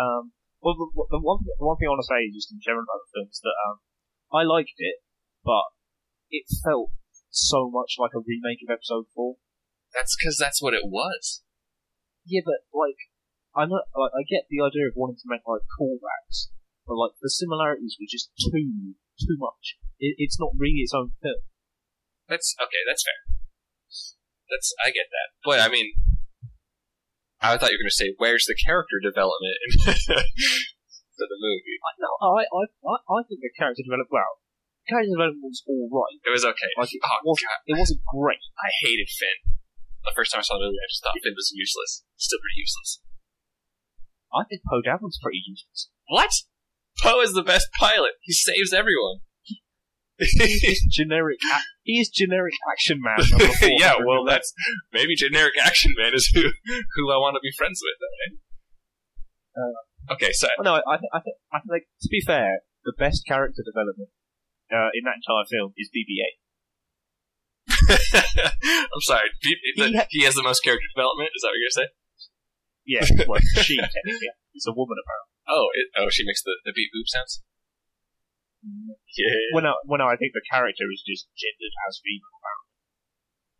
Um, 0.00 0.22
well, 0.64 0.78
the, 0.78 0.88
the 1.12 1.20
one 1.20 1.44
the 1.44 1.66
one 1.66 1.76
thing 1.76 1.90
I 1.90 1.94
want 1.94 2.06
to 2.06 2.08
say 2.08 2.32
just 2.32 2.54
in 2.54 2.62
general 2.64 2.88
about 2.88 3.04
the 3.04 3.12
film 3.12 3.28
is 3.28 3.42
that 3.44 3.56
um, 3.68 3.76
I 4.32 4.48
liked 4.48 4.78
it, 4.80 5.04
but 5.44 5.76
it 6.32 6.48
felt 6.48 6.96
so 7.28 7.68
much 7.68 8.00
like 8.00 8.16
a 8.16 8.24
remake 8.24 8.64
of 8.64 8.72
Episode 8.72 9.10
Four. 9.12 9.42
That's 9.92 10.16
because 10.16 10.40
that's 10.40 10.64
what 10.64 10.72
it 10.72 10.88
was. 10.88 11.44
Yeah, 12.24 12.46
but 12.46 12.64
like 12.72 12.96
I 13.52 13.66
know, 13.66 13.82
like, 13.92 14.14
I 14.16 14.22
get 14.24 14.48
the 14.48 14.64
idea 14.64 14.88
of 14.88 14.96
wanting 14.96 15.20
to 15.20 15.28
make 15.28 15.44
like 15.44 15.66
callbacks, 15.76 16.48
but 16.92 17.00
like 17.00 17.16
the 17.24 17.32
similarities 17.32 17.96
were 17.96 18.04
just 18.04 18.28
too 18.36 18.92
too 19.16 19.36
much. 19.40 19.80
It, 19.96 20.20
it's 20.20 20.36
not 20.36 20.52
really 20.60 20.84
its 20.84 20.92
own 20.92 21.16
film. 21.24 21.40
That's 22.28 22.52
okay. 22.60 22.82
That's 22.84 23.00
fair. 23.00 23.20
That's 24.52 24.68
I 24.84 24.92
get 24.92 25.08
that, 25.08 25.28
but 25.40 25.64
I 25.64 25.72
mean, 25.72 25.96
I 27.40 27.56
thought 27.56 27.72
you 27.72 27.80
were 27.80 27.88
going 27.88 27.96
to 27.96 28.02
say, 28.04 28.12
"Where's 28.20 28.44
the 28.44 28.52
character 28.52 29.00
development 29.00 29.56
to 29.88 31.24
the 31.32 31.38
movie?" 31.40 31.76
I 31.80 31.90
no, 31.96 32.12
I 32.20 32.44
I 32.44 32.62
I, 32.84 32.94
I 33.00 33.18
think 33.24 33.40
the 33.40 33.48
character 33.56 33.80
development 33.80 34.12
well, 34.12 34.44
character 34.84 35.08
development 35.16 35.48
was 35.48 35.64
all 35.64 35.88
right. 35.88 36.20
It 36.28 36.32
was 36.36 36.44
okay. 36.44 36.68
Like 36.76 36.92
it 36.92 37.00
Oh, 37.00 37.24
wasn't 37.24 37.48
God. 37.48 37.64
it 37.72 37.76
wasn't 37.80 38.02
great. 38.12 38.44
I 38.60 38.68
hated 38.84 39.08
Finn. 39.08 39.56
The 40.04 40.12
first 40.12 40.36
time 40.36 40.44
I 40.44 40.46
saw 40.46 40.60
the 40.60 40.68
movie, 40.68 40.76
I 40.84 40.88
just 40.92 41.00
thought 41.00 41.16
Finn 41.24 41.32
was 41.32 41.48
useless. 41.56 42.04
Still 42.20 42.42
pretty 42.44 42.60
useless. 42.60 43.00
I 44.36 44.44
think 44.44 44.60
Poe 44.68 44.84
Dameron's 44.84 45.16
pretty 45.22 45.40
useless. 45.48 45.88
What? 46.12 46.32
Poe 47.00 47.20
is 47.20 47.32
the 47.32 47.42
best 47.42 47.68
pilot. 47.78 48.12
He 48.22 48.32
saves 48.32 48.72
everyone. 48.72 49.20
He's 50.18 50.84
generic. 50.94 51.38
ac- 51.42 51.64
He 51.82 51.98
is 51.98 52.08
generic 52.08 52.54
action 52.70 53.00
man. 53.02 53.16
Yeah, 53.80 53.94
well, 54.04 54.24
that's 54.24 54.52
maybe 54.92 55.16
generic 55.16 55.54
action 55.64 55.92
man 55.98 56.12
is 56.14 56.30
who 56.32 56.42
who 56.42 57.10
I 57.10 57.16
want 57.16 57.34
to 57.34 57.40
be 57.42 57.50
friends 57.56 57.80
with. 57.82 57.96
Right? 58.06 58.38
Uh, 59.58 60.14
okay, 60.14 60.32
so 60.32 60.46
no, 60.60 60.74
I 60.86 60.96
think 60.98 61.10
I 61.12 61.18
think 61.20 61.36
I 61.52 61.58
think 61.58 61.70
like, 61.70 61.86
to 62.02 62.08
be 62.10 62.20
fair, 62.24 62.60
the 62.84 62.92
best 62.98 63.26
character 63.26 63.62
development 63.66 64.10
uh, 64.70 64.90
in 64.94 65.02
that 65.04 65.16
entire 65.18 65.46
film 65.50 65.72
is 65.76 65.90
BB-8. 65.90 66.38
I'm 68.94 69.00
sorry. 69.02 69.28
He, 69.40 69.56
He 69.74 69.96
ha- 69.96 70.06
he 70.10 70.24
has 70.24 70.34
the 70.34 70.42
most 70.42 70.62
character 70.62 70.86
development. 70.94 71.30
Is 71.34 71.42
that 71.42 71.48
what 71.48 71.58
you're 71.58 71.66
gonna 71.74 71.82
say? 71.82 71.90
Yeah, 72.84 73.26
well, 73.26 73.40
she 73.62 73.76
technically 73.80 74.28
it's 74.54 74.66
a 74.68 74.72
woman 74.72 74.96
apparently. 75.02 75.31
Oh, 75.48 75.68
it, 75.74 75.86
oh, 75.98 76.08
she 76.10 76.24
makes 76.24 76.42
the, 76.42 76.54
the 76.64 76.72
beep 76.72 76.90
boop 76.94 77.06
sounds. 77.06 77.42
Yeah. 78.62 79.34
Well, 79.52 79.66
no, 79.66 79.74
well, 79.90 79.98
no, 79.98 80.06
I 80.06 80.14
think 80.14 80.32
the 80.32 80.44
character 80.46 80.86
is 80.86 81.02
just 81.02 81.26
gendered 81.34 81.74
as 81.90 81.98
female. 81.98 82.38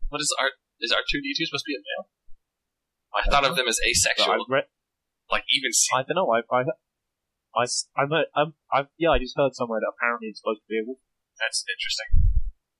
What 0.07 0.21
is 0.23 0.31
R? 0.39 0.55
Is 0.79 0.91
R 0.91 1.03
two 1.03 1.19
D 1.19 1.35
two 1.35 1.45
supposed 1.45 1.67
to 1.67 1.71
be 1.73 1.79
a 1.79 1.83
male? 1.83 2.07
I 3.13 3.19
don't 3.23 3.31
thought 3.31 3.45
of 3.45 3.51
know. 3.57 3.63
them 3.63 3.67
as 3.67 3.79
asexual, 3.83 4.47
I've 4.47 4.67
like 5.31 5.45
even. 5.51 5.71
I 5.93 6.05
don't 6.05 6.15
know. 6.15 6.29
I, 6.31 6.45
I, 6.53 6.61
I, 7.55 7.63
I'm, 7.97 8.11
a, 8.11 8.21
I'm, 8.35 8.49
I've, 8.71 8.89
yeah, 8.97 9.11
I 9.11 9.19
just 9.19 9.37
heard 9.37 9.55
somewhere 9.55 9.79
that 9.79 9.91
apparently 9.91 10.29
it's 10.29 10.39
supposed 10.39 10.61
to 10.61 10.69
be 10.69 10.79
a 10.79 10.85
woman. 10.85 11.01
That's 11.39 11.65
interesting. 11.65 12.23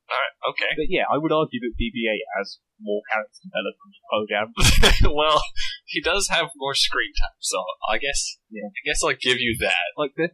All 0.10 0.20
right. 0.20 0.36
Okay. 0.54 0.72
But 0.78 0.90
yeah, 0.94 1.10
I 1.10 1.18
would 1.18 1.32
argue 1.32 1.60
that 1.64 1.74
BB-8 1.74 2.22
has 2.38 2.60
more 2.78 3.02
character 3.10 3.40
development 3.50 3.90
than 3.90 4.04
Poe 4.12 4.26
Dameron. 4.30 5.16
well, 5.20 5.42
he 5.94 6.02
does 6.02 6.28
have 6.30 6.50
more 6.58 6.74
screen 6.74 7.14
time, 7.14 7.38
so 7.40 7.62
I 7.86 7.98
guess. 8.02 8.38
Yeah. 8.50 8.66
I 8.66 8.82
guess 8.84 9.06
I'll 9.06 9.14
give 9.14 9.38
you 9.38 9.56
that. 9.62 9.94
Like 9.96 10.18
the, 10.18 10.30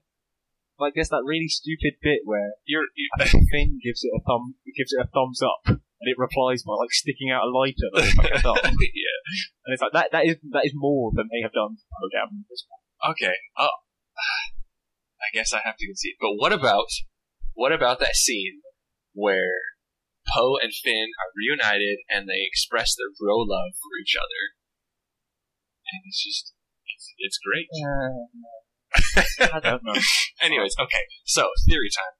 like 0.80 0.96
there's 0.96 1.12
that 1.12 1.28
really 1.28 1.52
stupid 1.52 2.00
bit 2.02 2.24
where 2.24 2.56
You're. 2.66 2.88
You, 2.96 3.12
Finn 3.52 3.80
gives 3.84 4.04
it 4.04 4.16
a 4.16 4.24
thumb, 4.24 4.56
gives 4.76 4.96
it 4.96 5.04
a 5.04 5.12
thumbs 5.12 5.44
up, 5.44 5.60
and 5.68 6.08
it 6.08 6.16
replies 6.18 6.64
by 6.64 6.80
like 6.80 6.96
sticking 6.96 7.30
out 7.30 7.44
a 7.44 7.52
lighter. 7.52 7.92
Like, 7.92 8.32
a 8.32 8.40
thumb. 8.40 8.58
yeah. 8.64 9.20
And 9.68 9.76
it's 9.76 9.84
like 9.84 9.94
that. 9.94 10.16
That 10.16 10.26
is 10.26 10.38
that 10.56 10.66
is 10.66 10.74
more 10.74 11.12
than 11.14 11.28
they 11.28 11.44
have 11.44 11.54
done 11.54 11.76
for 11.76 11.88
Poe 11.92 12.10
Dameron. 12.16 12.48
at 12.48 12.50
this 12.50 12.64
point. 12.64 13.14
Okay. 13.14 13.36
Oh. 13.60 13.76
I 15.20 15.36
guess 15.36 15.52
I 15.52 15.60
have 15.66 15.76
to 15.76 15.86
concede. 15.86 16.16
But 16.20 16.40
what 16.40 16.54
about 16.54 16.88
what 17.54 17.74
about 17.74 18.00
that 18.00 18.16
scene 18.16 18.64
where 19.12 19.76
Poe 20.34 20.58
and 20.62 20.74
Finn 20.74 21.12
are 21.20 21.36
reunited 21.36 22.00
and 22.10 22.28
they 22.28 22.46
express 22.46 22.96
their 22.96 23.12
bro 23.20 23.38
love 23.40 23.74
for 23.76 23.98
each 24.02 24.16
other, 24.16 24.42
and 25.92 26.02
it's 26.06 26.22
just 26.24 26.54
it's 26.86 27.06
it's 27.18 27.40
great. 27.42 27.68
I 29.54 29.60
don't 29.60 29.84
know. 29.84 29.94
Anyways, 30.42 30.76
okay. 30.80 31.04
So 31.26 31.50
theory 31.68 31.90
time. 31.94 32.16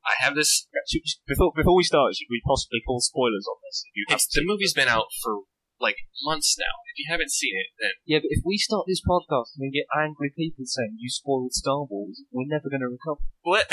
I 0.00 0.16
have 0.24 0.34
this. 0.34 0.66
Should- 0.88 1.06
should- 1.06 1.20
Before 1.28 1.52
before 1.54 1.76
we 1.76 1.84
start, 1.84 2.16
should 2.16 2.30
we 2.30 2.40
possibly 2.46 2.80
call 2.86 3.00
spoilers 3.00 3.46
on 3.48 3.56
this? 3.68 3.84
If 3.86 3.92
you 3.96 4.04
have 4.08 4.20
the 4.32 4.42
movie's 4.44 4.72
been 4.72 4.88
out 4.88 5.06
for 5.22 5.44
like 5.80 5.96
months 6.24 6.56
now. 6.60 6.72
If 6.92 6.98
you 7.00 7.06
haven't 7.08 7.32
seen 7.32 7.56
it, 7.56 7.72
then 7.80 7.92
Yeah, 8.04 8.18
but 8.20 8.28
if 8.28 8.44
we 8.44 8.58
start 8.60 8.84
this 8.86 9.00
podcast 9.00 9.56
and 9.56 9.64
we 9.64 9.70
get 9.72 9.88
angry 9.96 10.28
people 10.36 10.64
saying 10.68 10.96
you 11.00 11.08
spoiled 11.08 11.52
Star 11.56 11.84
Wars, 11.88 12.20
we're 12.30 12.44
never 12.48 12.68
going 12.68 12.84
to 12.84 12.92
recover. 12.92 13.24
what? 13.40 13.64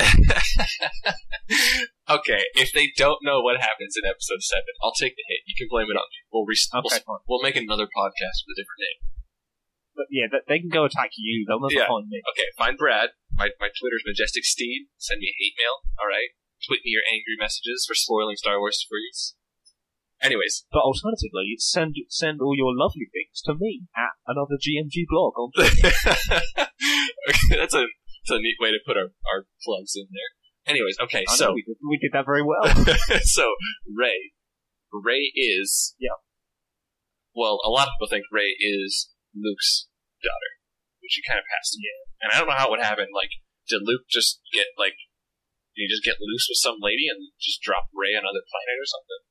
okay, 2.10 2.44
if 2.56 2.72
they 2.72 2.92
don't 2.96 3.20
know 3.24 3.42
what 3.44 3.60
happens 3.60 3.96
in 4.00 4.08
episode 4.08 4.40
seven, 4.40 4.72
I'll 4.84 4.96
take 4.96 5.16
the 5.20 5.26
hit. 5.28 5.44
You 5.52 5.56
can 5.60 5.68
blame 5.70 5.92
it 5.92 6.00
on 6.00 6.08
me. 6.08 6.20
We'll 6.32 6.48
re- 6.48 6.56
Okay, 6.56 7.04
we'll, 7.08 7.20
we'll 7.28 7.44
make 7.44 7.56
another 7.60 7.88
podcast 7.92 8.40
with 8.48 8.56
a 8.56 8.60
different 8.64 8.82
name. 8.88 9.00
Yeah, 10.12 10.28
they, 10.32 10.42
they 10.48 10.60
can 10.60 10.70
go 10.70 10.86
attack 10.86 11.12
you. 11.18 11.46
They'll 11.48 11.60
never 11.62 11.74
Yeah. 11.74 11.88
find 11.90 12.08
me. 12.08 12.22
Okay, 12.32 12.48
find 12.58 12.78
Brad. 12.78 13.12
My 13.34 13.50
my 13.60 13.70
Twitter's 13.74 14.06
majestic 14.06 14.46
steed. 14.46 14.88
Send 14.98 15.20
me 15.20 15.34
a 15.34 15.38
hate 15.38 15.54
mail. 15.58 15.82
All 16.00 16.08
right. 16.08 16.32
Tweet 16.66 16.82
me 16.86 16.92
your 16.94 17.06
angry 17.06 17.38
messages 17.38 17.86
for 17.88 17.94
spoiling 17.94 18.36
Star 18.36 18.58
Wars 18.60 18.82
for 18.88 18.98
you. 18.98 19.12
Anyways, 20.22 20.66
But 20.72 20.82
alternatively, 20.82 21.54
send 21.60 21.94
send 22.10 22.42
all 22.42 22.56
your 22.58 22.74
lovely 22.74 23.06
things 23.14 23.42
to 23.46 23.54
me 23.54 23.86
at 23.96 24.18
another 24.26 24.58
GMG 24.58 25.06
blog. 25.08 25.34
On 25.38 25.52
okay, 25.58 27.56
that's 27.56 27.76
a 27.76 27.86
that's 27.86 28.32
a 28.32 28.40
neat 28.40 28.58
way 28.60 28.72
to 28.72 28.80
put 28.86 28.98
our, 28.98 29.14
our 29.32 29.46
plugs 29.64 29.94
in 29.96 30.08
there. 30.10 30.74
Anyways, 30.74 30.98
okay, 31.04 31.24
I 31.30 31.36
so 31.36 31.54
we 31.54 31.62
did, 31.62 31.78
we 31.88 31.98
did 31.98 32.12
that 32.14 32.26
very 32.26 32.42
well. 32.44 32.66
so 33.22 33.54
Rey, 33.96 34.34
Rey 34.92 35.32
is 35.36 35.94
Yeah. 36.00 36.18
Well, 37.36 37.60
a 37.64 37.70
lot 37.70 37.88
of 37.88 37.94
people 37.96 38.08
think 38.10 38.26
Rey 38.32 38.56
is 38.60 39.10
Luke's 39.40 39.88
daughter, 40.22 40.52
which 41.02 41.18
he 41.18 41.26
kind 41.26 41.42
of 41.42 41.48
has 41.54 41.72
to 41.74 41.80
get. 41.82 41.98
And 42.22 42.30
I 42.34 42.42
don't 42.42 42.50
know 42.50 42.58
how 42.58 42.70
it 42.70 42.74
would 42.78 42.86
happen. 42.86 43.14
Like, 43.14 43.32
did 43.68 43.84
Luke 43.84 44.08
just 44.10 44.42
get 44.54 44.72
like, 44.80 44.98
did 45.76 45.86
he 45.86 45.92
just 45.92 46.06
get 46.06 46.24
loose 46.24 46.48
with 46.50 46.58
some 46.58 46.82
lady 46.82 47.06
and 47.12 47.30
just 47.38 47.62
drop 47.62 47.92
Rey 47.94 48.18
on 48.18 48.26
another 48.26 48.44
planet 48.48 48.78
or 48.82 48.90
something? 48.90 49.22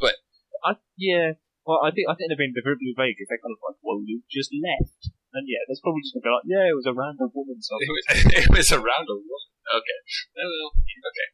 But 0.00 0.16
I, 0.64 0.70
yeah. 0.96 1.36
Well, 1.66 1.82
I 1.82 1.90
think 1.90 2.06
I 2.06 2.14
think 2.14 2.30
they've 2.30 2.38
been 2.38 2.54
deliberately 2.54 2.94
vague. 2.94 3.18
If 3.18 3.26
they 3.26 3.42
kind 3.42 3.50
of 3.50 3.60
like, 3.60 3.82
well, 3.82 3.98
Luke 3.98 4.24
just 4.30 4.54
left, 4.54 5.10
and 5.34 5.50
yeah, 5.50 5.66
there's 5.66 5.82
probably 5.82 6.06
just 6.06 6.14
gonna 6.14 6.30
be 6.30 6.32
like, 6.32 6.46
yeah, 6.46 6.70
it 6.70 6.78
was 6.78 6.86
a 6.86 6.94
random 6.94 7.28
woman. 7.34 7.58
So 7.58 7.74
It 7.82 7.90
was, 7.90 8.04
it 8.46 8.48
was 8.54 8.70
a 8.70 8.78
woman. 8.78 9.50
Okay. 9.66 9.98
Well, 10.38 10.78
okay. 10.78 11.28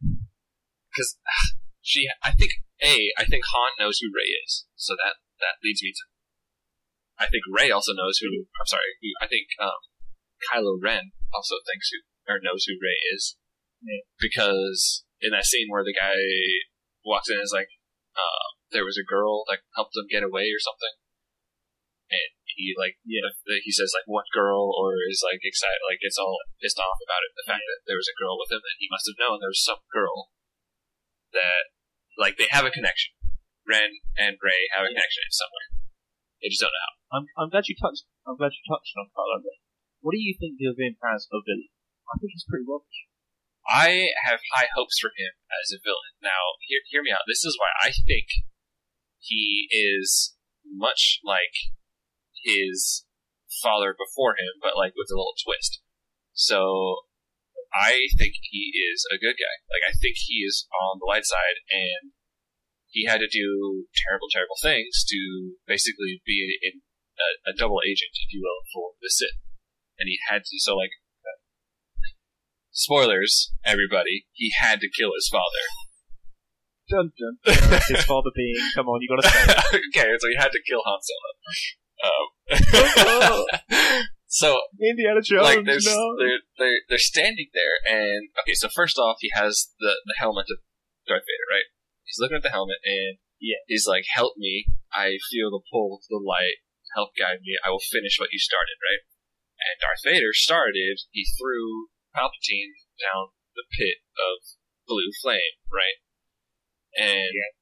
Because 0.89 1.21
she, 1.85 2.09
I 2.25 2.33
think 2.33 2.65
a, 2.81 3.13
I 3.21 3.29
think 3.29 3.45
Han 3.45 3.77
knows 3.77 4.01
who 4.01 4.09
Rey 4.09 4.33
is, 4.33 4.65
so 4.75 4.97
that 4.97 5.21
that 5.45 5.61
leads 5.61 5.85
me 5.85 5.93
to. 5.93 6.05
I 7.19 7.29
think 7.29 7.45
Rey 7.51 7.71
also 7.71 7.93
knows 7.93 8.19
who. 8.19 8.49
I'm 8.57 8.69
sorry. 8.69 8.99
Who, 9.01 9.09
I 9.21 9.27
think 9.29 9.49
um, 9.61 9.81
Kylo 10.49 10.79
Ren 10.81 11.13
also 11.33 11.57
thinks 11.65 11.91
who 11.93 12.01
or 12.29 12.39
knows 12.43 12.65
who 12.67 12.79
Rey 12.81 12.99
is. 13.15 13.37
Yeah. 13.83 14.07
Because 14.19 15.05
in 15.21 15.33
that 15.33 15.47
scene 15.47 15.67
where 15.69 15.85
the 15.85 15.95
guy 15.95 16.19
walks 17.05 17.29
in 17.29 17.37
and 17.37 17.45
is 17.45 17.55
like, 17.55 17.69
uh, 18.15 18.47
there 18.71 18.87
was 18.87 18.97
a 18.97 19.07
girl 19.07 19.45
that 19.51 19.67
helped 19.75 19.97
him 19.97 20.07
get 20.09 20.23
away 20.23 20.49
or 20.55 20.63
something, 20.63 20.95
and 22.13 22.31
he 22.45 22.77
like 22.77 23.01
yeah 23.09 23.25
he 23.65 23.73
says 23.73 23.97
like 23.97 24.05
what 24.05 24.29
girl 24.37 24.69
or 24.77 25.01
is 25.09 25.25
like 25.25 25.41
excited 25.41 25.81
like 25.89 26.05
gets 26.05 26.21
all 26.21 26.37
pissed 26.61 26.77
off 26.77 27.01
about 27.01 27.25
it 27.25 27.33
the 27.33 27.49
fact 27.49 27.65
that 27.65 27.81
there 27.89 27.97
was 27.97 28.09
a 28.09 28.19
girl 28.21 28.37
with 28.37 28.53
him 28.53 28.61
and 28.61 28.77
he 28.77 28.93
must 28.93 29.09
have 29.09 29.19
known 29.19 29.41
there 29.41 29.53
was 29.53 29.65
some 29.65 29.81
girl 29.89 30.29
that 31.33 31.73
like 32.21 32.37
they 32.37 32.49
have 32.53 32.69
a 32.69 32.75
connection 32.75 33.17
ren 33.65 34.05
and 34.21 34.37
ray 34.45 34.69
have 34.77 34.85
a 34.85 34.93
connection 34.93 35.25
in 35.25 35.33
some 35.33 35.53
way 35.53 35.82
they 36.43 36.51
just 36.51 36.61
don't 36.61 36.75
know 36.75 36.85
how 36.85 36.95
I'm 37.15 37.25
I'm 37.39 37.51
glad 37.55 37.71
you 37.71 37.79
touched 37.79 38.05
I'm 38.27 38.37
glad 38.37 38.53
you 38.53 38.65
touched 38.67 38.93
on 38.99 39.09
Kylo 39.15 39.41
Ren. 39.41 39.63
What 40.03 40.13
do 40.13 40.21
you 40.21 40.35
think 40.35 40.59
of 40.67 40.75
him 40.77 40.99
as 40.99 41.31
a 41.31 41.39
villain? 41.39 41.71
I 42.11 42.19
think 42.19 42.35
he's 42.35 42.45
pretty 42.45 42.67
rubbish. 42.67 43.07
I 43.63 44.11
have 44.27 44.43
high 44.53 44.67
hopes 44.75 44.99
for 44.99 45.15
him 45.15 45.39
as 45.63 45.71
a 45.71 45.79
villain. 45.79 46.19
Now, 46.19 46.59
hear, 46.67 46.83
hear 46.91 47.03
me 47.03 47.15
out. 47.15 47.31
This 47.31 47.47
is 47.47 47.55
why 47.55 47.71
I 47.79 47.95
think 47.95 48.27
he 49.23 49.71
is 49.71 50.35
much 50.67 51.23
like 51.23 51.71
his 52.43 53.07
father 53.63 53.95
before 53.95 54.35
him, 54.35 54.59
but 54.59 54.77
like 54.77 54.99
with 54.99 55.15
a 55.15 55.17
little 55.17 55.39
twist. 55.39 55.81
So, 56.35 57.07
I 57.73 58.09
think 58.19 58.35
he 58.51 58.75
is 58.75 59.07
a 59.09 59.21
good 59.21 59.39
guy. 59.39 59.57
Like, 59.71 59.85
I 59.89 59.95
think 59.95 60.17
he 60.19 60.43
is 60.45 60.67
on 60.75 60.99
the 60.99 61.07
light 61.07 61.25
side, 61.25 61.63
and 61.71 62.13
he 62.93 63.09
had 63.09 63.25
to 63.25 63.27
do 63.27 63.89
terrible, 64.05 64.29
terrible 64.29 64.61
things 64.61 65.03
to 65.09 65.57
basically 65.67 66.21
be 66.29 66.61
a, 66.61 66.77
a, 66.77 67.51
a 67.51 67.57
double 67.57 67.81
agent, 67.81 68.13
if 68.13 68.33
you 68.33 68.45
will, 68.45 68.61
for 68.69 68.93
the 69.01 69.09
Sith. 69.09 69.41
And 69.99 70.09
he 70.09 70.21
had 70.29 70.45
to, 70.45 70.57
so 70.61 70.77
like, 70.77 70.93
spoilers, 72.71 73.53
everybody, 73.65 74.27
he 74.33 74.53
had 74.61 74.81
to 74.81 74.89
kill 74.93 75.13
his 75.17 75.29
father. 75.33 75.65
Dun 76.91 77.13
dun. 77.17 77.81
his 77.89 78.05
father 78.05 78.31
being, 78.37 78.57
come 78.75 78.89
on, 78.89 79.01
you 79.01 79.09
gotta 79.09 79.25
say 79.25 79.79
okay, 79.89 80.13
so 80.19 80.29
he 80.29 80.37
had 80.37 80.53
to 80.53 80.61
kill 80.69 80.83
Han 80.85 80.99
Solo. 81.01 81.31
Um, 82.03 82.27
so 84.27 84.59
Indiana 84.81 85.23
Jones, 85.23 85.43
like 85.43 85.65
there's, 85.65 85.87
no. 85.87 86.17
they're, 86.19 86.41
they're 86.59 86.81
they're 86.89 86.99
standing 86.99 87.49
there, 87.55 87.79
and 87.89 88.29
okay, 88.43 88.55
so 88.55 88.69
first 88.69 88.99
off, 88.99 89.17
he 89.21 89.31
has 89.33 89.73
the 89.79 89.95
the 90.05 90.15
helmet 90.19 90.47
of 90.51 90.59
Darth 91.07 91.23
Vader, 91.23 91.49
right? 91.49 91.69
He's 92.13 92.21
looking 92.21 92.37
at 92.37 92.43
the 92.45 92.53
helmet, 92.53 92.77
and 92.85 93.17
Yeah. 93.41 93.65
he's 93.67 93.87
like, 93.89 94.05
"Help 94.13 94.37
me! 94.37 94.67
I 94.93 95.17
feel 95.33 95.49
the 95.51 95.65
pull 95.73 95.97
to 95.99 96.09
the 96.11 96.21
light. 96.21 96.61
Help 96.95 97.17
guide 97.17 97.41
me. 97.41 97.57
I 97.65 97.71
will 97.71 97.81
finish 97.81 98.21
what 98.21 98.33
you 98.33 98.39
started." 98.39 98.77
Right? 98.85 99.01
And 99.65 99.81
Darth 99.81 100.05
Vader 100.05 100.35
started. 100.35 101.01
He 101.11 101.25
threw 101.25 101.89
Palpatine 102.15 102.75
down 103.01 103.29
the 103.57 103.65
pit 103.73 104.05
of 104.21 104.45
blue 104.87 105.11
flame, 105.23 105.57
right? 105.73 105.97
And 106.95 107.33
Yeah. 107.33 107.57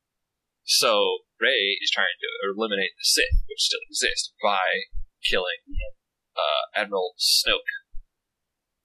so 0.64 1.20
Rey 1.38 1.78
is 1.80 1.90
trying 1.90 2.18
to 2.18 2.48
eliminate 2.50 2.92
the 2.98 3.04
Sith, 3.04 3.44
which 3.46 3.60
still 3.60 3.80
exist, 3.88 4.34
by 4.42 4.90
killing 5.22 5.60
uh, 6.34 6.62
Admiral 6.74 7.14
Snoke, 7.18 7.60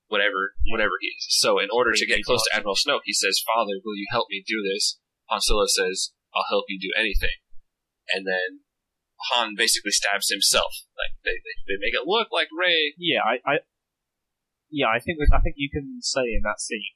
whatever 0.08 0.56
whatever 0.70 0.94
he 1.02 1.08
is. 1.08 1.26
So 1.30 1.58
in 1.58 1.70
order 1.72 1.94
to 1.94 2.06
get 2.06 2.24
close 2.24 2.44
to 2.44 2.56
Admiral 2.56 2.76
Snoke, 2.76 3.02
he 3.06 3.14
says, 3.14 3.42
"Father, 3.46 3.80
will 3.84 3.96
you 3.96 4.08
help 4.12 4.30
me 4.30 4.44
do 4.46 4.62
this?" 4.62 5.00
Han 5.30 5.42
Solo 5.42 5.66
says, 5.66 6.14
"I'll 6.34 6.50
help 6.50 6.66
you 6.70 6.80
do 6.80 6.94
anything," 6.98 7.42
and 8.14 8.28
then 8.28 8.66
Han 9.32 9.56
basically 9.56 9.92
stabs 9.92 10.30
himself. 10.30 10.86
Like 10.94 11.18
they 11.24 11.42
they, 11.42 11.56
they 11.66 11.80
make 11.82 11.96
it 11.96 12.06
look 12.06 12.30
like 12.32 12.50
Ray. 12.54 12.94
Yeah, 12.98 13.26
I, 13.26 13.42
I 13.46 13.54
yeah, 14.70 14.92
I 14.92 15.00
think 15.00 15.18
I 15.32 15.40
think 15.42 15.56
you 15.58 15.70
can 15.72 16.02
say 16.02 16.28
in 16.36 16.44
that 16.44 16.60
scene 16.62 16.94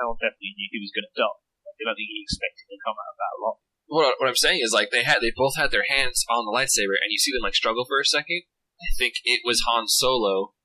how, 0.00 0.16
definitely 0.16 0.56
knew 0.56 0.72
he 0.72 0.80
was 0.80 0.96
going 0.96 1.04
to 1.04 1.12
die. 1.12 1.38
Like, 1.60 1.76
I 1.76 1.92
don't 1.92 1.98
think 2.00 2.08
he 2.08 2.24
expected 2.24 2.64
to 2.72 2.80
come 2.80 2.96
out 2.96 3.12
of 3.12 3.20
that 3.20 3.36
alive. 3.36 3.60
What, 3.84 4.16
what 4.16 4.28
I'm 4.32 4.40
saying 4.40 4.64
is 4.64 4.72
like 4.72 4.88
they 4.88 5.04
had 5.04 5.20
they 5.20 5.34
both 5.36 5.60
had 5.60 5.68
their 5.68 5.84
hands 5.84 6.24
on 6.32 6.48
the 6.48 6.54
lightsaber, 6.56 6.96
and 6.96 7.12
you 7.12 7.20
see 7.20 7.36
them 7.36 7.44
like 7.44 7.58
struggle 7.58 7.84
for 7.84 8.00
a 8.00 8.08
second. 8.08 8.48
I 8.80 8.88
think 8.96 9.20
it 9.28 9.44
was 9.44 9.68
Han 9.68 9.84
Solo 9.86 10.56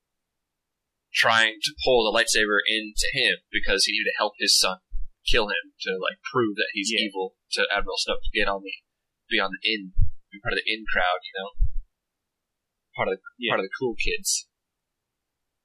trying 1.12 1.60
to 1.64 1.76
pull 1.84 2.08
the 2.08 2.16
lightsaber 2.16 2.64
into 2.64 3.08
him 3.12 3.44
because 3.52 3.84
he 3.84 3.92
needed 3.92 4.12
to 4.12 4.20
help 4.20 4.40
his 4.40 4.56
son 4.56 4.80
kill 5.26 5.50
him 5.50 5.74
to 5.82 5.98
like 5.98 6.22
prove 6.32 6.56
that 6.56 6.70
he's 6.74 6.92
Yeah. 6.94 7.06
evil 7.10 7.36
to 7.58 7.68
Admiral 7.74 7.98
Snoke 7.98 8.22
to 8.24 8.34
get 8.34 8.48
on 8.48 8.62
the 8.64 8.74
be 9.30 9.40
on 9.40 9.52
the 9.52 9.62
in 9.66 9.94
be 10.32 10.40
part 10.42 10.54
of 10.54 10.60
the 10.64 10.68
in 10.72 10.86
crowd, 10.86 11.20
you 11.26 11.34
know, 11.36 11.52
part 12.96 13.08
of 13.10 13.18
the 13.18 13.22
Yeah. 13.38 13.52
part 13.52 13.60
of 13.62 13.66
the 13.66 13.76
cool 13.78 13.96
kids. 13.96 14.48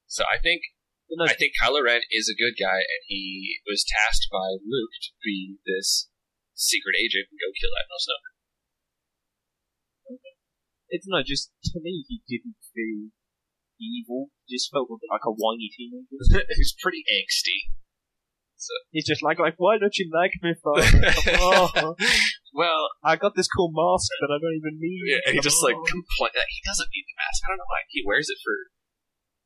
So 0.06 0.24
I 0.24 0.38
think 0.38 0.62
I 1.10 1.34
think 1.34 1.58
Kylo 1.58 1.82
Ren 1.82 2.02
is 2.10 2.30
a 2.30 2.38
good 2.38 2.54
guy, 2.54 2.86
and 2.86 3.02
he 3.10 3.58
was 3.66 3.82
tasked 3.82 4.28
by 4.30 4.54
Luke 4.62 4.94
to 5.02 5.10
be 5.24 5.58
this 5.66 6.06
secret 6.54 6.94
agent 7.02 7.26
and 7.34 7.38
go 7.40 7.50
kill 7.50 7.74
Admiral 7.74 7.98
Snoke. 7.98 8.30
it's 10.90 11.06
not 11.06 11.24
just 11.24 11.50
to 11.70 11.80
me, 11.80 12.04
he 12.08 12.22
didn't 12.26 12.56
feel 12.74 13.10
evil. 13.78 14.30
He 14.46 14.56
just 14.56 14.70
felt 14.70 14.90
a 14.90 14.98
bit 14.98 15.10
like 15.10 15.26
a 15.26 15.30
whiny 15.34 15.70
teenager. 15.70 16.18
He's 16.56 16.74
pretty 16.78 17.04
angsty. 17.10 17.70
He's 18.90 19.06
just 19.06 19.22
like, 19.22 19.38
like, 19.38 19.54
why 19.56 19.78
don't 19.78 19.94
you 19.96 20.10
like 20.12 20.32
me, 20.42 20.52
father? 20.60 20.86
oh, 21.40 21.94
Well, 22.52 22.90
I 23.06 23.14
got 23.14 23.38
this 23.38 23.46
cool 23.46 23.70
mask 23.70 24.10
that 24.20 24.30
I 24.34 24.38
don't 24.42 24.58
even 24.58 24.76
need. 24.82 25.06
yeah, 25.06 25.22
and 25.22 25.32
he 25.34 25.40
just 25.40 25.62
like 25.62 25.78
complain. 25.78 26.34
He 26.34 26.60
doesn't 26.66 26.90
need 26.90 27.06
the 27.06 27.16
mask. 27.16 27.38
I 27.46 27.54
don't 27.54 27.62
know 27.62 27.70
why 27.70 27.86
he 27.86 28.02
wears 28.02 28.26
it 28.26 28.42
for 28.42 28.74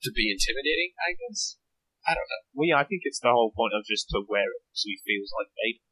to 0.09 0.11
be 0.17 0.33
intimidating. 0.33 0.97
I 1.05 1.13
guess 1.13 1.61
I 2.09 2.17
don't 2.17 2.25
know. 2.29 2.43
Well, 2.57 2.69
yeah, 2.73 2.81
I 2.81 2.89
think 2.89 3.05
it's 3.05 3.21
the 3.21 3.29
whole 3.33 3.53
point 3.53 3.77
of 3.77 3.85
just 3.85 4.09
to 4.17 4.25
wear 4.25 4.49
it 4.49 4.65
so 4.73 4.89
he 4.89 4.97
feels 5.05 5.29
like 5.37 5.53
Vader. 5.53 5.85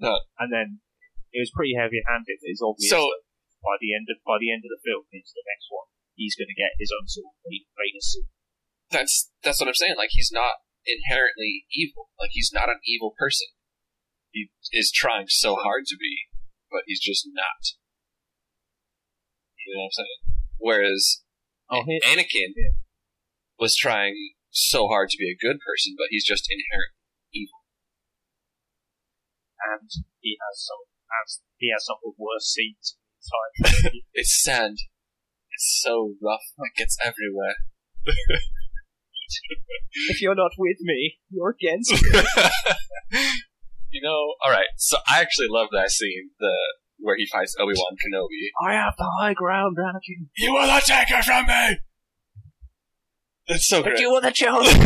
No. 0.00 0.14
And 0.40 0.48
then 0.48 0.68
it 1.36 1.44
was 1.44 1.52
pretty 1.52 1.76
heavy-handed. 1.76 2.40
It's 2.48 2.64
obvious 2.64 2.88
So- 2.92 3.04
that 3.04 3.22
by 3.60 3.76
the 3.82 3.92
end 3.92 4.08
of 4.08 4.16
by 4.24 4.40
the 4.40 4.48
end 4.48 4.64
of 4.64 4.72
the 4.72 4.80
film, 4.80 5.04
into 5.12 5.34
the 5.36 5.44
next 5.44 5.68
one, 5.68 5.90
he's 6.16 6.32
going 6.38 6.48
to 6.48 6.56
get 6.56 6.80
his 6.80 6.88
own 6.96 7.04
sort 7.12 7.28
of 7.28 7.36
Vader 7.44 8.00
suit. 8.00 8.28
That's 8.88 9.28
that's 9.44 9.60
what 9.60 9.68
I'm 9.68 9.76
saying. 9.76 10.00
Like 10.00 10.16
he's 10.16 10.32
not 10.32 10.64
inherently 10.86 11.64
evil. 11.72 12.10
Like 12.18 12.30
he's 12.32 12.50
not 12.52 12.68
an 12.68 12.80
evil 12.86 13.14
person. 13.18 13.48
He 14.30 14.50
is 14.72 14.92
trying 14.92 15.26
so 15.28 15.56
hard 15.56 15.84
to 15.86 15.96
be, 15.98 16.28
but 16.70 16.82
he's 16.86 17.00
just 17.00 17.26
not. 17.32 17.74
You 19.66 19.74
know 19.74 19.80
what 19.80 19.86
I'm 19.86 19.92
saying? 19.92 20.20
Whereas 20.58 21.22
Oh, 21.70 21.84
Anakin 21.84 22.54
was 23.58 23.76
trying 23.76 24.32
so 24.50 24.88
hard 24.88 25.10
to 25.10 25.18
be 25.18 25.28
a 25.30 25.36
good 25.36 25.58
person, 25.60 25.94
but 25.98 26.06
he's 26.10 26.24
just 26.24 26.48
inherently 26.48 26.96
evil. 27.32 27.60
and 29.60 29.90
he 30.20 30.38
has 30.40 30.64
some 30.64 30.84
has 31.12 31.40
he 31.58 31.70
has 31.72 31.84
some 31.84 31.96
of 32.04 32.14
the 32.16 32.16
worst 32.16 32.52
scenes 32.52 32.96
in 32.96 33.72
the 33.74 33.78
entire 33.82 34.02
It's 34.14 34.42
sand. 34.42 34.78
It's 35.52 35.80
so 35.82 36.14
rough. 36.22 36.44
It 36.58 36.78
gets 36.78 36.96
everywhere. 37.02 37.56
if 40.10 40.20
you're 40.22 40.34
not 40.34 40.52
with 40.58 40.76
me, 40.80 41.18
you're 41.30 41.50
against 41.58 41.92
me. 41.92 41.98
you 43.90 44.00
know, 44.02 44.34
all 44.44 44.50
right. 44.50 44.66
So 44.76 44.96
I 45.08 45.20
actually 45.20 45.48
love 45.50 45.68
that 45.72 45.90
scene, 45.90 46.30
the 46.38 46.52
where 46.98 47.16
he 47.16 47.26
fights 47.26 47.54
Obi 47.60 47.74
Wan 47.76 47.96
Kenobi. 47.96 48.50
I 48.68 48.74
have 48.74 48.94
the 48.98 49.08
high 49.20 49.34
ground, 49.34 49.76
Anakin. 49.78 50.28
You 50.36 50.52
will 50.52 50.66
not 50.66 50.82
take 50.82 51.10
it 51.10 51.24
from 51.24 51.46
me. 51.46 51.78
It's 53.50 53.66
so 53.66 53.82
But 53.82 53.90
great. 53.90 54.00
you 54.00 54.10
are 54.10 54.20
the 54.20 54.30
chosen. 54.34 54.76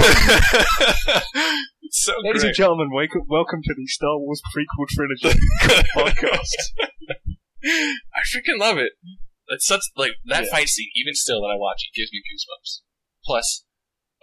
it's 1.82 2.04
so 2.04 2.12
Ladies 2.22 2.42
and 2.44 2.48
great. 2.50 2.54
gentlemen, 2.54 2.90
welcome, 2.94 3.22
welcome 3.28 3.60
to 3.64 3.74
the 3.76 3.86
Star 3.86 4.18
Wars 4.18 4.40
prequel 4.54 4.86
trilogy 4.88 5.40
podcast. 5.96 6.54
I 7.64 8.20
freaking 8.30 8.58
love 8.60 8.78
it. 8.78 8.92
It's 9.48 9.66
such 9.66 9.80
like 9.96 10.12
that 10.26 10.44
Yeah. 10.44 10.50
fight 10.50 10.68
scene. 10.68 10.90
Even 10.94 11.14
still, 11.14 11.40
that 11.42 11.48
I 11.48 11.56
watch 11.56 11.82
it, 11.90 11.98
gives 11.98 12.12
me 12.12 12.20
goosebumps. 12.22 12.82
Plus, 13.24 13.64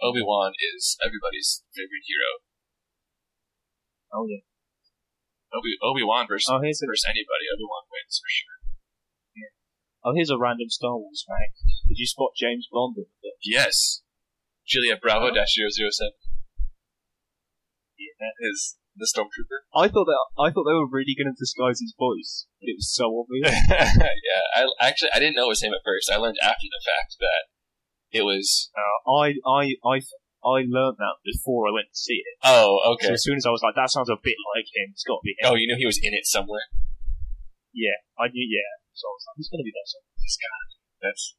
Obi 0.02 0.22
Wan 0.24 0.52
is 0.56 0.96
everybody's 1.04 1.62
favorite 1.76 2.04
hero. 2.08 2.30
Oh 4.12 4.24
yeah. 4.26 4.42
Obi 5.52 5.76
Obi 5.82 6.02
Wan 6.02 6.26
versus 6.26 6.48
Oh 6.50 6.60
here's 6.62 6.80
a 6.82 6.86
versus 6.88 7.04
anybody. 7.06 7.46
Obi 7.52 7.66
Wan 7.68 7.84
wins 7.92 8.16
for 8.18 8.30
sure. 8.32 8.58
oh 10.04 10.12
here's 10.16 10.30
a 10.32 10.38
random 10.40 10.70
Star 10.72 10.96
Wars 10.96 11.24
fact. 11.28 11.60
Did 11.88 11.98
you 11.98 12.06
spot 12.06 12.32
James 12.36 12.66
Bond 12.70 12.96
in 12.96 13.06
the? 13.22 13.32
Yes, 13.44 14.02
Juliet 14.66 15.00
Bravo 15.00 15.28
Oh. 15.30 15.34
dash 15.34 15.54
007 15.56 16.12
Yeah. 17.98 18.32
is 18.50 18.76
the 18.96 19.06
stormtrooper. 19.06 19.64
I 19.76 19.86
thought 19.88 20.06
that 20.08 20.24
I 20.40 20.50
thought 20.50 20.64
they 20.66 20.74
were 20.76 20.88
really 20.90 21.14
going 21.14 21.30
to 21.32 21.38
disguise 21.38 21.78
his 21.80 21.94
voice, 21.98 22.46
but 22.60 22.68
it 22.72 22.76
was 22.76 22.90
so 22.92 23.06
obvious. 23.14 23.52
yeah, 23.70 24.44
I 24.56 24.66
actually 24.80 25.10
I 25.14 25.18
didn't 25.20 25.36
know 25.36 25.46
it 25.46 25.54
was 25.56 25.62
him 25.62 25.72
at 25.74 25.84
first. 25.84 26.10
I 26.10 26.16
learned 26.16 26.38
after 26.42 26.66
the 26.66 26.82
fact 26.84 27.14
that 27.20 27.42
it 28.10 28.22
was. 28.22 28.70
Uh, 28.74 28.98
I 29.10 29.38
I 29.46 29.62
I 29.86 29.96
I 30.40 30.64
learned 30.64 30.98
that 30.98 31.20
before 31.24 31.68
I 31.68 31.72
went 31.72 31.92
to 31.92 31.98
see 31.98 32.20
it. 32.24 32.36
Oh, 32.44 32.96
okay. 32.96 33.12
So 33.12 33.14
as 33.14 33.22
soon 33.22 33.36
as 33.36 33.46
I 33.46 33.52
was 33.52 33.62
like, 33.62 33.76
that 33.76 33.90
sounds 33.90 34.08
a 34.08 34.16
bit 34.16 34.36
like 34.56 34.66
him. 34.72 34.90
It's 34.92 35.04
got 35.04 35.20
to 35.20 35.24
be 35.24 35.36
him. 35.36 35.52
Oh, 35.52 35.54
you 35.54 35.68
knew 35.68 35.76
he 35.76 35.86
was 35.86 36.00
in 36.00 36.16
it 36.16 36.24
somewhere. 36.24 36.64
Yeah, 37.70 37.98
I 38.18 38.26
knew. 38.32 38.42
Yeah, 38.42 38.82
so 38.96 39.06
I 39.06 39.12
was 39.14 39.24
like, 39.30 39.36
he's 39.38 39.50
to 39.52 39.62
be 39.62 39.70
that. 39.70 39.86
Song. 39.86 40.02
This 40.18 40.36
guy. 40.40 40.60
That's 41.06 41.36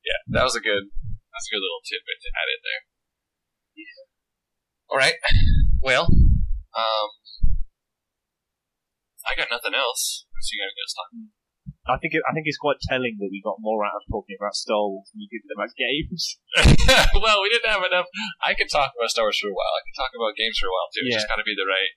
yeah. 0.00 0.20
That 0.32 0.44
was 0.44 0.56
a 0.56 0.62
good. 0.64 0.88
That's 0.88 1.46
a 1.50 1.52
good 1.52 1.64
little 1.66 1.82
tidbit 1.82 2.18
to 2.22 2.30
add 2.30 2.48
in 2.48 2.60
there. 2.62 2.82
Yeah. 3.74 4.00
All 4.86 4.98
right. 5.02 5.18
Well, 5.82 6.06
um, 6.72 7.08
I 9.26 9.34
got 9.34 9.50
nothing 9.50 9.74
else. 9.74 10.26
So 10.30 10.50
you 10.54 10.62
guys 10.62 10.78
got 10.78 10.94
talking. 10.94 11.34
I 11.84 12.00
think 12.00 12.16
it, 12.16 12.24
I 12.24 12.32
think 12.32 12.48
it's 12.48 12.56
quite 12.56 12.80
telling 12.80 13.20
that 13.20 13.28
we 13.28 13.44
got 13.44 13.60
more 13.60 13.84
out 13.84 14.00
of 14.00 14.08
talking 14.08 14.40
about 14.40 14.56
Star 14.56 14.88
Wars 14.88 15.12
than 15.12 15.20
we 15.20 15.28
did 15.28 15.44
about 15.52 15.68
games. 15.76 16.40
well, 17.20 17.44
we 17.44 17.52
didn't 17.52 17.68
have 17.68 17.84
enough. 17.84 18.08
I 18.40 18.56
could 18.56 18.72
talk 18.72 18.96
about 18.96 19.12
Star 19.12 19.28
Wars 19.28 19.36
for 19.36 19.52
a 19.52 19.56
while. 19.56 19.74
I 19.76 19.84
could 19.84 19.98
talk 20.00 20.12
about 20.16 20.32
games 20.32 20.56
for 20.56 20.68
a 20.68 20.72
while 20.72 20.88
too. 20.96 21.04
It's 21.04 21.20
just 21.20 21.28
got 21.28 21.36
to 21.36 21.44
be 21.44 21.52
the 21.52 21.68
right. 21.68 21.92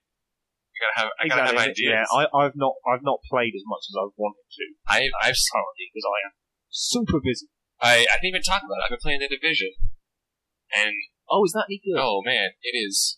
You 0.76 0.80
gotta 0.84 0.98
have. 1.00 1.10
I 1.18 1.22
gotta 1.26 1.48
have 1.56 1.72
ideas. 1.72 1.90
Yeah, 1.90 2.06
I, 2.12 2.28
I've 2.36 2.54
not 2.60 2.78
I've 2.86 3.02
not 3.02 3.24
played 3.32 3.56
as 3.56 3.66
much 3.66 3.88
as 3.90 3.98
I've 3.98 4.14
wanted 4.14 4.46
to 4.46 4.66
I, 4.86 5.10
I've 5.26 5.40
currently 5.40 5.90
because 5.90 6.06
I 6.06 6.18
am 6.30 6.34
super 6.70 7.18
busy. 7.24 7.48
I, 7.82 8.06
I 8.06 8.16
didn't 8.22 8.38
even 8.38 8.46
talk 8.46 8.62
about 8.62 8.78
it. 8.78 8.84
I've 8.86 8.94
been 8.94 9.02
playing 9.02 9.24
the 9.26 9.32
Division, 9.32 9.74
and 10.70 10.94
Oh, 11.30 11.44
is 11.44 11.52
that 11.54 11.66
any 11.68 11.82
good? 11.82 12.00
oh 12.00 12.22
man, 12.24 12.52
it 12.62 12.78
is 12.78 13.18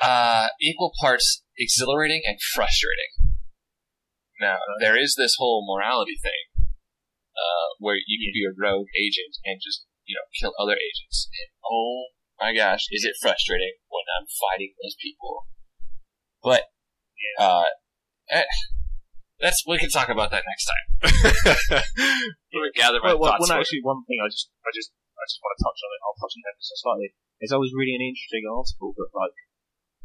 uh, 0.00 0.48
equal 0.60 0.92
parts 1.00 1.42
exhilarating 1.58 2.22
and 2.24 2.38
frustrating. 2.40 3.19
Now 4.40 4.56
there 4.80 4.96
is 4.96 5.14
this 5.14 5.36
whole 5.38 5.62
morality 5.68 6.16
thing, 6.16 6.64
uh, 7.36 7.68
where 7.78 7.96
you 8.00 8.16
can 8.18 8.32
be 8.32 8.48
a 8.48 8.56
rogue 8.56 8.88
agent 8.96 9.36
and 9.44 9.60
just 9.60 9.84
you 10.08 10.16
know 10.16 10.24
kill 10.40 10.54
other 10.58 10.74
agents. 10.80 11.28
And 11.28 11.52
oh 11.68 12.08
my 12.40 12.54
gosh, 12.56 12.88
is 12.90 13.04
it 13.04 13.20
frustrating 13.20 13.76
when 13.92 14.08
I'm 14.16 14.26
fighting 14.26 14.72
those 14.82 14.96
people? 14.96 15.44
But 16.42 16.72
uh, 17.38 17.68
eh, 18.32 18.48
that's 19.40 19.60
we 19.68 19.76
can 19.76 19.92
talk 19.92 20.08
about 20.08 20.32
that 20.32 20.48
next 20.48 20.64
time. 20.64 20.86
Let 22.52 22.60
me 22.64 22.70
gather 22.74 23.00
my 23.04 23.12
Well, 23.12 23.20
well, 23.20 23.32
thoughts. 23.36 23.44
well, 23.44 23.60
actually, 23.60 23.84
one 23.84 24.00
thing 24.08 24.24
I 24.24 24.28
just, 24.32 24.48
I 24.64 24.72
just, 24.72 24.88
I 25.20 25.24
just 25.28 25.40
want 25.44 25.52
to 25.56 25.60
touch 25.68 25.80
on 25.84 25.90
it. 25.92 26.00
I'll 26.00 26.16
touch 26.16 26.32
on 26.32 26.42
so 26.64 26.74
slightly. 26.80 27.08
Is 27.44 27.52
I 27.52 27.60
was 27.60 27.72
reading 27.76 28.00
an 28.00 28.08
interesting 28.08 28.44
article 28.48 28.92
that 28.96 29.12
like 29.12 29.36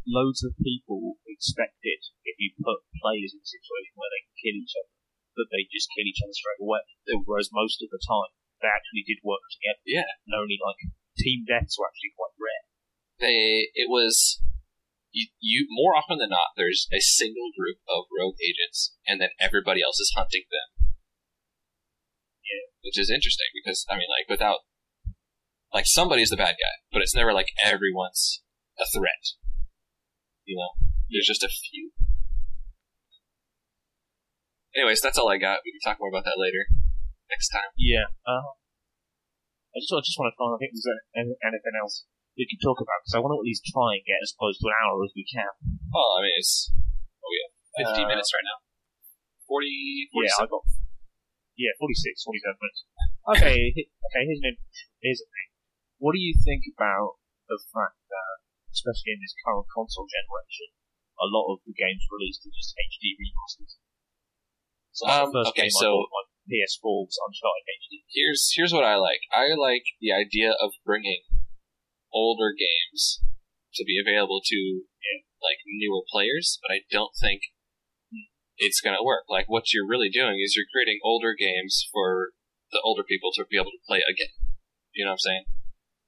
loads 0.05 0.45
of 0.45 0.53
people 0.61 1.17
expected 1.25 1.99
if 2.23 2.37
you 2.37 2.53
put 2.61 2.85
players 3.01 3.33
in 3.33 3.41
a 3.41 3.49
situation 3.49 3.93
where 3.97 4.13
they 4.13 4.23
can 4.25 4.37
kill 4.37 4.57
each 4.57 4.77
other, 4.77 4.93
that 5.41 5.49
they 5.51 5.65
just 5.69 5.91
kill 5.93 6.07
each 6.07 6.21
other 6.21 6.37
straight 6.37 6.61
away. 6.61 6.85
Whereas 7.25 7.49
most 7.51 7.81
of 7.81 7.89
the 7.89 8.01
time 8.01 8.31
they 8.61 8.71
actually 8.71 9.03
did 9.03 9.25
work 9.25 9.43
together. 9.51 9.83
Yeah. 9.83 10.07
And 10.25 10.37
only 10.37 10.57
like 10.61 10.79
team 11.17 11.45
deaths 11.47 11.77
were 11.79 11.87
actually 11.87 12.13
quite 12.15 12.35
rare. 12.39 12.63
they 13.19 13.71
it 13.73 13.87
was 13.87 14.41
you, 15.11 15.27
you 15.39 15.67
more 15.69 15.95
often 15.95 16.19
than 16.19 16.29
not 16.29 16.51
there's 16.57 16.87
a 16.91 16.99
single 16.99 17.55
group 17.55 17.79
of 17.87 18.03
rogue 18.11 18.35
agents 18.43 18.93
and 19.07 19.21
then 19.21 19.29
everybody 19.39 19.81
else 19.81 19.99
is 19.99 20.11
hunting 20.15 20.43
them 20.51 20.91
yeah 22.43 22.67
which 22.83 22.99
is 22.99 23.09
interesting 23.09 23.47
because 23.55 23.85
i 23.89 23.95
mean 23.95 24.11
like 24.11 24.27
without 24.27 24.67
like 25.73 25.87
somebody's 25.87 26.29
the 26.29 26.37
bad 26.37 26.59
guy 26.59 26.83
but 26.91 27.01
it's 27.01 27.15
never 27.15 27.31
like 27.31 27.55
everyone's 27.63 28.43
a 28.77 28.85
threat 28.85 29.39
you 30.45 30.55
know 30.55 30.69
there's 31.11 31.27
just 31.27 31.43
a 31.43 31.49
few 31.51 31.91
anyways 34.75 35.01
that's 35.01 35.17
all 35.17 35.29
i 35.29 35.37
got 35.37 35.59
we 35.65 35.71
can 35.73 35.81
talk 35.83 35.97
more 35.99 36.09
about 36.09 36.25
that 36.25 36.37
later 36.37 36.65
next 37.29 37.49
time 37.49 37.69
Yeah. 37.77 38.05
Uh, 38.25 38.53
I 39.75 39.83
just, 39.83 39.91
I 39.91 39.99
just 39.99 40.15
want 40.15 40.31
to 40.31 40.37
find. 40.39 40.55
I 40.55 40.57
think 40.63 40.71
there's 40.71 40.87
anything 41.19 41.75
else 41.75 42.07
we 42.39 42.47
can 42.47 42.55
talk 42.63 42.79
about 42.79 43.03
because 43.03 43.11
I 43.11 43.19
want 43.19 43.35
to 43.35 43.43
at 43.43 43.47
least 43.47 43.67
try 43.67 43.99
and 43.99 44.07
get 44.07 44.23
as 44.23 44.31
close 44.31 44.55
to 44.63 44.71
an 44.71 44.75
hour 44.79 45.03
as 45.03 45.11
we 45.11 45.27
can. 45.27 45.51
well 45.91 46.15
i 46.15 46.23
mean 46.23 46.31
it's 46.39 46.71
oh 47.19 47.31
yeah 47.35 47.91
50 47.91 48.07
Uh, 48.07 48.07
minutes 48.07 48.31
right 48.31 48.47
now 48.47 48.63
40 49.51 49.67
Yeah, 50.15 50.31
I 50.39 50.47
got. 50.47 50.63
Yeah, 51.59 51.71
46, 51.79 52.23
47 52.23 52.55
minutes. 52.59 52.81
Okay, 53.35 53.59
okay. 53.75 54.23
Here's 54.27 54.43
an 54.43 54.55
here's 55.03 55.21
a 55.23 55.27
thing. 55.27 55.49
What 55.99 56.15
do 56.15 56.19
you 56.23 56.31
think 56.39 56.63
about 56.71 57.19
the 57.51 57.59
fact 57.71 57.99
that, 58.11 58.34
especially 58.76 59.15
in 59.15 59.23
this 59.23 59.36
current 59.39 59.65
console 59.71 60.05
generation, 60.11 60.76
a 61.15 61.28
lot 61.32 61.47
of 61.55 61.63
the 61.63 61.71
games 61.71 62.03
released 62.11 62.43
are 62.43 62.51
just 62.51 62.76
HD 62.76 63.15
remasters? 63.15 63.80
So 64.91 65.03
Um, 65.07 65.32
first 65.32 65.55
okay, 65.55 65.67
game 65.67 65.76
I 65.76 65.80
so- 65.80 66.07
my 66.11 66.23
PS4 66.45 67.07
was 67.07 67.17
Uncharted 67.17 67.65
HD. 67.67 68.03
here's 68.11 68.51
here's 68.53 68.73
what 68.76 68.84
I 68.84 68.95
like. 68.99 69.21
I 69.32 69.55
like 69.55 69.84
the 69.99 70.11
idea 70.11 70.51
of 70.51 70.76
bringing 70.86 71.23
older 72.13 72.53
games 72.53 73.19
to 73.76 73.84
be 73.84 73.99
available 73.99 74.41
to 74.45 74.86
like 75.41 75.57
newer 75.65 76.03
players, 76.11 76.59
but 76.61 76.71
I 76.76 76.80
don't 76.91 77.11
think 77.19 77.41
it's 78.57 78.80
gonna 78.80 79.03
work. 79.03 79.26
Like 79.28 79.49
what 79.49 79.73
you're 79.73 79.88
really 79.88 80.09
doing 80.09 80.39
is 80.39 80.55
you're 80.55 80.69
creating 80.71 80.99
older 81.03 81.34
games 81.34 81.88
for 81.91 82.32
the 82.71 82.80
older 82.82 83.03
people 83.03 83.32
to 83.34 83.45
be 83.45 83.57
able 83.57 83.71
to 83.71 83.84
play 83.88 83.99
again. 84.07 84.32
You 84.93 85.03
know 85.05 85.11
what 85.11 85.19
I'm 85.26 85.28
saying? 85.28 85.45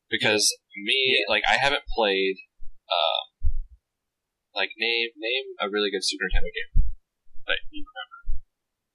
Because 0.09 0.55
me, 0.75 1.25
like 1.27 1.43
I 1.47 1.57
haven't 1.57 1.83
played. 1.95 2.37
Um, 2.87 3.23
like 4.55 4.71
name 4.79 5.11
name 5.19 5.53
a 5.61 5.69
really 5.69 5.91
good 5.91 6.03
Super 6.03 6.25
Nintendo 6.31 6.49
game 6.51 6.71
that 7.45 7.59
you 7.71 7.83
remember. 7.85 8.41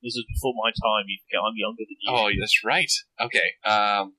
This 0.02 0.18
is 0.18 0.26
before 0.26 0.54
my 0.58 0.74
time. 0.74 1.06
You 1.06 1.18
forget 1.22 1.44
I'm 1.46 1.54
younger 1.54 1.86
than 1.86 1.98
you. 2.02 2.10
Oh, 2.10 2.26
that's 2.34 2.58
right. 2.66 2.90
Okay. 3.22 3.54
Um, 3.62 4.18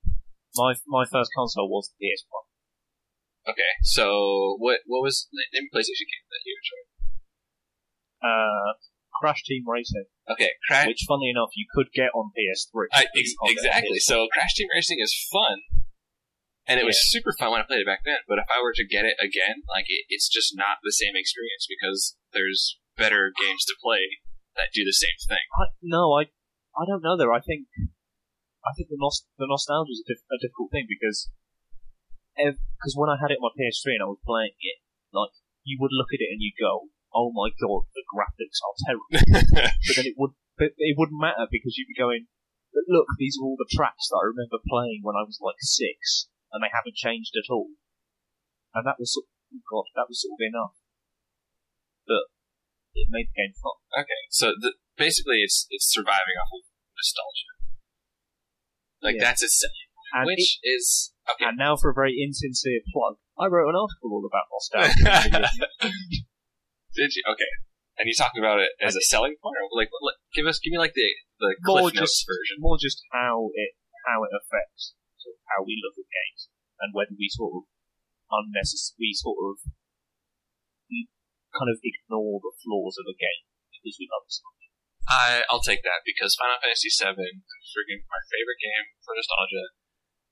My 0.56 0.72
my 0.88 1.04
first 1.04 1.30
console 1.36 1.68
was 1.68 1.90
the 1.92 1.98
PS1. 2.00 3.52
Okay, 3.52 3.72
so 3.82 4.56
what 4.58 4.80
what 4.88 5.02
was 5.04 5.28
name 5.52 5.68
a 5.68 5.72
PlayStation 5.76 6.08
game 6.08 6.24
that 6.32 6.40
you 6.48 6.56
enjoyed? 6.56 6.88
Uh, 8.24 8.72
Crash 9.20 9.42
Team 9.44 9.64
Racing, 9.68 10.06
Okay, 10.30 10.50
Crash. 10.66 10.86
which, 10.88 11.04
funnily 11.06 11.28
enough, 11.28 11.50
you 11.54 11.66
could 11.74 11.92
get 11.92 12.08
on 12.16 12.32
PS3. 12.32 12.88
I, 12.92 13.04
ex- 13.16 13.34
exactly. 13.44 13.98
PS3. 13.98 14.08
So 14.08 14.26
Crash 14.32 14.54
Team 14.54 14.68
Racing 14.74 14.98
is 15.00 15.12
fun, 15.30 15.58
and 16.66 16.80
it 16.80 16.86
was 16.88 16.96
super 17.12 17.32
fun 17.36 17.52
when 17.52 17.60
I 17.60 17.68
played 17.68 17.84
it 17.84 17.90
back 17.90 18.04
then. 18.04 18.24
But 18.28 18.40
if 18.40 18.48
I 18.48 18.62
were 18.62 18.72
to 18.72 18.86
get 18.86 19.04
it 19.04 19.20
again, 19.20 19.64
like 19.68 19.84
it, 19.88 20.08
it's 20.08 20.28
just 20.28 20.56
not 20.56 20.80
the 20.80 20.92
same 20.92 21.12
experience 21.12 21.68
because 21.68 22.16
there's 22.32 22.80
better 22.96 23.32
games 23.36 23.64
to 23.68 23.76
play 23.82 24.22
that 24.56 24.72
do 24.72 24.84
the 24.84 24.96
same 24.96 25.18
thing. 25.28 25.44
I, 25.60 25.74
no, 25.82 26.14
I 26.14 26.30
I 26.74 26.88
don't 26.88 27.02
know. 27.02 27.16
There, 27.16 27.32
I 27.32 27.40
think 27.44 27.68
I 28.64 28.72
think 28.72 28.88
the 28.88 28.98
nost- 28.98 29.28
the 29.36 29.46
nostalgia 29.46 29.92
is 29.92 30.02
a, 30.02 30.08
diff- 30.08 30.30
a 30.32 30.40
difficult 30.40 30.72
thing 30.72 30.88
because 30.88 31.28
because 32.34 32.94
when 32.96 33.12
I 33.12 33.20
had 33.20 33.30
it 33.30 33.38
on 33.38 33.46
my 33.46 33.54
PS3 33.54 34.00
and 34.00 34.04
I 34.08 34.10
was 34.10 34.24
playing 34.24 34.56
it, 34.58 34.78
like 35.12 35.36
you 35.62 35.78
would 35.80 35.94
look 35.94 36.10
at 36.16 36.24
it 36.24 36.32
and 36.32 36.40
you 36.40 36.50
go, 36.56 36.90
"Oh 37.12 37.30
my 37.30 37.52
god, 37.60 37.86
the 37.92 38.08
graphics 38.08 38.58
are 38.64 38.76
terrible," 38.88 39.10
but 39.84 39.94
then 40.00 40.08
it 40.08 40.16
would 40.16 40.32
but 40.56 40.72
it 40.78 40.96
wouldn't 40.96 41.20
matter 41.20 41.46
because 41.50 41.76
you'd 41.76 41.92
be 41.92 41.98
going, 41.98 42.26
"But 42.72 42.88
look, 42.88 43.06
these 43.18 43.36
are 43.36 43.44
all 43.44 43.60
the 43.60 43.70
tracks 43.70 44.08
that 44.08 44.18
I 44.22 44.32
remember 44.32 44.58
playing 44.64 45.04
when 45.04 45.14
I 45.14 45.28
was 45.28 45.38
like 45.44 45.60
six, 45.60 46.32
and 46.54 46.62
they 46.62 46.70
haven't 46.70 46.94
changed 46.94 47.34
at 47.34 47.50
all." 47.50 47.74
And 48.72 48.86
that 48.86 48.96
was 49.02 49.12
sort 49.12 49.26
oh 49.26 49.60
god, 49.66 49.90
that 49.98 50.06
was 50.08 50.22
sort 50.22 50.38
of 50.38 50.42
enough. 50.46 50.78
But 52.06 52.30
it 52.94 53.10
made 53.10 53.26
the 53.26 53.36
game 53.36 53.54
fun. 53.58 53.74
okay, 54.06 54.22
so 54.30 54.54
the, 54.54 54.78
basically, 54.96 55.42
it's 55.42 55.66
it's 55.70 55.90
surviving 55.90 56.38
off 56.38 56.54
of 56.54 56.62
nostalgia. 56.94 57.50
Like 59.02 59.16
Yeah. 59.18 59.24
that's 59.34 59.42
its 59.42 59.58
selling, 59.60 59.90
And 60.14 60.26
which 60.30 60.58
is 60.62 61.12
okay. 61.28 61.50
And 61.50 61.58
now 61.58 61.76
for 61.76 61.90
a 61.90 61.94
very 61.94 62.16
insincere 62.22 62.80
plug, 62.94 63.18
I 63.36 63.46
wrote 63.50 63.68
an 63.68 63.76
article 63.76 64.14
all 64.14 64.24
about 64.24 64.46
nostalgia. 64.48 65.50
Did 66.94 67.10
you? 67.14 67.22
Okay. 67.34 67.52
And 67.98 68.06
you 68.06 68.14
talking 68.16 68.42
about 68.42 68.58
it 68.58 68.70
as 68.82 68.96
a 68.96 69.02
selling 69.02 69.36
point, 69.42 69.54
or 69.54 69.70
like, 69.78 69.88
give 70.34 70.46
us, 70.46 70.58
give 70.58 70.72
me 70.72 70.78
like 70.78 70.94
the 70.94 71.06
the 71.38 71.54
More 71.66 71.90
Cliff 71.90 71.94
just- 71.94 72.26
version. 72.26 72.56
More 72.58 72.78
just 72.80 73.02
how 73.12 73.50
it 73.54 73.74
how 74.06 74.22
it 74.24 74.30
affects 74.34 74.94
of 75.28 75.36
how 75.50 75.64
we 75.64 75.80
look 75.80 75.96
at 75.96 76.08
games 76.08 76.52
and 76.80 76.92
whether 76.92 77.14
we 77.16 77.28
sort 77.32 77.54
of 77.56 77.64
unnecessary 78.30 79.12
sort 79.14 79.38
of 79.40 79.60
kind 81.54 81.70
of 81.70 81.78
ignore 81.80 82.42
the 82.42 82.54
flaws 82.60 82.98
of 82.98 83.06
a 83.06 83.16
game 83.16 83.46
because 83.70 83.94
we 83.96 84.10
love 84.10 84.26
it 84.26 84.34
so 84.34 84.42
much. 84.42 84.64
I 85.04 85.26
I'll 85.52 85.62
take 85.62 85.84
that 85.86 86.02
because 86.02 86.34
Final 86.34 86.58
Fantasy 86.58 86.90
VII, 86.90 87.44
freaking 87.70 88.02
my 88.10 88.20
favorite 88.26 88.60
game 88.60 88.86
for 89.04 89.14
nostalgia. 89.14 89.76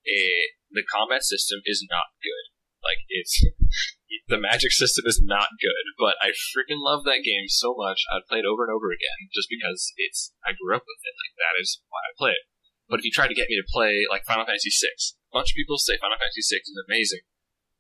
It, 0.02 0.58
the 0.74 0.82
combat 0.82 1.22
system 1.22 1.62
is 1.62 1.86
not 1.86 2.10
good. 2.18 2.44
Like 2.82 3.06
it's 3.06 3.38
the 4.32 4.40
magic 4.40 4.74
system 4.74 5.06
is 5.06 5.22
not 5.22 5.54
good, 5.62 5.84
but 5.94 6.18
I 6.18 6.34
freaking 6.34 6.82
love 6.82 7.06
that 7.06 7.22
game 7.22 7.46
so 7.46 7.76
much. 7.76 8.02
I'd 8.10 8.26
play 8.26 8.42
it 8.42 8.48
over 8.48 8.66
and 8.66 8.74
over 8.74 8.90
again 8.90 9.30
just 9.30 9.46
because 9.46 9.94
it's 10.00 10.34
I 10.42 10.56
grew 10.56 10.74
up 10.74 10.82
with 10.88 11.02
it. 11.04 11.14
Like 11.14 11.36
that 11.38 11.54
is 11.60 11.78
why 11.86 12.02
I 12.02 12.18
play 12.18 12.34
it. 12.34 12.44
But 12.92 13.00
if 13.00 13.08
you 13.08 13.16
try 13.16 13.24
to 13.24 13.32
get 13.32 13.48
me 13.48 13.56
to 13.56 13.64
play 13.72 14.04
like 14.12 14.28
Final 14.28 14.44
Fantasy 14.44 14.68
VI, 14.68 14.92
a 15.32 15.40
bunch 15.40 15.48
of 15.48 15.56
people 15.56 15.80
say 15.80 15.96
Final 15.96 16.20
Fantasy 16.20 16.44
VI 16.44 16.60
is 16.60 16.76
amazing 16.76 17.24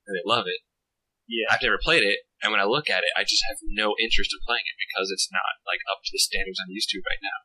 and 0.08 0.16
they 0.16 0.24
love 0.24 0.48
it. 0.48 0.64
Yeah. 1.28 1.52
I've 1.52 1.60
never 1.60 1.76
played 1.76 2.00
it, 2.00 2.24
and 2.40 2.48
when 2.48 2.64
I 2.64 2.66
look 2.66 2.88
at 2.88 3.04
it, 3.04 3.12
I 3.12 3.28
just 3.28 3.44
have 3.52 3.60
no 3.76 3.92
interest 4.00 4.32
in 4.32 4.40
playing 4.48 4.64
it 4.64 4.80
because 4.80 5.12
it's 5.12 5.28
not 5.28 5.60
like 5.68 5.84
up 5.84 6.00
to 6.00 6.12
the 6.16 6.18
standards 6.18 6.56
I'm 6.64 6.72
used 6.72 6.88
to 6.96 7.04
right 7.04 7.20
now. 7.20 7.38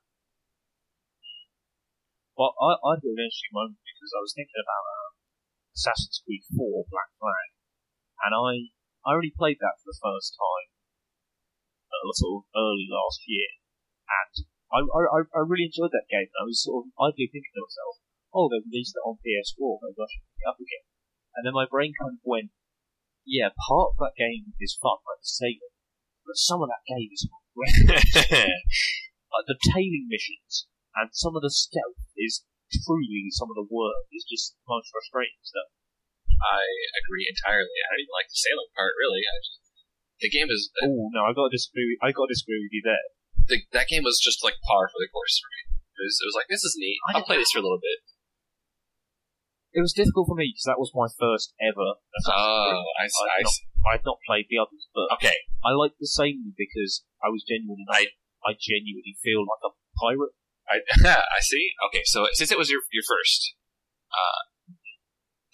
Well, 2.39 2.55
I, 2.55 2.79
I 2.79 2.95
had 2.95 3.03
an 3.03 3.19
interesting 3.19 3.51
moment 3.51 3.83
because 3.83 4.15
I 4.15 4.23
was 4.23 4.31
thinking 4.31 4.63
about 4.63 4.85
um, 4.87 5.11
Assassin's 5.75 6.23
Creed 6.23 6.47
4 6.47 6.87
Black 6.87 7.11
Flag, 7.19 7.51
and 8.23 8.31
I 8.31 8.71
I 9.03 9.11
already 9.11 9.35
played 9.35 9.59
that 9.59 9.75
for 9.83 9.91
the 9.91 9.99
first 9.99 10.39
time 10.39 10.71
uh, 11.91 12.15
sort 12.15 12.47
of 12.47 12.49
early 12.55 12.87
last 12.87 13.27
year, 13.27 13.59
and 14.07 14.47
I, 14.73 14.83
I 14.83 15.23
I 15.31 15.41
really 15.47 15.71
enjoyed 15.71 15.95
that 15.95 16.11
game. 16.11 16.27
I 16.35 16.43
was 16.43 16.63
sort 16.63 16.85
of 16.85 16.91
idly 16.99 17.31
thinking 17.31 17.55
to 17.55 17.63
myself, 17.63 18.03
oh, 18.35 18.51
they 18.51 18.61
released 18.61 18.95
it 18.95 19.05
on 19.07 19.17
PS4, 19.23 19.79
maybe 19.81 20.01
I 20.03 20.07
should 20.11 20.27
pick 20.27 20.43
it 20.43 20.49
up 20.49 20.59
again. 20.59 20.85
And 21.35 21.41
then 21.45 21.55
my 21.55 21.69
brain 21.69 21.93
kind 21.95 22.17
of 22.17 22.23
went, 22.25 22.51
yeah, 23.23 23.53
part 23.55 23.95
of 23.95 24.01
that 24.01 24.17
game 24.17 24.53
is 24.59 24.77
fun, 24.77 24.99
like 25.05 25.21
the 25.23 25.29
sailing, 25.29 25.73
but 26.25 26.35
some 26.35 26.61
of 26.61 26.69
that 26.69 26.85
game 26.87 27.09
is 27.11 27.25
like 27.57 29.47
the 29.49 29.57
tailing 29.73 30.05
missions 30.05 30.69
and 30.93 31.09
some 31.13 31.33
of 31.33 31.41
the 31.41 31.53
stealth 31.53 31.97
is 32.17 32.45
truly 32.85 33.29
some 33.33 33.49
of 33.49 33.57
the 33.57 33.69
worst. 33.69 34.09
It's 34.13 34.29
just 34.29 34.57
most 34.69 34.89
frustrating 34.93 35.41
stuff. 35.41 35.69
I 36.37 36.61
agree 37.01 37.25
entirely. 37.25 37.73
I 37.81 37.97
don't 37.97 38.05
even 38.05 38.13
like 38.13 38.29
the 38.29 38.37
sailing 38.37 38.69
part, 38.77 38.93
really. 38.97 39.25
I 39.25 39.35
just, 39.41 39.57
the 40.21 40.29
game 40.29 40.49
is 40.53 40.69
Oh 40.85 41.09
no, 41.13 41.25
I 41.25 41.33
got 41.33 41.49
to 41.49 41.53
disagree. 41.53 41.97
I 42.01 42.13
got 42.13 42.29
to 42.29 42.33
disagree 42.33 42.61
with 42.61 42.73
you 42.73 42.85
there. 42.85 43.16
The, 43.47 43.63
that 43.73 43.87
game 43.87 44.03
was 44.03 44.19
just 44.23 44.43
like 44.43 44.59
par 44.67 44.87
for 44.91 44.99
the 44.99 45.09
course 45.11 45.39
for 45.39 45.49
me. 45.51 45.61
It 45.97 46.03
was, 46.05 46.15
it 46.21 46.27
was 46.29 46.37
like 46.37 46.49
this 46.51 46.63
is 46.63 46.75
neat. 46.77 46.99
I 47.09 47.17
I'll 47.17 47.25
play 47.27 47.37
this 47.41 47.51
for 47.51 47.59
a 47.59 47.65
little 47.65 47.81
bit. 47.81 47.99
it 49.73 49.81
was 49.81 49.93
difficult 49.93 50.27
for 50.29 50.37
me 50.37 50.53
because 50.53 50.65
that 50.69 50.79
was 50.81 50.91
my 50.95 51.09
first 51.19 51.53
ever. 51.61 51.97
Oh. 52.29 52.81
I 53.01 53.05
see. 53.07 53.25
I'd 53.25 53.31
I 53.31 53.41
not- 53.43 53.51
see. 53.53 53.65
I'd 53.87 54.03
not 54.05 54.19
played 54.27 54.47
the 54.51 54.59
others, 54.59 54.83
but 54.91 55.07
Okay, 55.21 55.37
I 55.63 55.71
liked 55.71 55.95
the 56.01 56.09
same 56.11 56.51
because 56.57 57.05
I 57.23 57.29
was 57.31 57.45
genuinely. 57.47 57.87
I 57.87 58.11
I 58.43 58.53
genuinely 58.59 59.15
feel 59.23 59.41
like 59.47 59.63
a 59.63 59.71
pirate. 60.01 60.35
I 60.67 60.83
I 61.37 61.39
see. 61.39 61.71
Okay, 61.87 62.03
so 62.03 62.27
since 62.35 62.51
it 62.51 62.57
was 62.59 62.67
your 62.69 62.81
your 62.91 63.05
first, 63.07 63.55
uh, 64.11 64.41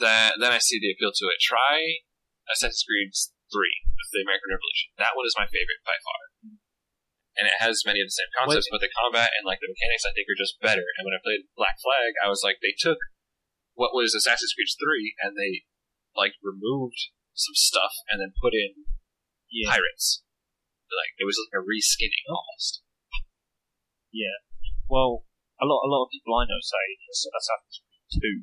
then 0.02 0.39
then 0.41 0.52
I 0.52 0.58
see 0.60 0.80
the 0.82 0.89
appeal 0.91 1.14
to 1.14 1.26
it. 1.30 1.38
Try 1.44 2.02
Assassin's 2.50 2.82
Creed 2.88 3.14
Three, 3.54 3.86
the 4.12 4.26
American 4.26 4.50
Revolution. 4.50 4.98
That 4.98 5.14
one 5.14 5.30
is 5.30 5.38
my 5.38 5.46
favorite 5.46 5.84
by 5.86 5.94
far, 6.02 6.33
and 7.34 7.50
it 7.50 7.58
has 7.58 7.82
many 7.86 7.98
of 8.02 8.08
the 8.08 8.14
same 8.14 8.30
concepts, 8.38 8.70
but 8.70 8.82
the 8.82 8.94
combat 8.94 9.34
and 9.34 9.46
like 9.46 9.58
the 9.58 9.72
mechanics 9.72 10.06
I 10.06 10.14
think 10.14 10.30
are 10.30 10.38
just 10.38 10.62
better. 10.62 10.86
And 10.98 11.04
when 11.06 11.18
I 11.18 11.22
played 11.24 11.50
Black 11.58 11.82
Flag, 11.82 12.14
I 12.22 12.30
was 12.30 12.46
like, 12.46 12.62
they 12.62 12.78
took 12.78 13.02
what 13.74 13.94
was 13.94 14.14
Assassin's 14.14 14.54
Creed 14.54 14.70
Three 14.78 15.18
and 15.22 15.34
they 15.34 15.66
like 16.14 16.38
removed 16.46 17.10
some 17.34 17.58
stuff 17.58 17.98
and 18.14 18.22
then 18.22 18.38
put 18.38 18.54
in 18.54 18.86
Yeah. 19.50 19.74
pirates. 19.74 20.22
Like 20.94 21.18
it 21.18 21.26
was 21.26 21.42
like 21.42 21.58
a 21.58 21.66
reskinning 21.66 22.22
oh. 22.30 22.38
almost. 22.38 22.86
Yeah. 24.14 24.46
Well, 24.86 25.26
a 25.58 25.66
lot 25.66 25.82
a 25.82 25.90
lot 25.90 26.06
of 26.06 26.14
people 26.14 26.38
I 26.38 26.46
know 26.46 26.62
say 26.62 26.86
Assassin's 27.10 27.82
Creed 27.82 28.06
Two 28.14 28.38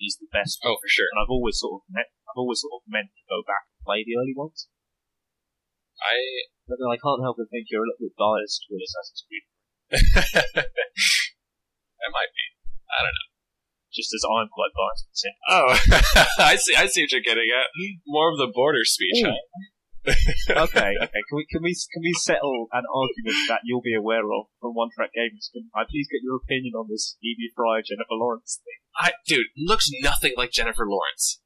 is 0.00 0.16
the 0.16 0.32
best, 0.32 0.58
Oh, 0.64 0.80
for 0.80 0.88
sure. 0.88 1.12
and 1.12 1.20
I've 1.20 1.30
always 1.30 1.60
sort 1.60 1.80
of 1.80 1.82
meant 1.92 2.08
I've 2.24 2.40
always 2.40 2.64
sort 2.64 2.80
of 2.80 2.88
meant 2.88 3.12
to 3.12 3.24
go 3.28 3.44
back 3.44 3.68
and 3.68 3.84
play 3.84 4.00
the 4.02 4.16
early 4.16 4.32
ones. 4.32 4.72
I 6.00 6.48
But 6.66 6.80
then 6.80 6.88
I 6.88 6.96
can't 6.96 7.20
help 7.20 7.36
but 7.36 7.50
think 7.52 7.68
you're 7.68 7.84
a 7.84 7.88
little 7.88 8.08
bit 8.08 8.16
biased 8.16 8.64
with 8.72 8.80
Assassin's 8.80 9.22
Creed, 9.28 9.44
it 10.64 12.10
might 12.12 12.32
be. 12.32 12.46
I 12.88 13.04
don't 13.04 13.12
know. 13.12 13.28
just 13.92 14.14
as 14.16 14.24
I'm 14.24 14.48
quite 14.48 14.72
biased. 14.72 15.04
with 15.04 15.18
Sim. 15.20 15.34
Oh, 15.48 15.68
I 16.52 16.56
see. 16.56 16.74
I 16.74 16.86
see 16.86 17.02
what 17.04 17.12
you're 17.12 17.26
getting 17.26 17.50
at. 17.52 17.68
More 18.06 18.32
of 18.32 18.38
the 18.38 18.48
border 18.48 18.84
speech, 18.84 19.20
huh? 19.24 19.36
okay, 20.08 20.92
okay. 21.04 21.20
Can 21.28 21.36
we 21.36 21.46
can 21.48 21.62
we 21.62 21.72
can 21.72 22.02
we 22.02 22.12
settle 22.12 22.68
an 22.72 22.84
argument 22.88 23.36
that 23.48 23.60
you'll 23.64 23.84
be 23.84 23.94
aware 23.94 24.24
of 24.24 24.48
from 24.60 24.72
One 24.72 24.88
Track 24.94 25.10
Games? 25.14 25.50
Can 25.52 25.68
I 25.74 25.84
please 25.88 26.08
get 26.12 26.24
your 26.24 26.36
opinion 26.36 26.74
on 26.76 26.88
this 26.88 27.16
Evie 27.22 27.52
Frye 27.56 27.80
Jennifer 27.84 28.16
Lawrence 28.16 28.60
thing? 28.64 28.80
I, 28.96 29.12
dude, 29.26 29.48
looks 29.56 29.88
nothing 30.02 30.32
like 30.36 30.50
Jennifer 30.50 30.86
Lawrence. 30.86 31.40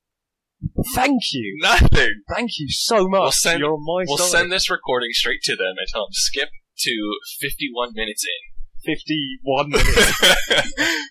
Thank 0.94 1.22
you, 1.32 1.58
Nothing. 1.62 2.22
thank 2.28 2.50
you 2.58 2.68
so 2.68 3.08
much. 3.08 3.20
We'll 3.20 3.30
send- 3.32 3.60
You're 3.60 3.78
my 3.78 4.04
We'll 4.06 4.18
send 4.18 4.50
this 4.50 4.70
recording 4.70 5.10
straight 5.12 5.42
to 5.42 5.56
them 5.56 5.74
and 5.78 5.86
tell 5.88 6.06
them 6.06 6.12
skip 6.12 6.50
to 6.80 7.18
51 7.40 7.92
minutes 7.94 8.24
in. 8.24 8.58
Fifty-one 8.84 9.70
minutes. 9.70 10.22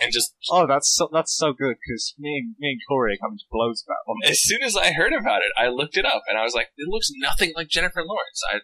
and 0.00 0.12
just 0.12 0.34
oh, 0.50 0.66
that's 0.66 0.92
so, 0.92 1.08
that's 1.12 1.34
so 1.34 1.52
good 1.52 1.76
because 1.80 2.14
me 2.18 2.36
and 2.36 2.54
me 2.58 2.72
and 2.72 2.80
Corey 2.88 3.14
are 3.14 3.16
coming 3.16 3.38
to 3.38 3.44
blows 3.50 3.84
about 3.86 4.02
on 4.08 4.16
as 4.28 4.42
soon 4.42 4.62
as 4.62 4.76
I 4.76 4.92
heard 4.92 5.12
about 5.12 5.42
it, 5.42 5.52
I 5.56 5.68
looked 5.68 5.96
it 5.96 6.04
up 6.04 6.22
and 6.28 6.36
I 6.36 6.42
was 6.42 6.54
like, 6.54 6.68
it 6.76 6.88
looks 6.88 7.08
nothing 7.18 7.52
like 7.56 7.68
Jennifer 7.68 8.02
Lawrence. 8.04 8.42
I 8.52 8.60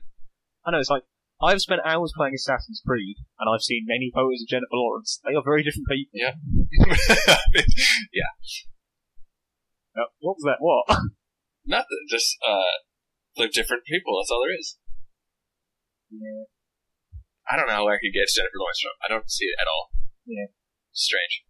I 0.67 0.73
know 0.73 0.79
it's 0.79 0.91
like 0.91 1.05
I've 1.41 1.61
spent 1.61 1.83
hours 1.85 2.13
playing 2.17 2.35
Assassin's 2.35 2.83
Creed 2.87 3.17
and 3.39 3.49
I've 3.53 3.63
seen 3.63 3.85
many 3.87 4.11
photos 4.15 4.43
of 4.43 4.49
Jennifer 4.49 4.75
Lawrence. 4.75 5.21
They 5.25 5.35
are 5.35 5.43
very 5.45 5.63
different 5.63 5.89
people. 5.89 6.13
Yeah. 6.15 6.35
yeah, 8.13 8.31
Uh, 9.97 10.09
what 10.21 10.37
was 10.41 10.45
that? 10.45 10.59
What? 10.61 10.89
nothing. 11.67 12.03
Just 12.09 12.37
uh, 12.47 12.81
they're 13.37 13.53
different 13.53 13.85
people. 13.85 14.19
That's 14.19 14.31
all 14.31 14.43
there 14.45 14.59
is. 14.59 14.79
yeah. 16.11 16.45
I 17.51 17.57
don't 17.57 17.69
know 17.69 17.85
where 17.85 17.95
I 17.95 18.01
could 18.01 18.15
get 18.15 18.31
Jennifer 18.33 18.57
Lawrence 18.57 18.81
from. 18.81 18.97
I 19.05 19.09
don't 19.13 19.29
see 19.29 19.47
it 19.47 19.59
at 19.61 19.67
all. 19.67 19.91
Yeah. 20.25 20.47
Strange. 20.93 21.45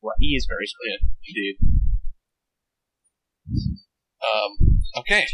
Well, 0.00 0.14
he 0.20 0.36
is 0.36 0.46
very 0.48 0.66
strange. 0.66 1.00
Yeah, 1.02 1.32
indeed. 1.32 1.56
Um. 4.24 4.80
Okay. 4.98 5.26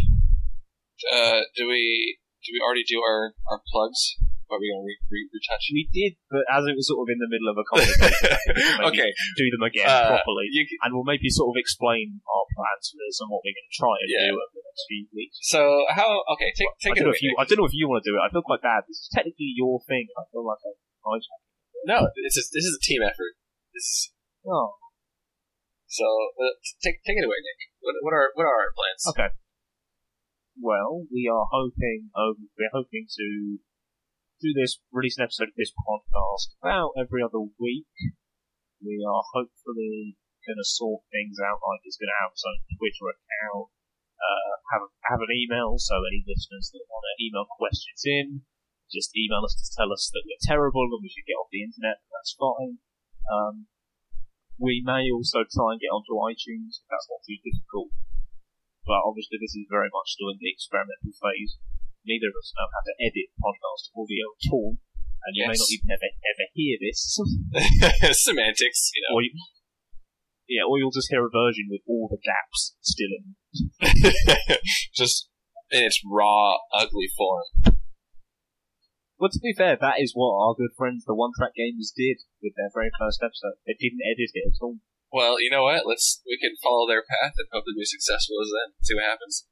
Uh. 1.13 1.41
Do 1.57 1.69
we 1.69 2.19
do 2.45 2.51
we 2.55 2.61
already 2.65 2.85
do 2.89 3.01
our 3.01 3.35
our 3.51 3.61
plugs? 3.71 4.17
Are 4.51 4.59
we 4.59 4.67
gonna 4.67 4.83
re- 4.83 5.03
re- 5.15 5.31
retouch? 5.31 5.65
We 5.71 5.87
did, 5.95 6.19
but 6.27 6.43
as 6.51 6.67
it 6.67 6.75
was 6.75 6.91
sort 6.91 7.07
of 7.07 7.09
in 7.15 7.19
the 7.23 7.31
middle 7.31 7.49
of 7.55 7.57
a 7.57 7.65
conversation, 7.71 8.83
okay. 8.91 9.11
do 9.39 9.45
them 9.55 9.63
again 9.63 9.87
Uh, 9.87 10.19
properly, 10.19 10.51
You, 10.51 10.67
and 10.83 10.91
we'll 10.91 11.07
maybe 11.07 11.31
sort 11.31 11.55
of 11.55 11.57
explain 11.57 12.19
our 12.27 12.45
plans 12.51 12.91
for 12.91 12.99
this 12.99 13.23
and 13.23 13.31
what 13.31 13.41
we're 13.47 13.55
going 13.55 13.71
to 13.71 13.77
try 13.79 13.95
and 13.95 14.09
Yeah. 14.11 14.27
do 14.29 14.35
over 14.35 14.51
the 14.59 14.65
next 14.67 14.83
few 14.91 15.03
weeks. 15.15 15.37
so 15.47 15.61
how? 15.95 16.11
Okay. 16.35 16.51
Take 16.59 16.71
take 16.83 16.95
it 16.99 17.07
away. 17.07 17.15
if 17.15 17.23
you, 17.23 17.31
I 17.39 17.47
don't 17.47 17.63
know 17.63 17.71
if 17.71 17.77
you 17.79 17.87
want 17.87 18.03
to 18.03 18.09
do 18.11 18.19
it. 18.19 18.23
I 18.27 18.29
feel 18.35 18.43
quite 18.43 18.61
bad. 18.61 18.85
This 18.91 19.07
is 19.07 19.09
technically 19.15 19.55
your 19.55 19.79
thing. 19.87 20.11
I 20.19 20.27
feel 20.35 20.43
like 20.43 20.59
I'm 20.67 20.75
hijacking. 21.07 21.47
no, 21.87 21.99
this 22.27 22.35
is 22.37 22.51
this 22.51 22.67
is 22.67 22.75
a 22.75 22.83
team 22.83 23.01
effort. 23.07 23.39
This 23.71 23.87
is, 23.87 23.99
Oh, 24.45 24.75
so 25.87 26.05
uh, 26.41 26.55
take 26.83 26.99
take 27.07 27.19
it 27.21 27.27
away, 27.29 27.39
Nick. 27.45 27.59
What, 27.85 27.95
what 28.03 28.13
are 28.17 28.35
what 28.35 28.45
are 28.51 28.57
our 28.67 28.73
plans? 28.75 29.03
okay. 29.15 29.31
Well, 30.61 31.07
we 31.09 31.25
are 31.31 31.47
hoping. 31.49 32.11
Um, 32.13 32.51
we're 32.59 32.73
hoping 32.73 33.07
to 33.17 33.27
do 34.41 34.57
this, 34.57 34.81
release 34.89 35.21
an 35.21 35.29
episode 35.29 35.53
of 35.53 35.59
this 35.61 35.73
podcast 35.77 36.57
about 36.59 36.97
every 36.97 37.21
other 37.21 37.45
week. 37.61 37.93
We 38.81 39.05
are 39.05 39.25
hopefully 39.37 40.17
going 40.49 40.57
to 40.57 40.65
sort 40.65 41.05
things 41.13 41.37
out. 41.39 41.61
Like 41.61 41.85
it's 41.85 42.01
going 42.01 42.09
to 42.09 42.21
have 42.25 42.33
its 42.33 42.45
own 42.49 42.65
Twitter 42.81 43.13
account. 43.13 43.69
Uh, 44.21 44.53
have 44.77 44.85
have 45.09 45.23
an 45.25 45.33
email, 45.33 45.81
so 45.81 45.97
any 46.05 46.21
listeners 46.29 46.69
that 46.73 46.85
want 46.93 47.05
to 47.09 47.25
email 47.25 47.49
questions 47.57 48.05
in, 48.05 48.45
just 48.93 49.17
email 49.17 49.41
us 49.49 49.57
to 49.57 49.65
tell 49.73 49.89
us 49.93 50.13
that 50.13 50.29
we're 50.29 50.45
terrible 50.45 50.85
and 50.93 51.01
we 51.01 51.09
should 51.09 51.25
get 51.25 51.41
off 51.41 51.49
the 51.49 51.65
internet. 51.65 52.05
That's 52.13 52.37
fine. 52.37 52.85
Um, 53.33 53.65
we 54.61 54.85
may 54.85 55.09
also 55.09 55.49
try 55.49 55.73
and 55.73 55.81
get 55.81 55.89
onto 55.89 56.21
iTunes 56.21 56.85
if 56.85 56.87
that's 56.93 57.09
not 57.09 57.25
too 57.25 57.41
difficult. 57.41 57.97
But 58.85 59.01
obviously, 59.09 59.41
this 59.41 59.57
is 59.57 59.73
very 59.73 59.89
much 59.89 60.13
still 60.13 60.29
in 60.29 60.37
the 60.37 60.53
experimental 60.53 61.17
phase. 61.17 61.57
Neither 62.05 62.29
of 62.33 62.39
us 62.41 62.53
know 62.57 62.69
how 62.69 62.83
to 62.85 62.95
edit 63.01 63.29
podcast 63.37 63.93
audio 63.93 64.27
at 64.33 64.49
all, 64.53 64.77
and 65.27 65.33
you 65.37 65.45
may 65.45 65.57
not 65.57 65.73
even 65.73 65.91
ever 65.93 66.11
ever 66.11 66.47
hear 66.55 66.77
this. 66.81 67.01
Semantics, 68.25 68.91
you 68.95 69.03
know. 69.05 69.17
or 69.17 69.23
you, 69.23 69.33
yeah, 70.51 70.67
or 70.67 70.79
you'll 70.79 70.91
just 70.91 71.11
hear 71.11 71.23
a 71.23 71.31
version 71.31 71.71
with 71.71 71.87
all 71.87 72.11
the 72.11 72.19
gaps 72.19 72.75
still 72.83 73.15
in. 73.15 73.39
Just 74.93 75.31
in 75.71 75.87
its 75.87 76.03
raw, 76.03 76.59
ugly 76.75 77.07
form. 77.17 77.79
Well, 79.21 79.31
to 79.31 79.39
be 79.39 79.55
fair, 79.55 79.79
that 79.79 80.01
is 80.01 80.11
what 80.17 80.35
our 80.35 80.59
good 80.59 80.75
friends, 80.77 81.05
the 81.05 81.15
One 81.15 81.31
Track 81.37 81.53
Gamers, 81.55 81.95
did 81.95 82.25
with 82.43 82.57
their 82.57 82.73
very 82.75 82.91
first 82.99 83.23
episode. 83.23 83.63
They 83.63 83.77
didn't 83.79 84.03
edit 84.03 84.35
it 84.35 84.49
at 84.49 84.59
all. 84.65 84.83
Well, 85.13 85.39
you 85.39 85.51
know 85.51 85.65
what? 85.65 85.87
Let's 85.87 86.23
we 86.27 86.39
can 86.41 86.57
follow 86.63 86.89
their 86.89 87.03
path 87.07 87.35
and 87.39 87.47
hopefully 87.53 87.79
be 87.79 87.85
successful 87.85 88.43
as 88.43 88.51
then. 88.51 88.75
See 88.83 88.95
what 88.95 89.07
happens. 89.07 89.47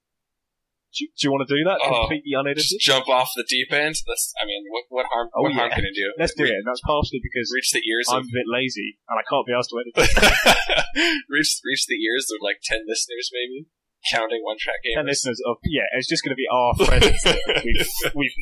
Do 0.89 1.05
you, 1.05 1.09
do 1.12 1.20
you 1.28 1.30
want 1.30 1.45
to 1.45 1.53
do 1.53 1.61
that? 1.68 1.78
Oh, 1.84 2.09
Completely 2.09 2.32
unedited? 2.32 2.64
Just 2.64 2.80
jump 2.80 3.12
off 3.12 3.28
the 3.36 3.45
deep 3.45 3.68
end. 3.72 4.01
That's 4.09 4.32
I 4.41 4.49
mean, 4.49 4.64
what 4.72 4.89
what 4.89 5.07
harm 5.12 5.28
Oh, 5.36 5.45
what 5.45 5.53
harm 5.53 5.70
can 5.70 5.84
it 5.84 5.93
do? 5.93 6.09
Let's 6.18 6.32
do 6.32 6.49
it. 6.49 6.64
And 6.64 6.66
that's 6.66 6.80
partially 6.80 7.20
because 7.20 7.53
Reach 7.53 7.76
the 7.76 7.84
ears 7.84 8.09
I'm 8.09 8.24
of 8.24 8.32
a 8.32 8.32
bit 8.32 8.49
lazy 8.49 8.97
and 9.09 9.20
I 9.20 9.24
can't 9.28 9.45
be 9.45 9.53
asked 9.53 9.68
to 9.68 9.76
edit 9.84 9.93
it. 9.95 10.09
reach 11.28 11.61
reach 11.61 11.84
the 11.86 12.01
ears 12.01 12.32
of 12.32 12.41
like 12.41 12.64
ten 12.64 12.89
listeners 12.89 13.28
maybe. 13.32 13.68
Counting 14.12 14.41
one 14.47 14.57
track 14.59 14.78
Ten 14.95 15.07
listeners 15.07 15.43
of, 15.45 15.57
yeah, 15.64 15.82
it's 15.99 16.07
just 16.07 16.22
going 16.22 16.30
to 16.30 16.39
be 16.39 16.47
our 16.47 16.70
friends 16.86 17.20
that 17.26 17.62
we've, 17.66 18.14
we've 18.14 18.39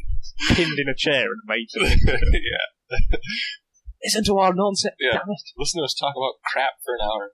pinned 0.52 0.78
in 0.78 0.86
a 0.86 0.94
chair 0.94 1.24
and 1.32 1.40
made 1.48 1.66
to 1.72 1.80
yeah. 1.80 3.00
listen 4.04 4.22
to 4.24 4.36
our 4.36 4.52
nonsense. 4.52 4.94
Yeah. 5.00 5.12
Damn 5.12 5.32
it. 5.32 5.40
Listen 5.56 5.80
to 5.80 5.84
us 5.84 5.94
talk 5.94 6.12
about 6.12 6.44
crap 6.44 6.76
for 6.84 6.94
an 6.94 7.00
hour. 7.02 7.32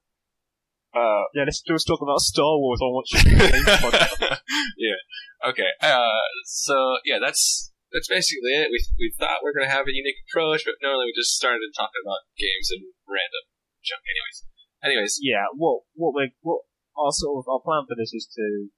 Uh, 0.93 1.25
yeah, 1.33 1.49
let's 1.49 1.65
just 1.65 1.89
talk 1.89 2.05
about 2.05 2.21
Star 2.21 2.53
Wars 2.61 2.81
on 2.85 3.01
be 3.25 3.33
yeah. 4.77 5.01
Okay. 5.49 5.71
Uh, 5.81 6.21
so 6.45 7.01
yeah, 7.09 7.17
that's 7.17 7.73
that's 7.93 8.09
basically 8.09 8.53
it. 8.53 8.69
We 8.69 8.77
we 9.01 9.09
thought 9.17 9.41
we 9.41 9.49
are 9.49 9.57
gonna 9.57 9.73
have 9.73 9.89
a 9.89 9.97
unique 9.97 10.21
approach, 10.29 10.69
but 10.69 10.77
normally 10.85 11.09
we 11.09 11.17
just 11.17 11.33
started 11.33 11.65
talking 11.73 12.05
about 12.05 12.29
games 12.37 12.69
and 12.77 12.93
random 13.09 13.45
junk. 13.81 14.05
Anyways. 14.05 14.39
Anyways. 14.85 15.15
Yeah, 15.25 15.49
what 15.57 15.89
what 15.97 16.13
we 16.13 16.37
what 16.45 16.69
our 16.93 17.13
sort 17.13 17.41
of 17.41 17.49
our 17.49 17.65
plan 17.65 17.89
for 17.89 17.97
this 17.97 18.13
is 18.13 18.29
to 18.37 18.69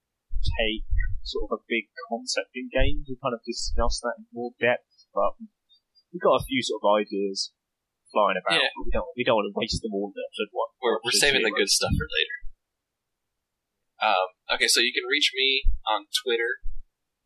take 0.63 0.87
sort 1.27 1.51
of 1.51 1.59
a 1.59 1.67
big 1.67 1.91
concept 2.07 2.55
in 2.55 2.71
games 2.71 3.11
and 3.11 3.19
kind 3.19 3.35
of 3.35 3.43
discuss 3.43 3.99
that 4.07 4.23
in 4.23 4.31
more 4.31 4.55
depth. 4.63 4.87
But 5.11 5.35
we've 6.15 6.23
got 6.23 6.39
a 6.39 6.47
few 6.47 6.63
sort 6.63 6.79
of 6.79 6.95
ideas 6.95 7.51
flying 8.15 8.39
about, 8.39 8.63
Yeah. 8.63 8.71
but 8.79 8.85
we 8.87 8.93
don't 8.95 9.11
we 9.19 9.23
don't 9.27 9.39
want 9.43 9.51
to 9.51 9.57
waste 9.59 9.83
them 9.83 9.91
all 9.91 10.15
in 10.15 10.23
episode 10.23 10.51
one. 10.55 10.71
We're, 10.79 11.03
we're 11.03 11.19
saving 11.19 11.43
the 11.43 11.51
good 11.51 11.69
stuff 11.69 11.91
for 11.99 12.07
later. 12.07 12.37
Um, 13.99 14.29
okay, 14.55 14.69
so 14.71 14.79
you 14.81 14.95
can 14.95 15.07
reach 15.11 15.33
me 15.35 15.65
on 15.91 16.07
Twitter, 16.23 16.63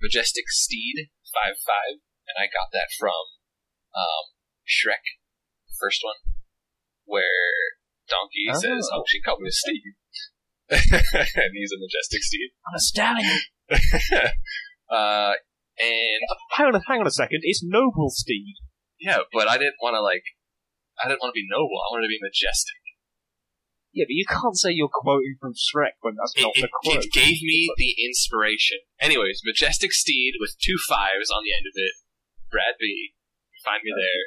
Majestic 0.01 0.49
Steed 0.49 1.13
five 1.29 1.61
five, 1.61 2.01
and 2.29 2.37
I 2.41 2.49
got 2.49 2.73
that 2.73 2.89
from 2.97 3.37
um, 3.93 4.25
Shrek, 4.65 5.05
the 5.69 5.77
first 5.81 6.01
one, 6.05 6.17
where 7.05 7.77
Donkey 8.09 8.49
Oh. 8.49 8.57
says, 8.57 8.89
"Oh, 8.93 9.05
she 9.09 9.21
called 9.21 9.41
me 9.45 9.49
a 9.49 9.53
steed," 9.53 9.97
and 10.73 11.51
he's 11.57 11.73
a 11.73 11.81
majestic 11.81 12.23
steed. 12.23 12.51
I'm 12.69 12.77
a 12.77 12.81
stallion. 12.81 13.39
uh, 14.93 15.33
and 15.81 16.21
Hang 16.53 16.67
on, 16.69 16.75
a- 16.75 16.83
hang 16.87 17.01
on 17.01 17.07
a 17.07 17.11
second. 17.11 17.41
It's 17.43 17.63
Noble 17.65 18.11
Steed. 18.11 18.57
yeah, 19.01 19.19
but 19.33 19.49
I 19.49 19.57
didn't 19.59 19.77
want 19.83 19.95
to 19.95 20.01
like, 20.03 20.23
I 21.03 21.09
didn't 21.09 21.23
want 21.23 21.33
to 21.35 21.39
be 21.39 21.47
noble. 21.47 21.79
I 21.79 21.89
wanted 21.95 22.11
to 22.11 22.15
be 22.17 22.23
majestic. 22.23 22.79
Yeah, 23.95 24.05
but 24.05 24.15
you 24.19 24.27
can't 24.29 24.55
say 24.59 24.71
you're 24.71 24.93
quoting 24.93 25.41
from 25.41 25.57
Shrek 25.57 25.97
when 26.05 26.15
that's 26.21 26.37
It, 26.37 26.43
not 26.45 26.55
it, 26.55 26.63
the 26.63 26.71
quote. 26.71 27.05
it 27.05 27.13
gave 27.13 27.41
me 27.41 27.73
the 27.81 27.97
inspiration. 28.05 28.79
Anyways, 29.01 29.41
Majestic 29.45 29.93
Steed 29.97 30.37
with 30.39 30.55
two 30.61 30.77
fives 30.89 31.33
on 31.33 31.43
the 31.43 31.55
end 31.57 31.65
of 31.67 31.75
it. 31.75 31.95
Brad 32.53 32.77
B. 32.79 33.15
Find 33.65 33.81
me 33.83 33.91
there. 33.91 34.25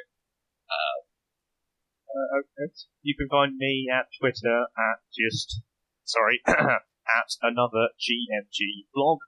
Uh, 0.68 2.42
okay. 2.42 2.68
You 3.02 3.14
can 3.16 3.28
find 3.28 3.56
me 3.56 3.88
at 3.88 4.12
Twitter 4.20 4.68
at 4.76 4.98
just 5.14 5.62
sorry 6.04 6.40
at 6.46 7.28
another 7.40 7.96
GMG 7.96 8.88
blog. 8.92 9.18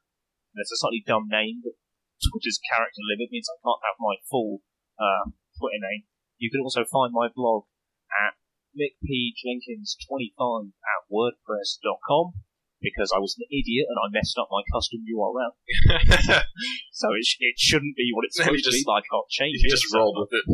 There's 0.53 0.71
a 0.71 0.79
slightly 0.79 1.03
dumb 1.07 1.27
name, 1.31 1.63
but 1.65 1.75
Twitter's 2.21 2.61
character 2.63 3.03
limit 3.09 3.33
means 3.33 3.49
I 3.49 3.59
can't 3.65 3.83
have 3.83 3.99
my 3.99 4.17
full 4.29 4.61
uh, 5.01 5.31
Twitter 5.59 5.81
name. 5.81 6.05
You 6.45 6.53
can 6.53 6.61
also 6.61 6.85
find 6.85 7.09
my 7.17 7.33
blog 7.33 7.65
at 8.13 8.37
mickpjenkins25 8.77 10.77
at 10.77 11.01
wordpress.com 11.09 12.37
because 12.85 13.09
I 13.17 13.19
was 13.25 13.33
an 13.41 13.49
idiot 13.49 13.89
and 13.89 13.97
I 13.97 14.13
messed 14.13 14.37
up 14.37 14.53
my 14.53 14.61
custom 14.69 15.01
URL. 15.09 15.57
So 16.93 17.17
it, 17.17 17.25
sh- 17.25 17.41
it 17.41 17.57
shouldn't 17.59 17.97
be 17.97 18.13
what 18.13 18.29
it's 18.29 18.37
supposed 18.37 18.63
to 18.69 18.77
be. 18.77 18.85
Like 18.87 19.09
I 19.09 19.11
can't 19.11 19.31
change 19.33 19.57
you 19.65 19.67
it. 19.67 19.73
just 19.73 19.89
so- 19.89 19.97
rolled 19.99 20.21
with 20.21 20.37
it. 20.37 20.45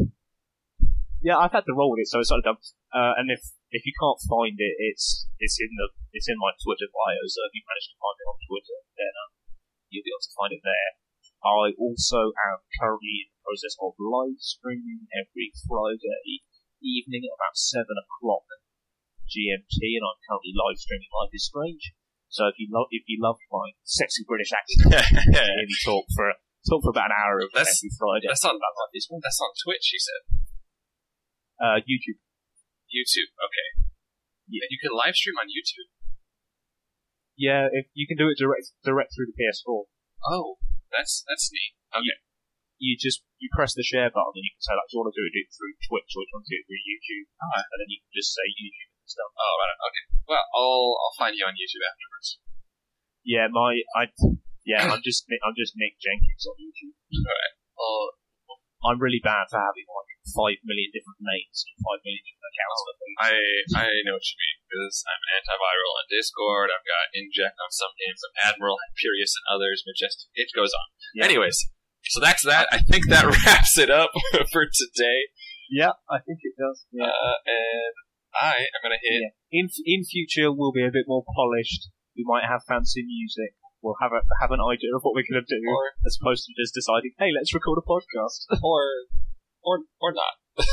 yeah, 1.26 1.36
I've 1.42 1.50
had 1.52 1.66
to 1.68 1.74
roll 1.76 1.90
with 1.92 2.06
it, 2.06 2.08
so 2.08 2.22
it's 2.22 2.30
sort 2.30 2.38
of 2.40 2.46
dumb. 2.46 2.60
Uh, 2.94 3.18
and 3.18 3.28
if 3.34 3.42
if 3.74 3.82
you 3.84 3.92
can't 3.98 4.16
find 4.30 4.54
it, 4.56 4.74
it's 4.94 5.26
it's 5.42 5.58
in 5.60 5.74
the 5.76 5.90
it's 6.16 6.30
in 6.30 6.38
my 6.40 6.54
Twitter 6.62 6.86
bio. 6.88 7.20
So 7.28 7.42
if 7.50 7.52
you 7.58 7.66
manage 7.66 7.90
to 7.92 7.98
find 7.98 8.14
it 8.16 8.26
on 8.30 8.38
Twitter, 8.46 8.78
then 8.94 9.12
um, 9.26 9.30
you'll 9.92 10.06
be 10.06 10.14
able 10.14 10.22
to 10.24 10.32
find 10.38 10.54
it 10.54 10.62
there. 10.64 10.90
I 11.40 11.72
also 11.80 12.36
am 12.36 12.60
currently 12.76 13.24
in 13.24 13.28
the 13.32 13.40
process 13.44 13.74
of 13.80 13.96
live 13.96 14.36
streaming 14.40 15.08
every 15.16 15.50
Friday 15.64 16.44
evening 16.84 17.24
at 17.28 17.34
about 17.36 17.56
seven 17.56 17.96
o'clock 17.96 18.44
GMT, 19.30 19.78
and 19.96 20.04
I'm 20.04 20.20
currently 20.28 20.52
live 20.52 20.76
streaming 20.80 21.08
Life 21.16 21.32
is 21.32 21.46
Strange. 21.48 21.92
So 22.28 22.46
if 22.46 22.56
you 22.60 22.68
love 22.70 22.86
if 22.94 23.02
you 23.10 23.18
love 23.18 23.38
my 23.50 23.72
sexy 23.82 24.22
British 24.26 24.52
accent, 24.54 24.94
hear 25.34 25.66
me 25.66 25.76
talk 25.86 26.06
for 26.14 26.30
talk 26.68 26.82
for 26.84 26.92
about 26.94 27.10
an 27.10 27.16
hour 27.18 27.40
of 27.42 27.50
That's- 27.56 27.80
every 27.80 27.90
Friday. 27.96 28.26
That's 28.28 28.44
on 28.44 28.54
about 28.58 28.74
Life 28.76 28.94
is 28.94 29.08
Strange. 29.08 29.22
that's 29.24 29.40
on 29.40 29.52
Twitch. 29.64 29.86
You 29.96 30.00
said 30.02 30.22
Uh, 31.60 31.78
YouTube. 31.82 32.20
YouTube. 32.90 33.30
Okay. 33.38 33.68
Yeah, 34.50 34.66
you 34.68 34.78
can 34.82 34.90
live 34.94 35.14
stream 35.14 35.38
on 35.38 35.46
YouTube. 35.50 35.88
Yeah, 37.38 37.66
if 37.70 37.86
you 37.94 38.06
can 38.06 38.18
do 38.18 38.28
it 38.28 38.36
direct 38.38 38.74
direct 38.84 39.14
through 39.14 39.30
the 39.30 39.36
PS4. 39.38 39.86
Oh, 40.26 40.58
that's 40.92 41.24
that's 41.26 41.48
neat. 41.54 41.74
Okay. 41.94 42.18
You 42.80 42.96
just 42.96 43.22
you 43.38 43.48
press 43.52 43.76
the 43.76 43.84
share 43.84 44.08
button 44.08 44.36
and 44.36 44.44
you 44.44 44.52
can 44.56 44.64
say 44.64 44.74
like, 44.76 44.88
do 44.88 44.96
you 44.96 45.00
want 45.04 45.12
to 45.12 45.18
do 45.20 45.26
it 45.28 45.48
through 45.52 45.74
Twitch 45.84 46.10
or 46.16 46.24
do 46.24 46.28
you 46.28 46.34
want 46.36 46.44
to 46.48 46.52
do 46.52 46.58
it 46.60 46.64
through 46.66 46.82
YouTube? 46.84 47.26
Alright. 47.40 47.68
And 47.68 47.78
then 47.84 47.90
you 47.92 47.98
can 48.00 48.12
just 48.16 48.32
say 48.32 48.46
YouTube 48.48 48.90
and 48.96 49.08
stuff. 49.08 49.30
Oh, 49.36 49.54
right. 49.60 49.78
Okay. 49.86 50.04
Well, 50.26 50.44
I'll 50.56 50.90
I'll 50.98 51.16
find 51.20 51.32
you 51.36 51.44
on 51.44 51.54
YouTube 51.54 51.84
afterwards. 51.84 52.28
Yeah, 53.22 53.46
my 53.52 53.84
I 53.94 54.08
yeah, 54.64 54.88
I'm 54.88 55.04
just 55.04 55.28
Nick- 55.28 55.44
I'm 55.44 55.56
just 55.56 55.76
Nick 55.76 56.00
Jenkins 56.00 56.44
on 56.48 56.56
YouTube. 56.56 56.94
Well, 57.76 58.16
I'm 58.80 59.00
really 59.00 59.20
bad 59.20 59.48
for 59.52 59.60
having 59.60 59.84
like 59.84 60.09
five 60.34 60.58
million 60.66 60.90
different 60.94 61.20
names 61.22 61.66
and 61.66 61.76
five 61.82 62.00
million 62.02 62.22
different 62.24 62.48
accounts 62.50 62.80
for 62.84 62.94
things. 62.98 63.16
I 63.20 63.32
I 63.76 63.86
know 64.06 64.14
what 64.16 64.26
you 64.26 64.36
mean 64.38 64.56
because 64.66 64.94
I'm 65.06 65.22
antiviral 65.38 65.92
on 65.98 66.06
Discord. 66.10 66.68
I've 66.70 66.86
got 66.86 67.10
Inject 67.14 67.56
on 67.58 67.70
some 67.70 67.92
games. 67.98 68.20
I'm 68.22 68.36
Admiral, 68.54 68.78
Hyperius, 68.80 69.32
and 69.36 69.46
others. 69.50 69.82
Majestic. 69.86 70.28
It 70.38 70.50
goes 70.54 70.70
on. 70.74 70.86
Yeah. 71.14 71.26
Anyways, 71.26 71.58
so 72.10 72.18
that's 72.22 72.42
that. 72.46 72.70
I 72.70 72.78
think 72.82 73.08
that 73.10 73.26
wraps 73.44 73.76
it 73.76 73.90
up 73.90 74.10
for 74.52 74.64
today. 74.66 75.20
Yeah, 75.70 75.94
I 76.10 76.18
think 76.22 76.42
it 76.42 76.54
does. 76.58 76.82
Yeah. 76.90 77.10
Uh, 77.10 77.38
and 77.46 77.94
I 78.34 78.54
am 78.70 78.80
gonna 78.82 78.98
hit. 79.02 79.22
yeah. 79.22 79.34
In 79.50 79.66
in 79.86 80.02
future, 80.06 80.50
we'll 80.50 80.74
be 80.74 80.86
a 80.86 80.90
bit 80.94 81.06
more 81.06 81.22
polished. 81.34 81.90
We 82.16 82.24
might 82.26 82.44
have 82.46 82.62
fancy 82.66 83.02
music. 83.06 83.54
We'll 83.82 83.96
have 84.02 84.12
a 84.12 84.20
have 84.42 84.50
an 84.52 84.60
idea 84.60 84.92
of 84.92 85.00
what 85.00 85.14
we're 85.16 85.24
going 85.24 85.40
to 85.40 85.48
do, 85.48 85.56
Or 85.64 85.96
as 86.04 86.18
opposed 86.20 86.44
to 86.44 86.52
just 86.52 86.74
deciding, 86.76 87.16
hey, 87.16 87.32
let's 87.32 87.54
record 87.54 87.80
a 87.80 87.86
podcast. 87.86 88.44
or 88.62 88.82
or 89.62 89.80
or 90.00 90.12
not. 90.12 90.34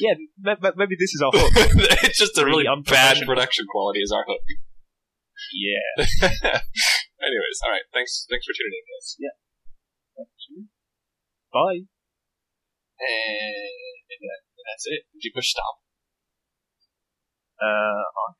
yeah, 0.00 0.14
ma- 0.40 0.56
ma- 0.60 0.76
maybe 0.76 0.96
this 0.98 1.14
is 1.14 1.22
our 1.22 1.30
hook. 1.32 1.52
it's 2.06 2.18
just 2.18 2.38
a 2.38 2.44
really 2.44 2.64
Really 2.66 2.82
bad 2.82 3.18
production 3.26 3.66
quality 3.70 4.00
is 4.00 4.10
our 4.10 4.24
hook. 4.26 4.42
yeah. 5.54 5.94
Anyways, 7.22 7.58
all 7.62 7.70
right. 7.70 7.86
Thanks. 7.94 8.26
Thanks 8.28 8.46
for 8.46 8.54
tuning 8.56 8.74
in, 8.74 8.84
guys. 8.90 9.08
Yeah. 9.18 9.36
Bye. 11.52 11.86
And, 13.02 14.06
and, 14.10 14.22
that, 14.22 14.40
and 14.46 14.64
that's 14.66 14.86
it. 14.86 15.02
Did 15.14 15.22
you 15.24 15.32
push 15.34 15.50
stop? 15.50 15.78
Uh, 17.62 18.32